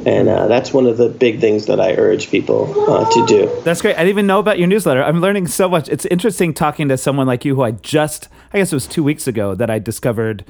And 0.07 0.29
uh, 0.29 0.47
that's 0.49 0.73
one 0.73 0.87
of 0.87 0.97
the 0.97 1.09
big 1.09 1.41
things 1.41 1.67
that 1.67 1.81
I 1.81 1.95
urge 1.95 2.31
people 2.31 2.91
uh, 2.91 3.09
to 3.11 3.27
do. 3.27 3.63
That's 3.63 3.81
great. 3.81 3.95
I 3.95 3.99
didn't 3.99 4.11
even 4.11 4.27
know 4.27 4.39
about 4.39 4.59
your 4.59 4.69
newsletter. 4.69 5.03
I'm 5.03 5.21
learning 5.21 5.47
so 5.47 5.69
much. 5.69 5.89
It's 5.89 6.05
interesting 6.07 6.53
talking 6.53 6.89
to 6.89 6.99
someone 6.99 7.27
like 7.27 7.45
you 7.45 7.55
who 7.55 7.63
I 7.63 7.73
just, 7.73 8.29
I 8.53 8.59
guess 8.59 8.73
it 8.73 8.77
was 8.77 8.87
two 8.87 9.03
weeks 9.05 9.27
ago 9.27 9.55
that 9.55 9.71
I 9.71 9.79
discovered 9.79 10.45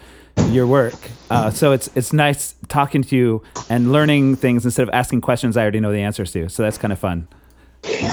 your 0.50 0.66
work. 0.66 0.94
Uh, 1.30 1.50
so 1.50 1.72
it's 1.72 1.88
it's 1.94 2.12
nice 2.12 2.54
talking 2.68 3.02
to 3.02 3.16
you 3.16 3.42
and 3.68 3.92
learning 3.92 4.36
things 4.36 4.64
instead 4.64 4.82
of 4.82 4.90
asking 4.92 5.20
questions 5.20 5.56
I 5.56 5.62
already 5.62 5.80
know 5.80 5.92
the 5.92 6.02
answers 6.02 6.32
to. 6.32 6.48
So 6.48 6.62
that's 6.62 6.78
kind 6.78 6.92
of 6.92 6.98
fun. 6.98 7.28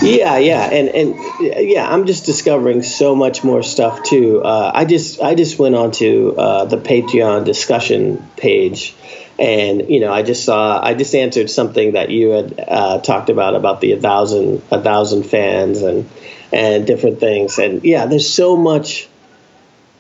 Yeah, 0.02 0.38
yeah, 0.38 0.70
and 0.70 0.90
and 0.90 1.16
yeah, 1.40 1.90
I'm 1.90 2.06
just 2.06 2.26
discovering 2.26 2.84
so 2.84 3.16
much 3.16 3.44
more 3.44 3.64
stuff 3.64 4.04
too. 4.04 4.44
Uh, 4.44 4.72
I 4.74 4.84
just 4.84 5.22
I 5.22 5.34
just 5.34 5.58
went 5.60 5.76
onto 5.76 6.36
uh, 6.38 6.66
the 6.66 6.78
Patreon 6.78 7.46
discussion 7.46 8.22
page, 8.36 8.94
and 9.42 9.90
you 9.90 10.00
know 10.00 10.14
I 10.14 10.22
just 10.22 10.46
saw 10.46 10.80
I 10.82 10.94
just 10.94 11.16
answered 11.16 11.50
something 11.50 11.94
that 11.94 12.12
you 12.12 12.30
had 12.30 12.64
uh, 12.66 13.02
talked 13.02 13.30
about 13.30 13.56
about 13.56 13.82
the 13.82 13.94
a 13.94 14.00
thousand 14.00 14.62
a 14.70 14.80
thousand 14.80 15.24
fans 15.24 15.82
and 15.82 16.08
and 16.54 16.86
different 16.86 17.20
things, 17.20 17.58
and 17.58 17.84
yeah, 17.84 18.06
there's 18.06 18.32
so 18.32 18.56
much. 18.56 19.08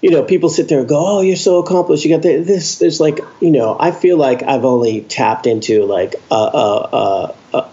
You 0.02 0.10
know, 0.10 0.24
people 0.24 0.50
sit 0.50 0.68
there 0.68 0.80
and 0.80 0.90
go, 0.90 0.98
"Oh, 0.98 1.22
you're 1.22 1.36
so 1.36 1.60
accomplished. 1.60 2.06
You 2.06 2.16
got 2.16 2.24
this." 2.24 2.80
There's 2.80 3.00
like, 3.00 3.20
you 3.40 3.52
know, 3.52 3.78
I 3.80 3.92
feel 3.92 4.18
like 4.18 4.42
I've 4.44 4.66
only 4.66 5.02
tapped 5.02 5.46
into 5.46 5.86
like 5.86 6.16
a, 6.32 6.36
a, 6.36 7.36
a, 7.54 7.66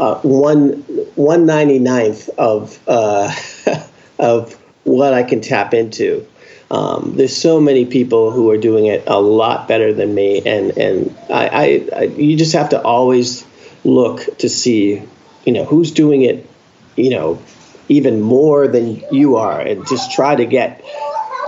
a 0.00 0.14
one 0.22 0.82
one 1.14 1.46
ninety 1.46 1.78
ninth 1.78 2.28
of 2.38 2.78
uh, 2.88 3.32
of 4.18 4.54
what 4.82 5.14
I 5.14 5.22
can 5.22 5.40
tap 5.40 5.74
into. 5.74 6.26
Um, 6.70 7.14
there's 7.16 7.36
so 7.36 7.60
many 7.60 7.86
people 7.86 8.32
who 8.32 8.50
are 8.50 8.58
doing 8.58 8.86
it 8.86 9.04
a 9.06 9.20
lot 9.20 9.68
better 9.68 9.92
than 9.92 10.14
me, 10.14 10.42
and 10.44 10.76
and 10.76 11.16
I, 11.30 11.48
I, 11.48 11.98
I 12.00 12.02
you 12.04 12.36
just 12.36 12.54
have 12.54 12.70
to 12.70 12.82
always 12.82 13.46
look 13.84 14.38
to 14.38 14.48
see, 14.48 15.02
you 15.44 15.52
know, 15.52 15.64
who's 15.64 15.92
doing 15.92 16.22
it, 16.22 16.48
you 16.96 17.10
know, 17.10 17.40
even 17.88 18.20
more 18.20 18.66
than 18.66 19.02
you 19.12 19.36
are, 19.36 19.60
and 19.60 19.86
just 19.86 20.10
try 20.12 20.34
to 20.34 20.44
get, 20.44 20.84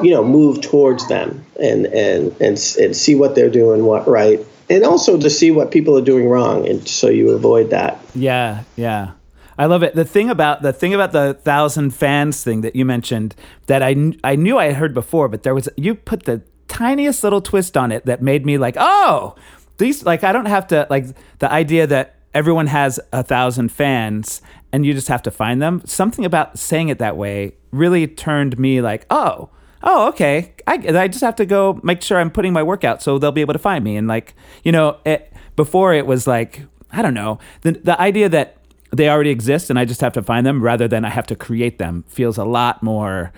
you 0.01 0.12
know, 0.12 0.25
move 0.25 0.61
towards 0.61 1.09
them 1.09 1.45
and 1.61 1.87
and 1.87 2.33
and 2.41 2.77
and 2.81 2.97
see 2.97 3.16
what 3.16 3.35
they're 3.35 3.51
doing 3.51 3.85
what 3.85 4.07
right, 4.07 4.39
and 4.71 4.85
also 4.85 5.19
to 5.19 5.31
see 5.31 5.51
what 5.51 5.73
people 5.73 5.99
are 5.99 6.05
doing 6.05 6.29
wrong, 6.29 6.69
and 6.69 6.87
so 6.87 7.09
you 7.09 7.31
avoid 7.31 7.71
that. 7.71 7.99
Yeah, 8.14 8.62
yeah. 8.77 9.12
I 9.59 9.66
love 9.66 9.82
it. 9.82 9.94
The 9.94 10.04
thing 10.04 10.30
about 10.30 10.62
the 10.62 10.72
thing 10.72 10.94
about 10.94 11.12
the 11.12 11.34
thousand 11.34 11.90
fans 11.90 12.42
thing 12.44 12.61
that 12.61 12.76
you 12.76 12.84
mentioned 12.84 13.34
that 13.66 13.82
I 13.82 14.12
I 14.22 14.36
knew 14.36 14.56
I 14.56 14.66
had 14.66 14.76
heard 14.76 14.94
before, 14.94 15.28
but 15.28 15.42
there 15.42 15.54
was 15.54 15.68
you 15.76 15.94
put 15.94 16.24
the 16.24 16.42
tiniest 16.68 17.24
little 17.24 17.40
twist 17.40 17.76
on 17.76 17.90
it 17.90 18.06
that 18.06 18.22
made 18.22 18.46
me 18.46 18.56
like, 18.56 18.76
oh, 18.78 19.34
these 19.78 20.04
like 20.04 20.22
I 20.22 20.32
don't 20.32 20.46
have 20.46 20.68
to 20.68 20.86
like 20.88 21.06
the 21.40 21.50
idea 21.50 21.86
that 21.88 22.16
everyone 22.34 22.68
has 22.68 23.00
a 23.12 23.22
thousand 23.22 23.70
fans 23.72 24.40
and 24.72 24.86
you 24.86 24.94
just 24.94 25.09
have 25.09 25.22
to 25.22 25.30
find 25.30 25.61
them. 25.61 25.82
Something 25.84 26.24
about 26.24 26.59
saying 26.59 26.88
it 26.88 26.98
that 26.98 27.16
way 27.16 27.54
really 27.72 28.06
turned 28.06 28.59
me 28.59 28.80
like, 28.80 29.06
oh, 29.11 29.48
oh, 29.82 30.09
okay. 30.09 30.54
I, 30.66 30.74
I 30.74 31.09
just 31.09 31.22
have 31.22 31.36
to 31.36 31.46
go 31.46 31.80
make 31.82 32.02
sure 32.02 32.18
I'm 32.18 32.30
putting 32.30 32.52
my 32.52 32.62
work 32.62 32.84
out 32.84 33.02
so 33.02 33.18
they'll 33.18 33.32
be 33.32 33.40
able 33.40 33.54
to 33.54 33.59
find 33.59 33.82
me. 33.82 33.96
And 33.96 34.06
like, 34.06 34.34
you 34.62 34.72
know, 34.72 34.98
it, 35.04 35.32
before 35.56 35.94
it 35.94 36.06
was 36.06 36.26
like, 36.26 36.62
I 36.92 37.02
don't 37.02 37.14
know, 37.14 37.38
the, 37.62 37.72
the 37.72 38.00
idea 38.00 38.28
that 38.28 38.57
they 38.91 39.09
already 39.09 39.30
exist 39.30 39.70
and 39.70 39.78
I 39.78 39.84
just 39.84 40.01
have 40.01 40.12
to 40.14 40.22
find 40.22 40.47
them 40.47 40.62
rather 40.62 40.89
than 40.89 41.05
I 41.05 41.11
have 41.11 41.26
to 41.28 41.36
create 41.36 41.78
them 41.78 42.05
feels 42.09 42.39
a 42.39 42.45
lot 42.45 42.82
more 42.82 43.32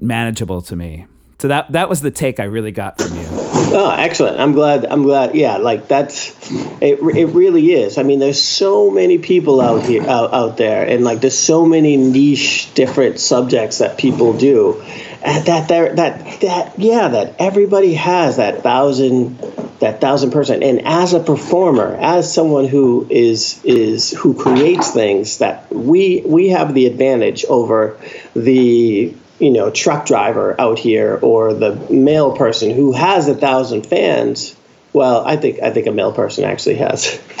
manageable 0.00 0.62
to 0.62 0.76
me. 0.76 1.06
So 1.40 1.48
that 1.48 1.72
that 1.72 1.88
was 1.88 2.02
the 2.02 2.10
take 2.10 2.38
I 2.38 2.44
really 2.44 2.70
got 2.70 3.00
from 3.00 3.16
you. 3.16 3.26
Oh, 3.72 3.94
excellent. 3.96 4.40
I'm 4.40 4.52
glad. 4.52 4.84
I'm 4.84 5.04
glad. 5.04 5.34
Yeah, 5.34 5.56
like 5.56 5.88
that's 5.88 6.36
it. 6.82 6.98
It 7.00 7.26
really 7.26 7.72
is. 7.72 7.96
I 7.96 8.02
mean, 8.02 8.18
there's 8.18 8.42
so 8.42 8.90
many 8.90 9.16
people 9.16 9.60
out 9.62 9.86
here, 9.86 10.02
out, 10.02 10.34
out 10.34 10.56
there, 10.58 10.86
and 10.86 11.02
like 11.02 11.20
there's 11.20 11.38
so 11.38 11.64
many 11.64 11.96
niche, 11.96 12.74
different 12.74 13.20
subjects 13.20 13.78
that 13.78 13.96
people 13.96 14.36
do. 14.36 14.82
And 15.22 15.46
that 15.46 15.68
there, 15.68 15.94
that 15.94 16.40
that 16.40 16.78
yeah, 16.78 17.08
that 17.08 17.36
everybody 17.38 17.94
has 17.94 18.36
that 18.36 18.62
thousand, 18.62 19.38
that 19.78 20.00
thousand 20.00 20.32
percent. 20.32 20.62
And 20.62 20.86
as 20.86 21.14
a 21.14 21.20
performer, 21.20 21.94
as 21.94 22.32
someone 22.32 22.66
who 22.66 23.06
is 23.08 23.64
is 23.64 24.10
who 24.10 24.34
creates 24.34 24.90
things, 24.90 25.38
that 25.38 25.72
we 25.72 26.22
we 26.26 26.50
have 26.50 26.74
the 26.74 26.86
advantage 26.86 27.44
over 27.46 27.98
the 28.34 29.14
you 29.40 29.50
know 29.50 29.70
truck 29.70 30.06
driver 30.06 30.58
out 30.60 30.78
here 30.78 31.18
or 31.22 31.54
the 31.54 31.74
male 31.90 32.36
person 32.36 32.70
who 32.70 32.92
has 32.92 33.28
a 33.28 33.34
thousand 33.34 33.86
fans 33.86 34.54
well 34.92 35.24
i 35.24 35.36
think 35.36 35.60
i 35.62 35.70
think 35.70 35.86
a 35.86 35.92
male 35.92 36.12
person 36.12 36.44
actually 36.44 36.76
has 36.76 37.20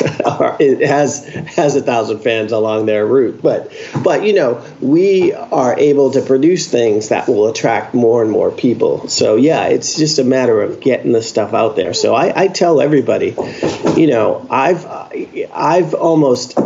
it 0.60 0.86
has 0.86 1.24
has 1.24 1.76
a 1.76 1.82
thousand 1.82 2.20
fans 2.20 2.52
along 2.52 2.86
their 2.86 3.06
route. 3.06 3.42
But 3.42 3.72
but 4.02 4.24
you 4.24 4.32
know 4.32 4.64
we 4.80 5.32
are 5.32 5.78
able 5.78 6.12
to 6.12 6.22
produce 6.22 6.68
things 6.68 7.08
that 7.10 7.28
will 7.28 7.48
attract 7.48 7.94
more 7.94 8.22
and 8.22 8.30
more 8.30 8.50
people. 8.50 9.08
So 9.08 9.36
yeah 9.36 9.66
it's 9.66 9.96
just 9.96 10.18
a 10.18 10.24
matter 10.24 10.62
of 10.62 10.80
getting 10.80 11.12
the 11.12 11.22
stuff 11.22 11.54
out 11.54 11.76
there. 11.76 11.94
So 11.94 12.14
i, 12.14 12.44
I 12.44 12.48
tell 12.48 12.80
everybody 12.80 13.34
you 13.96 14.06
know 14.06 14.46
i've 14.50 14.86
i've 15.52 15.94
almost 15.94 16.58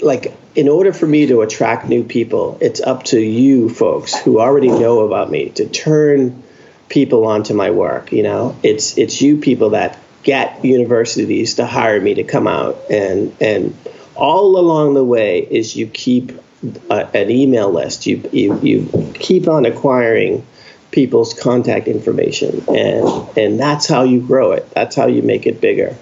like 0.00 0.32
in 0.54 0.68
order 0.68 0.92
for 0.92 1.06
me 1.06 1.26
to 1.26 1.42
attract 1.42 1.88
new 1.88 2.04
people, 2.04 2.58
it's 2.60 2.80
up 2.80 3.04
to 3.04 3.20
you 3.20 3.68
folks 3.68 4.14
who 4.14 4.40
already 4.40 4.68
know 4.68 5.00
about 5.00 5.30
me 5.30 5.50
to 5.50 5.68
turn 5.68 6.42
people 6.88 7.26
onto 7.26 7.54
my 7.54 7.70
work. 7.70 8.12
You 8.12 8.22
know, 8.22 8.56
it's 8.62 8.98
it's 8.98 9.22
you 9.22 9.36
people 9.36 9.70
that 9.70 9.98
get 10.22 10.64
universities 10.64 11.54
to 11.54 11.66
hire 11.66 12.00
me 12.00 12.14
to 12.14 12.24
come 12.24 12.46
out, 12.46 12.78
and 12.90 13.34
and 13.40 13.76
all 14.14 14.58
along 14.58 14.94
the 14.94 15.04
way 15.04 15.40
is 15.40 15.76
you 15.76 15.86
keep 15.86 16.32
a, 16.90 17.16
an 17.16 17.30
email 17.30 17.70
list. 17.70 18.06
You 18.06 18.28
you 18.32 18.60
you 18.60 19.12
keep 19.14 19.48
on 19.48 19.66
acquiring 19.66 20.44
people's 20.90 21.34
contact 21.34 21.88
information. 21.88 22.64
And 22.68 23.38
and 23.38 23.60
that's 23.60 23.86
how 23.86 24.02
you 24.02 24.20
grow 24.20 24.52
it. 24.52 24.68
That's 24.70 24.96
how 24.96 25.06
you 25.06 25.22
make 25.22 25.46
it 25.46 25.60
bigger. 25.60 25.96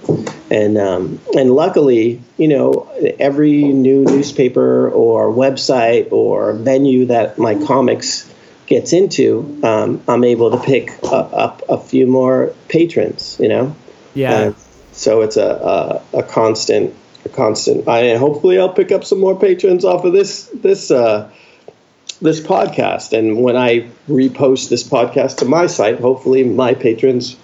And 0.51 0.79
um, 0.79 1.21
and 1.37 1.51
luckily 1.51 2.23
you 2.39 2.49
know 2.49 2.89
every 3.19 3.65
new 3.65 4.05
newspaper 4.05 4.89
or 4.89 5.31
website 5.31 6.11
or 6.13 6.55
venue 6.55 7.07
that 7.07 7.39
my 7.39 7.55
comics 7.67 8.33
gets 8.67 8.93
into 8.93 9.61
um, 9.63 10.03
i'm 10.09 10.25
able 10.25 10.51
to 10.53 10.59
pick 10.59 10.91
up, 11.05 11.33
up 11.33 11.63
a 11.69 11.79
few 11.79 12.07
more 12.07 12.55
patrons 12.69 13.37
you 13.41 13.49
know? 13.49 13.77
Yeah. 14.15 14.33
Uh, 14.33 14.53
so 14.93 15.23
it's 15.23 15.37
a, 15.37 16.03
a 16.13 16.19
a 16.19 16.23
constant 16.23 16.95
a 17.25 17.29
constant 17.29 17.87
I 17.89 18.17
hopefully 18.17 18.59
I'll 18.59 18.73
pick 18.73 18.93
up 18.93 19.05
some 19.05 19.21
more 19.21 19.39
patrons 19.39 19.85
off 19.85 20.05
of 20.05 20.13
this 20.13 20.45
this 20.55 20.91
uh 20.91 21.31
this 22.21 22.41
podcast. 22.41 23.17
And 23.17 23.43
when 23.43 23.57
I 23.57 23.89
repost 24.09 24.69
this 24.71 24.83
podcast 24.83 25.39
to 25.39 25.45
my 25.45 25.67
site, 25.67 26.01
hopefully 26.01 26.45
my 26.45 26.75
patrons 26.75 27.37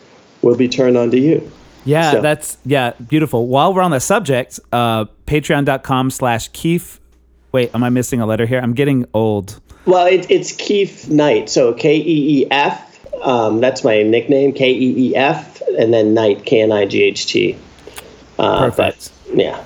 will 0.43 0.57
be 0.57 0.69
turned 0.69 0.97
on 0.97 1.11
to 1.11 1.19
you. 1.19 1.51
Yeah, 1.85 2.13
So- 2.13 2.21
that's 2.23 2.59
yeah, 2.65 2.93
beautiful. 3.09 3.47
While 3.47 3.75
we're 3.75 3.83
on 3.83 3.91
the 3.91 4.01
subject, 4.01 4.59
uh, 4.73 5.05
patreon.com 5.27 6.11
slash 6.11 6.49
Keith. 6.49 7.01
Wait, 7.53 7.71
am 7.75 7.85
I 7.85 7.91
missing 7.91 8.21
a 8.21 8.27
letter 8.27 8.47
here? 8.47 8.59
I'm 8.61 8.73
getting 8.75 9.07
old. 9.15 9.61
Well, 9.87 10.07
it, 10.07 10.27
it's 10.31 10.51
Keith 10.53 11.09
Knight. 11.11 11.49
So 11.51 11.73
K 11.75 11.97
E 11.99 12.43
E 12.43 12.47
F. 12.51 12.91
Um, 13.23 13.61
that's 13.61 13.85
my 13.85 14.03
nickname, 14.03 14.53
K 14.53 14.73
E 14.73 15.11
E 15.11 15.17
F, 15.17 15.63
and 15.79 15.93
then 15.95 16.15
Knight, 16.15 16.45
K 16.45 16.63
N 16.63 16.73
I 16.73 16.85
G 16.87 17.03
H 17.03 17.27
T. 17.27 17.57
Uh, 18.39 18.71
Perfect. 18.71 19.11
But, 19.29 19.37
yeah. 19.39 19.65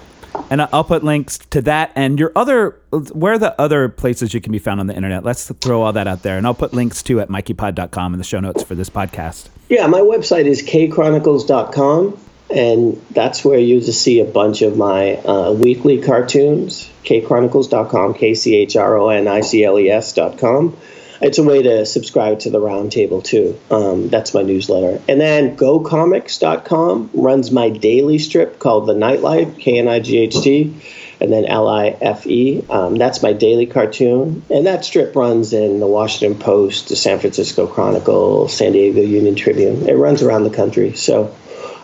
And 0.51 0.62
I'll 0.62 0.84
put 0.84 1.05
links 1.05 1.39
to 1.51 1.62
that 1.62 1.93
and 1.95 2.18
your 2.18 2.32
other, 2.34 2.70
where 2.91 3.34
are 3.34 3.39
the 3.39 3.59
other 3.61 3.89
places 3.89 4.34
you 4.34 4.41
can 4.41 4.53
be 4.53 4.59
found 4.59 4.80
on 4.80 4.86
the 4.86 4.95
internet? 4.95 5.24
Let's 5.24 5.51
throw 5.53 5.82
all 5.82 5.93
that 5.93 6.07
out 6.07 6.22
there. 6.22 6.39
And 6.39 6.47
I'll 6.47 6.55
put 6.55 6.72
links 6.72 7.03
to 7.05 7.20
at 7.20 7.28
mikeypod.com 7.28 8.14
in 8.14 8.18
the 8.18 8.24
show 8.24 8.41
notes 8.41 8.62
for 8.62 8.74
this 8.74 8.91
podcast. 8.91 9.49
Yeah, 9.68 9.86
my 9.86 10.01
website 10.01 10.47
is 10.47 10.62
kchronicles.com, 10.62 12.18
and 12.51 13.05
that's 13.11 13.45
where 13.45 13.59
you 13.59 13.80
just 13.80 14.01
see 14.01 14.20
a 14.20 14.24
bunch 14.24 14.62
of 14.62 14.76
my 14.76 15.16
uh, 15.16 15.53
weekly 15.53 16.01
cartoons. 16.01 16.91
kchronicles.com, 17.05 18.14
K 18.14 18.34
C 18.34 18.57
H 18.57 18.76
R 18.76 18.97
O 18.97 19.09
N 19.11 19.28
I 19.28 19.43
C 19.43 19.64
L 19.64 19.78
E 19.78 19.91
S.com. 19.91 20.76
It's 21.21 21.39
a 21.39 21.43
way 21.43 21.62
to 21.62 21.85
subscribe 21.85 22.41
to 22.41 22.51
the 22.51 22.61
roundtable 22.61 23.25
too. 23.25 23.59
Um, 23.71 24.09
that's 24.09 24.35
my 24.35 24.43
newsletter. 24.43 25.03
And 25.09 25.21
then 25.21 25.57
gocomics.com 25.57 27.11
runs 27.12 27.51
my 27.51 27.71
daily 27.71 28.19
strip 28.19 28.59
called 28.59 28.87
The 28.87 28.95
Knight 28.95 29.21
Life, 29.21 29.59
K 29.59 29.79
N 29.79 29.89
I 29.89 30.01
G 30.01 30.19
H 30.19 30.41
T, 30.41 30.81
and 31.21 31.33
then 31.33 31.45
L 31.45 31.66
I 31.69 31.89
F 31.89 32.27
E. 32.27 32.64
Um, 32.71 32.97
that's 32.97 33.23
my 33.23 33.33
daily 33.33 33.66
cartoon. 33.66 34.45
And 34.49 34.66
that 34.66 34.85
strip 34.85 35.16
runs 35.16 35.53
in 35.53 35.81
the 35.81 35.87
Washington 35.89 36.39
Post, 36.39 36.89
the 36.89 36.97
San 36.97 37.19
Francisco 37.19 37.66
Chronicle, 37.66 38.49
San 38.49 38.73
Diego 38.73 39.01
Union 39.01 39.35
Tribune. 39.35 39.89
It 39.89 39.95
runs 39.95 40.23
around 40.23 40.45
the 40.45 40.51
country. 40.51 40.93
So, 40.95 41.35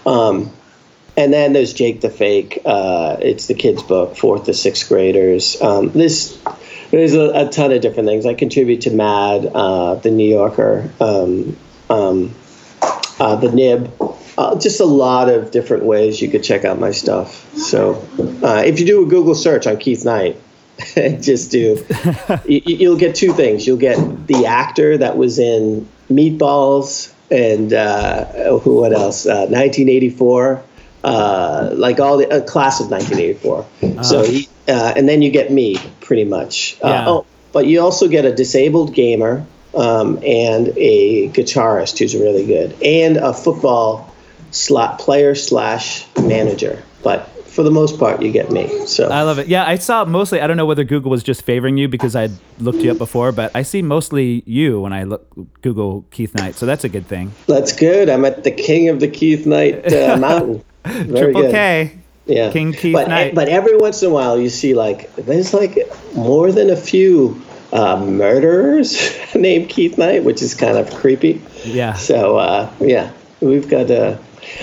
um, 0.06 0.52
and 1.16 1.32
then 1.32 1.52
there's 1.52 1.72
Jake 1.72 2.00
the 2.00 2.10
Fake. 2.10 2.60
Uh, 2.64 3.16
it's 3.20 3.46
the 3.46 3.54
kids' 3.54 3.82
book, 3.82 4.16
fourth 4.16 4.44
to 4.44 4.54
sixth 4.54 4.88
graders. 4.88 5.60
Um, 5.60 5.90
this 5.90 6.40
there's 6.94 7.14
a, 7.14 7.46
a 7.46 7.48
ton 7.48 7.72
of 7.72 7.80
different 7.80 8.08
things. 8.08 8.24
I 8.24 8.34
contribute 8.34 8.82
to 8.82 8.90
Mad, 8.90 9.46
uh, 9.46 9.96
the 9.96 10.10
New 10.10 10.28
Yorker, 10.28 10.90
um, 11.00 11.56
um, 11.90 12.34
uh, 13.18 13.36
the 13.36 13.50
Nib. 13.50 13.92
Uh, 14.36 14.58
just 14.58 14.80
a 14.80 14.84
lot 14.84 15.28
of 15.28 15.50
different 15.50 15.84
ways 15.84 16.20
you 16.20 16.28
could 16.28 16.42
check 16.42 16.64
out 16.64 16.78
my 16.78 16.90
stuff. 16.90 17.52
So 17.56 18.06
uh, 18.42 18.62
if 18.64 18.80
you 18.80 18.86
do 18.86 19.06
a 19.06 19.08
Google 19.08 19.34
search 19.34 19.66
on 19.66 19.76
Keith 19.76 20.04
Knight, 20.04 20.40
just 20.94 21.50
do, 21.50 21.84
you, 22.46 22.60
you'll 22.64 22.98
get 22.98 23.16
two 23.16 23.32
things. 23.32 23.66
You'll 23.66 23.76
get 23.76 24.26
the 24.26 24.46
actor 24.46 24.98
that 24.98 25.16
was 25.16 25.38
in 25.38 25.88
Meatballs 26.08 27.12
and 27.30 27.72
uh, 27.72 28.58
who? 28.58 28.80
What 28.80 28.92
else? 28.92 29.26
Uh, 29.26 29.46
1984 29.50 30.62
uh, 31.04 31.70
like 31.74 32.00
all 32.00 32.16
the 32.16 32.28
uh, 32.30 32.40
class 32.44 32.80
of 32.80 32.90
1984. 32.90 34.02
So 34.02 34.24
he, 34.24 34.48
uh, 34.68 34.94
and 34.96 35.08
then 35.08 35.22
you 35.22 35.30
get 35.30 35.52
me 35.52 35.76
pretty 36.00 36.24
much. 36.24 36.76
Uh, 36.82 36.88
Yeah. 36.88 37.08
Oh, 37.08 37.26
but 37.52 37.66
you 37.66 37.80
also 37.80 38.08
get 38.08 38.24
a 38.24 38.34
disabled 38.34 38.94
gamer 38.94 39.44
um, 39.76 40.18
and 40.24 40.72
a 40.76 41.28
guitarist 41.28 41.98
who's 41.98 42.14
really 42.16 42.46
good, 42.46 42.74
and 42.82 43.16
a 43.16 43.32
football 43.32 44.12
slot 44.50 44.98
player 44.98 45.34
slash 45.34 46.06
manager. 46.20 46.82
But 47.02 47.28
for 47.54 47.62
the 47.62 47.70
most 47.70 47.98
part, 47.98 48.22
you 48.22 48.32
get 48.32 48.50
me. 48.50 48.86
So 48.86 49.08
I 49.08 49.22
love 49.22 49.38
it. 49.38 49.46
Yeah, 49.46 49.64
I 49.64 49.76
saw 49.76 50.04
mostly, 50.04 50.40
I 50.40 50.46
don't 50.48 50.56
know 50.56 50.66
whether 50.66 50.82
Google 50.84 51.10
was 51.10 51.22
just 51.22 51.42
favoring 51.44 51.76
you 51.76 51.86
because 51.86 52.16
I'd 52.16 52.32
looked 52.58 52.78
you 52.78 52.90
up 52.90 52.98
before, 52.98 53.30
but 53.30 53.52
I 53.54 53.62
see 53.62 53.82
mostly 53.82 54.42
you 54.46 54.80
when 54.80 54.92
I 54.92 55.04
look 55.04 55.28
Google 55.62 56.04
Keith 56.10 56.34
Knight. 56.34 56.56
So 56.56 56.66
that's 56.66 56.82
a 56.84 56.88
good 56.88 57.06
thing. 57.06 57.32
that's 57.46 57.72
good. 57.72 58.08
I'm 58.08 58.24
at 58.24 58.42
the 58.42 58.50
king 58.50 58.88
of 58.88 58.98
the 59.00 59.08
Keith 59.08 59.46
Knight 59.46 59.92
uh, 59.92 60.16
Mountain. 60.20 60.64
Triple 60.90 61.42
good. 61.42 61.50
K. 61.50 61.98
yeah. 62.26 62.50
King 62.50 62.72
Keith 62.72 62.92
but, 62.92 63.08
Knight. 63.08 63.34
But 63.34 63.48
every 63.48 63.76
once 63.76 64.02
in 64.02 64.10
a 64.10 64.12
while, 64.12 64.38
you 64.38 64.50
see 64.50 64.74
like 64.74 65.14
there's 65.16 65.54
like 65.54 65.78
more 66.14 66.52
than 66.52 66.68
a 66.68 66.76
few 66.76 67.40
uh, 67.72 68.04
murderers 68.04 69.16
named 69.34 69.70
Keith 69.70 69.96
Knight, 69.96 70.24
which 70.24 70.42
is 70.42 70.54
kind 70.54 70.76
of 70.76 70.94
creepy. 70.94 71.40
Yeah. 71.64 71.94
So 71.94 72.36
uh, 72.36 72.72
yeah, 72.80 73.12
we've 73.40 73.68
got. 73.68 73.90
Uh, 73.90 74.18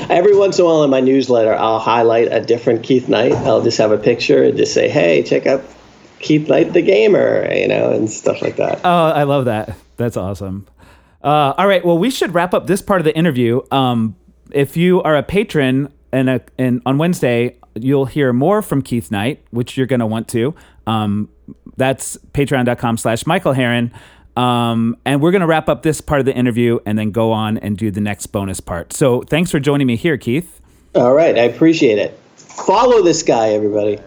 every 0.09 0.35
once 0.35 0.59
in 0.59 0.65
a 0.65 0.67
while 0.67 0.83
in 0.83 0.91
my 0.91 1.01
newsletter, 1.01 1.55
I'll 1.55 1.79
highlight 1.79 2.31
a 2.31 2.39
different 2.39 2.83
Keith 2.83 3.09
Knight. 3.09 3.31
I'll 3.31 3.63
just 3.63 3.79
have 3.79 3.91
a 3.91 3.97
picture 3.97 4.43
and 4.43 4.57
just 4.57 4.73
say, 4.73 4.87
"Hey, 4.87 5.23
check 5.23 5.47
out 5.47 5.63
Keith 6.19 6.47
Knight, 6.47 6.73
the 6.73 6.83
gamer," 6.83 7.51
you 7.51 7.67
know, 7.67 7.91
and 7.91 8.09
stuff 8.09 8.43
like 8.43 8.57
that. 8.57 8.81
Oh, 8.83 9.05
I 9.07 9.23
love 9.23 9.45
that. 9.45 9.75
That's 9.97 10.17
awesome. 10.17 10.67
Uh, 11.23 11.53
all 11.57 11.67
right. 11.67 11.83
Well, 11.83 11.97
we 11.97 12.09
should 12.09 12.33
wrap 12.33 12.53
up 12.53 12.67
this 12.67 12.81
part 12.81 13.01
of 13.01 13.05
the 13.05 13.15
interview. 13.15 13.61
Um, 13.71 14.15
if 14.51 14.75
you 14.77 15.01
are 15.03 15.15
a 15.15 15.23
patron 15.23 15.91
and, 16.11 16.29
a, 16.29 16.41
and 16.57 16.81
on 16.85 16.97
Wednesday, 16.97 17.57
you'll 17.75 18.05
hear 18.05 18.33
more 18.33 18.61
from 18.61 18.81
Keith 18.81 19.11
Knight, 19.11 19.43
which 19.51 19.77
you're 19.77 19.87
going 19.87 19.99
to 19.99 20.05
want 20.05 20.27
to. 20.29 20.53
Um, 20.87 21.29
that's 21.77 22.17
patreon.com 22.33 22.97
slash 22.97 23.25
Michael 23.25 23.53
Harren. 23.53 23.91
Um, 24.37 24.97
and 25.05 25.21
we're 25.21 25.31
going 25.31 25.41
to 25.41 25.47
wrap 25.47 25.67
up 25.67 25.83
this 25.83 25.99
part 25.99 26.19
of 26.19 26.25
the 26.25 26.33
interview 26.33 26.79
and 26.85 26.97
then 26.97 27.11
go 27.11 27.31
on 27.31 27.57
and 27.57 27.77
do 27.77 27.91
the 27.91 28.01
next 28.01 28.27
bonus 28.27 28.59
part. 28.59 28.93
So 28.93 29.21
thanks 29.21 29.51
for 29.51 29.59
joining 29.59 29.87
me 29.87 29.95
here, 29.95 30.17
Keith. 30.17 30.61
All 30.95 31.13
right, 31.13 31.37
I 31.37 31.43
appreciate 31.43 31.97
it. 31.97 32.17
Follow 32.35 33.01
this 33.01 33.23
guy, 33.23 33.49
everybody. 33.49 33.99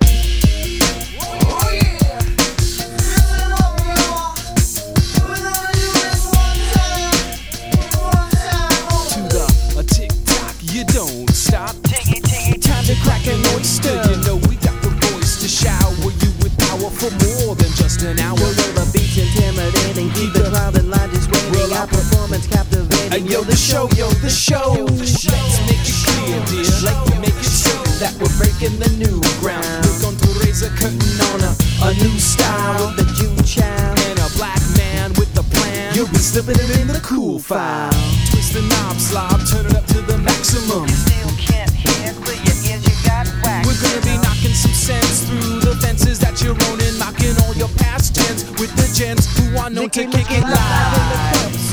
Just 21.86 22.02
waiting. 22.02 22.10
Well, 22.10 22.24
Our 22.24 22.24
I- 22.24 22.26
performance 22.26 22.46
captivating. 22.46 23.12
And 23.12 23.30
yo, 23.30 23.42
the 23.42 23.56
show, 23.56 23.88
yo, 23.96 24.08
the 24.20 24.30
show. 24.30 24.74
Let's 24.88 25.24
make 25.68 25.84
it 25.84 25.98
clear, 26.04 26.40
dear. 26.50 26.80
Like 26.82 27.04
we 27.06 27.14
make 27.20 27.36
it 27.36 27.52
true 27.62 27.84
that 28.00 28.14
we're 28.20 28.32
breaking 28.38 28.78
the 28.78 28.90
new 28.98 29.20
ground. 29.40 29.84
We're 29.86 30.00
going 30.02 30.16
to 30.18 30.28
raise 30.44 30.62
a 30.62 30.70
curtain 30.70 31.20
on 31.32 31.40
a, 31.44 31.52
a 31.88 31.94
new 32.02 32.16
style. 32.18 32.92
the 32.96 33.04
Jew 33.16 33.34
child. 33.44 33.98
And 34.08 34.18
a 34.18 34.28
black 34.36 34.60
man 34.76 35.12
with 35.14 35.30
a 35.38 35.42
plan. 35.54 35.94
You'll 35.94 36.08
be 36.08 36.18
slipping 36.18 36.56
it 36.58 36.80
in 36.80 36.88
the 36.88 37.00
cool 37.00 37.38
file. 37.38 37.92
Twist 38.30 38.54
the 38.54 38.62
knob, 38.62 38.96
slob, 38.98 39.40
turn 39.46 39.66
it 39.66 39.76
up 39.76 39.86
to 39.94 40.00
the 40.02 40.18
maximum. 40.18 40.88
You 40.88 40.96
Still 40.96 41.32
can't 41.38 41.70
hear. 41.70 42.12
Clear 42.24 42.38
your 42.42 42.58
ears, 42.74 42.82
you 42.88 42.94
got 43.06 43.26
wax. 43.44 43.66
We're 43.68 43.78
gonna 43.78 44.02
be 44.02 44.16
knocking 44.24 44.54
some 44.56 44.74
sense 44.74 45.22
through 45.28 45.60
the 45.60 45.76
fences 45.80 46.18
that 46.20 46.40
you're 46.42 46.56
owning, 46.72 46.98
mocking 46.98 47.34
all 47.46 47.54
your 47.54 47.70
past 47.78 48.14
gens 48.16 48.44
with 48.58 48.74
the 48.74 48.88
gents 48.94 49.26
who 49.38 49.56
are 49.58 49.70
known 49.70 49.90
to 49.90 50.02
kick 50.06 50.26
it 50.30 50.30
in 50.30 50.42
live. 50.42 51.63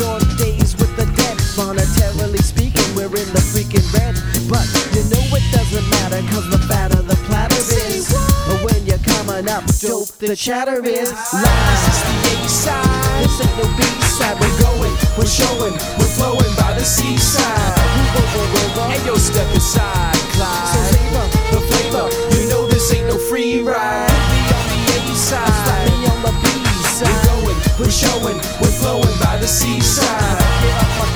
Days 0.41 0.75
with 0.77 0.93
the 0.97 1.05
dead. 1.17 1.37
Monetarily 1.59 2.41
speaking, 2.41 2.89
we're 2.95 3.13
in 3.13 3.29
the 3.35 3.43
freaking 3.53 3.85
red. 3.93 4.17
But 4.49 4.65
you 4.95 5.03
know 5.13 5.23
it 5.37 5.45
doesn't 5.53 5.87
matter, 5.93 6.21
cause 6.33 6.49
the 6.49 6.59
fatter 6.65 7.01
the 7.01 7.17
platter 7.29 7.61
is. 7.85 8.09
But 8.47 8.59
when 8.65 8.79
you're 8.85 9.03
coming 9.05 9.47
up, 9.47 9.63
dope, 9.79 10.09
the 10.17 10.35
chatter 10.35 10.81
is 10.83 11.13
live. 11.33 11.69
This 11.69 11.83
is 11.93 11.99
the 12.07 12.15
A 12.33 12.49
side. 12.49 13.01
This 13.21 13.37
ain't 13.45 13.55
no 13.61 13.67
B-side, 13.77 14.37
We're 14.41 14.57
going, 14.65 14.95
we're 15.17 15.29
showing, 15.29 15.75
we're 15.99 16.13
flowing 16.17 16.53
by 16.57 16.73
the 16.73 16.83
seaside. 16.83 17.77
River, 18.17 18.45
river, 18.57 19.05
yo, 19.05 19.15
step 19.15 19.47
aside, 19.53 20.15
So 20.15 20.35
Clyde. 20.35 20.73
savor 20.89 21.25
The 21.53 21.59
flavor, 21.69 22.07
you 22.33 22.49
know 22.49 22.65
this 22.67 22.91
ain't 22.93 23.07
no 23.07 23.17
free 23.29 23.61
ride. 23.61 24.09
Be 24.09 24.39
on 24.57 24.65
the 24.73 24.79
A 24.97 25.15
side. 25.15 25.91
We're 27.01 27.23
going, 27.25 27.57
we're 27.79 27.89
showing, 27.89 28.37
we're 28.61 28.70
seaside. 29.51 30.07
Get 30.63 30.75
off 30.79 30.93
my 30.99 31.07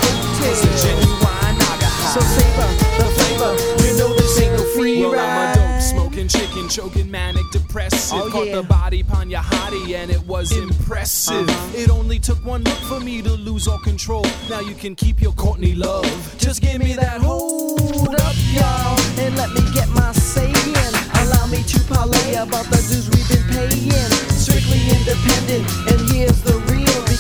It's 0.48 0.62
a 0.64 0.88
genuine 0.88 1.58
naga 1.58 1.90
So 2.14 2.20
savor 2.20 2.70
the 3.00 3.08
flavor. 3.16 3.54
You 3.88 3.98
know 3.98 4.14
this 4.14 4.40
ain't 4.42 4.54
no 4.54 4.64
free 4.76 5.02
Well, 5.02 5.14
ride. 5.14 5.58
I'm 5.58 5.60
I'm 5.60 5.70
a 5.70 5.74
dope 5.74 5.82
smoking 5.82 6.28
chicken, 6.28 6.68
choking 6.70 7.10
manic 7.10 7.50
depressive. 7.52 8.20
Oh, 8.20 8.30
Caught 8.30 8.48
yeah. 8.48 8.56
the 8.58 8.64
body 8.64 9.04
pon 9.04 9.30
your 9.30 9.42
hottie 9.42 9.96
and 9.96 10.12
it 10.12 10.22
was 10.28 10.52
impressive. 10.58 11.48
Uh-huh. 11.50 11.72
It 11.82 11.90
only 11.90 12.20
took 12.20 12.44
one 12.46 12.64
look 12.64 12.78
for 12.92 13.00
me 13.00 13.22
to 13.22 13.32
lose 13.32 13.68
all 13.68 13.80
control. 13.80 14.26
Now 14.50 14.60
you 14.60 14.76
can 14.76 14.96
keep 14.96 15.22
your 15.22 15.34
Courtney 15.34 15.74
love. 15.76 16.06
Just 16.38 16.62
give 16.62 16.80
me 16.82 16.94
that 16.94 17.22
hold 17.22 17.80
up, 18.20 18.36
y'all. 18.52 19.00
and 19.20 19.36
let 19.38 19.50
me 19.52 19.62
get 19.74 19.88
my 19.90 20.12
say 20.12 20.50
in. 20.50 20.94
Allow 21.24 21.46
me 21.48 21.64
to 21.64 21.80
parlay 21.88 22.36
about 22.36 22.66
the 22.66 22.78
dues 22.90 23.10
we've 23.10 23.30
been 23.30 23.46
paying. 23.54 24.12
Strictly 24.36 24.82
independent, 24.92 25.66
and 25.92 26.10
here's 26.12 26.42
the 26.44 26.65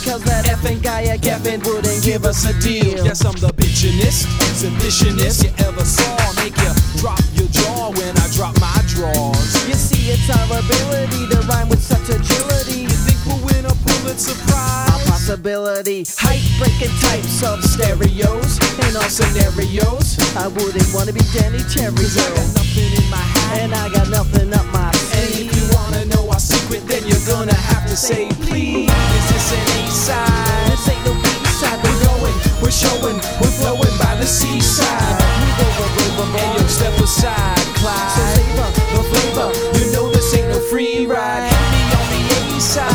Because 0.06 0.22
that 0.30 0.46
effing 0.46 0.84
guy 0.86 1.02
at 1.10 1.24
Kevin 1.26 1.58
wouldn't 1.66 2.06
Give 2.06 2.26
us 2.30 2.46
a 2.46 2.54
deal. 2.62 3.02
Yes, 3.02 3.26
I'm 3.26 3.34
the 3.42 3.50
bitchinest, 3.58 4.30
exhibitionist 4.46 5.42
you 5.42 5.50
ever 5.66 5.82
saw. 5.82 6.14
Make 6.38 6.54
you 6.62 6.70
drop 7.02 7.18
your 7.34 7.50
jaw 7.50 7.90
when 7.90 8.14
I 8.14 8.30
drop 8.38 8.54
my 8.62 8.70
drawers. 8.86 9.50
You 9.66 9.74
see, 9.74 10.14
it's 10.14 10.30
our 10.30 10.62
ability 10.62 11.26
to 11.34 11.42
rhyme 11.50 11.70
with 11.74 11.82
such 11.82 12.06
agility. 12.14 12.86
You 12.86 12.94
think 13.02 13.18
we'll 13.26 13.42
win 13.50 13.66
a 13.66 13.74
Pulitzer 13.82 14.38
A 14.38 14.46
Prize? 14.46 15.10
possibility. 15.10 16.06
Height 16.22 16.46
breaking 16.62 16.94
types 17.02 17.42
of 17.42 17.66
stereos 17.66 18.62
and 18.86 18.94
all 19.02 19.10
scenarios. 19.10 20.22
I 20.38 20.54
wouldn't 20.54 20.86
want 20.94 21.10
to 21.10 21.18
be 21.18 21.26
Danny 21.34 21.66
Cause 21.66 22.14
I 22.14 22.30
got 22.30 22.46
nothing 22.54 22.94
in 22.94 23.10
my 23.10 23.18
hat. 23.18 23.58
And 23.58 23.74
I 23.74 23.90
got 23.90 24.08
nothing 24.14 24.54
up 24.54 24.70
my 24.70 24.86
And 24.86 25.34
sleeve. 25.34 25.50
if 25.50 25.58
you 25.58 25.66
wanna 25.74 26.06
know 26.14 26.30
our 26.30 26.40
secret, 26.40 26.86
then 26.86 27.05
gonna 27.36 27.54
have 27.54 27.86
to 27.86 27.98
say, 27.98 28.30
please. 28.48 28.90
Is 28.90 29.26
this 29.32 29.48
an 29.52 29.64
A 29.76 29.92
side? 29.92 30.72
This 30.72 30.88
ain't 30.88 31.04
no 31.06 31.14
B-side, 31.22 31.80
We're 31.84 32.02
going, 32.08 32.36
we're 32.62 32.72
showing, 32.72 33.18
we're 33.42 33.56
flowing 33.60 33.96
by 34.00 34.16
the 34.16 34.26
seaside. 34.26 35.20
Move 35.42 35.60
over, 35.68 35.88
river, 36.00 36.28
And 36.40 36.52
yo, 36.56 36.68
step 36.68 36.96
aside, 37.04 37.68
Clyde. 37.80 38.12
So 38.16 38.24
savor 38.36 38.70
The 38.96 39.04
flavor, 39.12 39.48
you 39.78 39.92
know 39.92 40.10
this 40.12 40.34
ain't 40.34 40.48
no 40.48 40.60
free 40.72 41.06
ride. 41.08 41.52
Hit 41.52 41.66
me 41.74 41.82
on 42.00 42.06
the 42.14 42.54
me 42.54 42.60
side. 42.62 42.95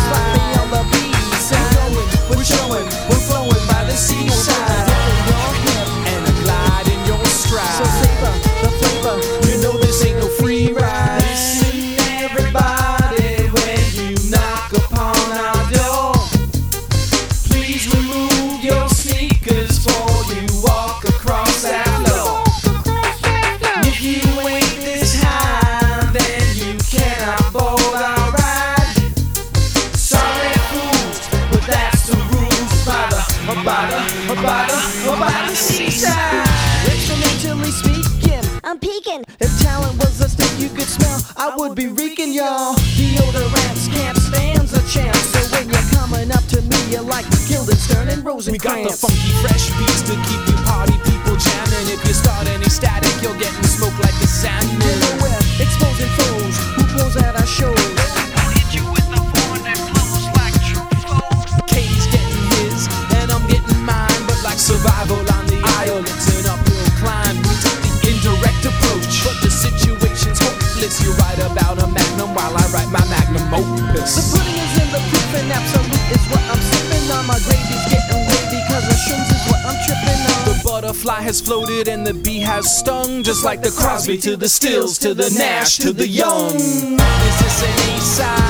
Just 83.31 83.45
like 83.45 83.63
the 83.63 83.71
Crosby 83.71 84.19
to 84.19 84.37
the 84.37 84.49
Stills 84.49 84.99
to 84.99 85.15
the 85.15 85.31
Nash 85.39 85.77
to 85.77 85.93
the 85.93 86.09
Young. 86.09 86.57
Is 86.57 87.63
an 87.63 87.95
A 87.95 88.01
side? 88.01 88.50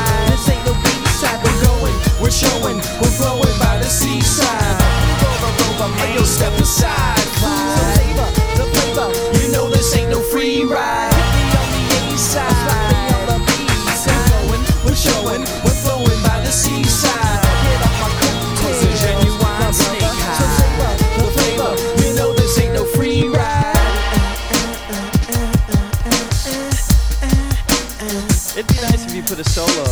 Solo? 29.61 29.85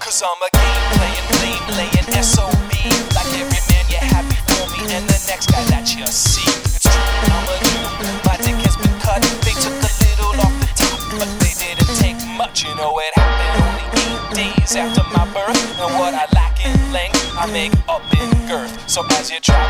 Cause 0.00 0.22
I'm 0.22 0.40
a 0.40 0.50
game 0.56 0.84
playing, 0.96 1.26
blame 1.36 1.66
laying 1.76 2.22
SOB. 2.22 2.72
Like 3.12 3.32
every 3.36 3.60
man 3.68 3.84
you 3.92 4.00
have 4.00 4.24
before 4.28 4.66
me 4.72 4.80
and 4.94 5.04
the 5.08 5.20
next 5.28 5.52
guy 5.52 5.64
that 5.68 5.92
you 5.92 6.06
see. 6.06 6.48
It's 6.64 6.80
true, 6.80 6.92
I'm 6.94 7.44
a 7.44 7.56
Jew. 7.60 7.84
My 8.24 8.36
dick 8.40 8.56
has 8.64 8.76
been 8.80 8.96
cut. 9.00 9.20
They 9.44 9.52
took 9.60 9.76
a 9.76 9.90
little 10.08 10.40
off 10.40 10.56
the 10.62 10.70
top, 10.72 11.00
but 11.20 11.28
they 11.44 11.52
didn't 11.60 11.92
take 12.00 12.20
much. 12.38 12.64
You 12.64 12.72
know, 12.76 12.96
it 12.98 13.12
happened 13.12 13.60
only 13.60 13.84
eight 14.00 14.56
days 14.56 14.76
after 14.76 15.04
my 15.12 15.28
birth. 15.36 15.60
And 15.76 15.92
what 16.00 16.14
I 16.14 16.24
lack 16.32 16.64
in 16.64 16.72
length, 16.92 17.20
I 17.36 17.44
make 17.52 17.76
up 17.88 18.04
in 18.16 18.30
girth. 18.48 18.72
So 18.88 19.04
as 19.20 19.30
you 19.30 19.40
travel 19.40 19.65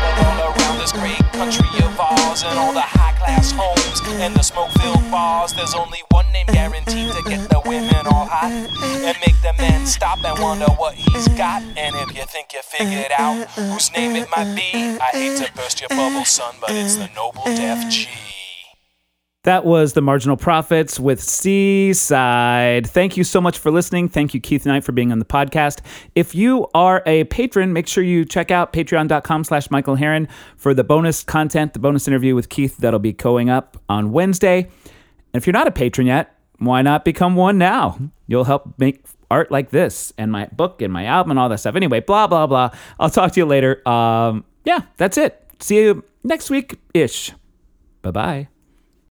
there's 5.67 5.85
only 5.85 5.99
one 6.11 6.31
name 6.31 6.45
guaranteed 6.47 7.11
to 7.11 7.23
get 7.23 7.49
the 7.49 7.61
women 7.65 8.07
all 8.07 8.25
hot 8.25 8.51
and 8.51 9.17
make 9.25 9.35
the 9.41 9.53
men 9.61 9.85
stop 9.85 10.23
and 10.23 10.41
wonder 10.41 10.65
what 10.77 10.93
he's 10.93 11.27
got. 11.29 11.61
And 11.61 11.93
if 11.97 12.15
you 12.15 12.23
think 12.25 12.53
you 12.53 12.61
figured 12.63 13.11
out 13.17 13.49
whose 13.49 13.91
name 13.91 14.15
it 14.15 14.29
might 14.29 14.55
be, 14.55 14.97
I 14.97 15.09
hate 15.11 15.45
to 15.45 15.53
burst 15.53 15.81
your 15.81 15.89
bubble, 15.89 16.23
son, 16.23 16.55
but 16.61 16.71
it's 16.71 16.95
the 16.95 17.09
Noble 17.13 17.43
Deaf 17.43 17.91
G. 17.91 18.07
That 19.43 19.65
was 19.65 19.91
the 19.91 20.01
Marginal 20.01 20.37
Prophets 20.37 21.01
with 21.01 21.21
Seaside. 21.21 22.87
Thank 22.87 23.17
you 23.17 23.25
so 23.25 23.41
much 23.41 23.57
for 23.57 23.69
listening. 23.69 24.07
Thank 24.07 24.33
you, 24.33 24.39
Keith 24.39 24.65
Knight, 24.65 24.85
for 24.85 24.93
being 24.93 25.11
on 25.11 25.19
the 25.19 25.25
podcast. 25.25 25.79
If 26.15 26.33
you 26.33 26.67
are 26.75 27.03
a 27.05 27.25
patron, 27.25 27.73
make 27.73 27.87
sure 27.87 28.05
you 28.05 28.23
check 28.23 28.51
out 28.51 28.71
patreon.com 28.71 29.43
slash 29.43 29.69
Michael 29.69 29.97
Harren 29.97 30.29
for 30.55 30.73
the 30.73 30.85
bonus 30.85 31.23
content, 31.23 31.73
the 31.73 31.79
bonus 31.79 32.07
interview 32.07 32.35
with 32.35 32.47
Keith 32.47 32.77
that'll 32.77 32.99
be 32.99 33.13
going 33.13 33.49
up 33.49 33.77
on 33.89 34.13
Wednesday. 34.13 34.69
And 35.37 35.43
if 35.43 35.45
you're 35.45 35.53
not 35.53 35.67
a 35.67 35.71
patron 35.71 36.07
yet, 36.07 36.35
why 36.57 36.81
not 36.81 37.05
become 37.05 37.35
one 37.35 37.59
now? 37.59 37.99
You'll 38.25 38.45
help 38.45 38.73
make 38.79 39.05
art 39.29 39.51
like 39.51 39.69
this 39.69 40.11
and 40.17 40.31
my 40.31 40.47
book 40.47 40.81
and 40.81 40.91
my 40.91 41.05
album 41.05 41.29
and 41.29 41.39
all 41.39 41.47
that 41.49 41.59
stuff. 41.59 41.75
Anyway, 41.75 41.99
blah, 41.99 42.25
blah, 42.25 42.47
blah. 42.47 42.71
I'll 42.99 43.11
talk 43.11 43.33
to 43.33 43.39
you 43.39 43.45
later. 43.45 43.87
Um, 43.87 44.45
yeah, 44.65 44.79
that's 44.97 45.15
it. 45.15 45.39
See 45.59 45.77
you 45.77 46.03
next 46.23 46.49
week 46.49 46.79
ish. 46.91 47.33
Bye 48.01 48.09
bye. 48.09 48.56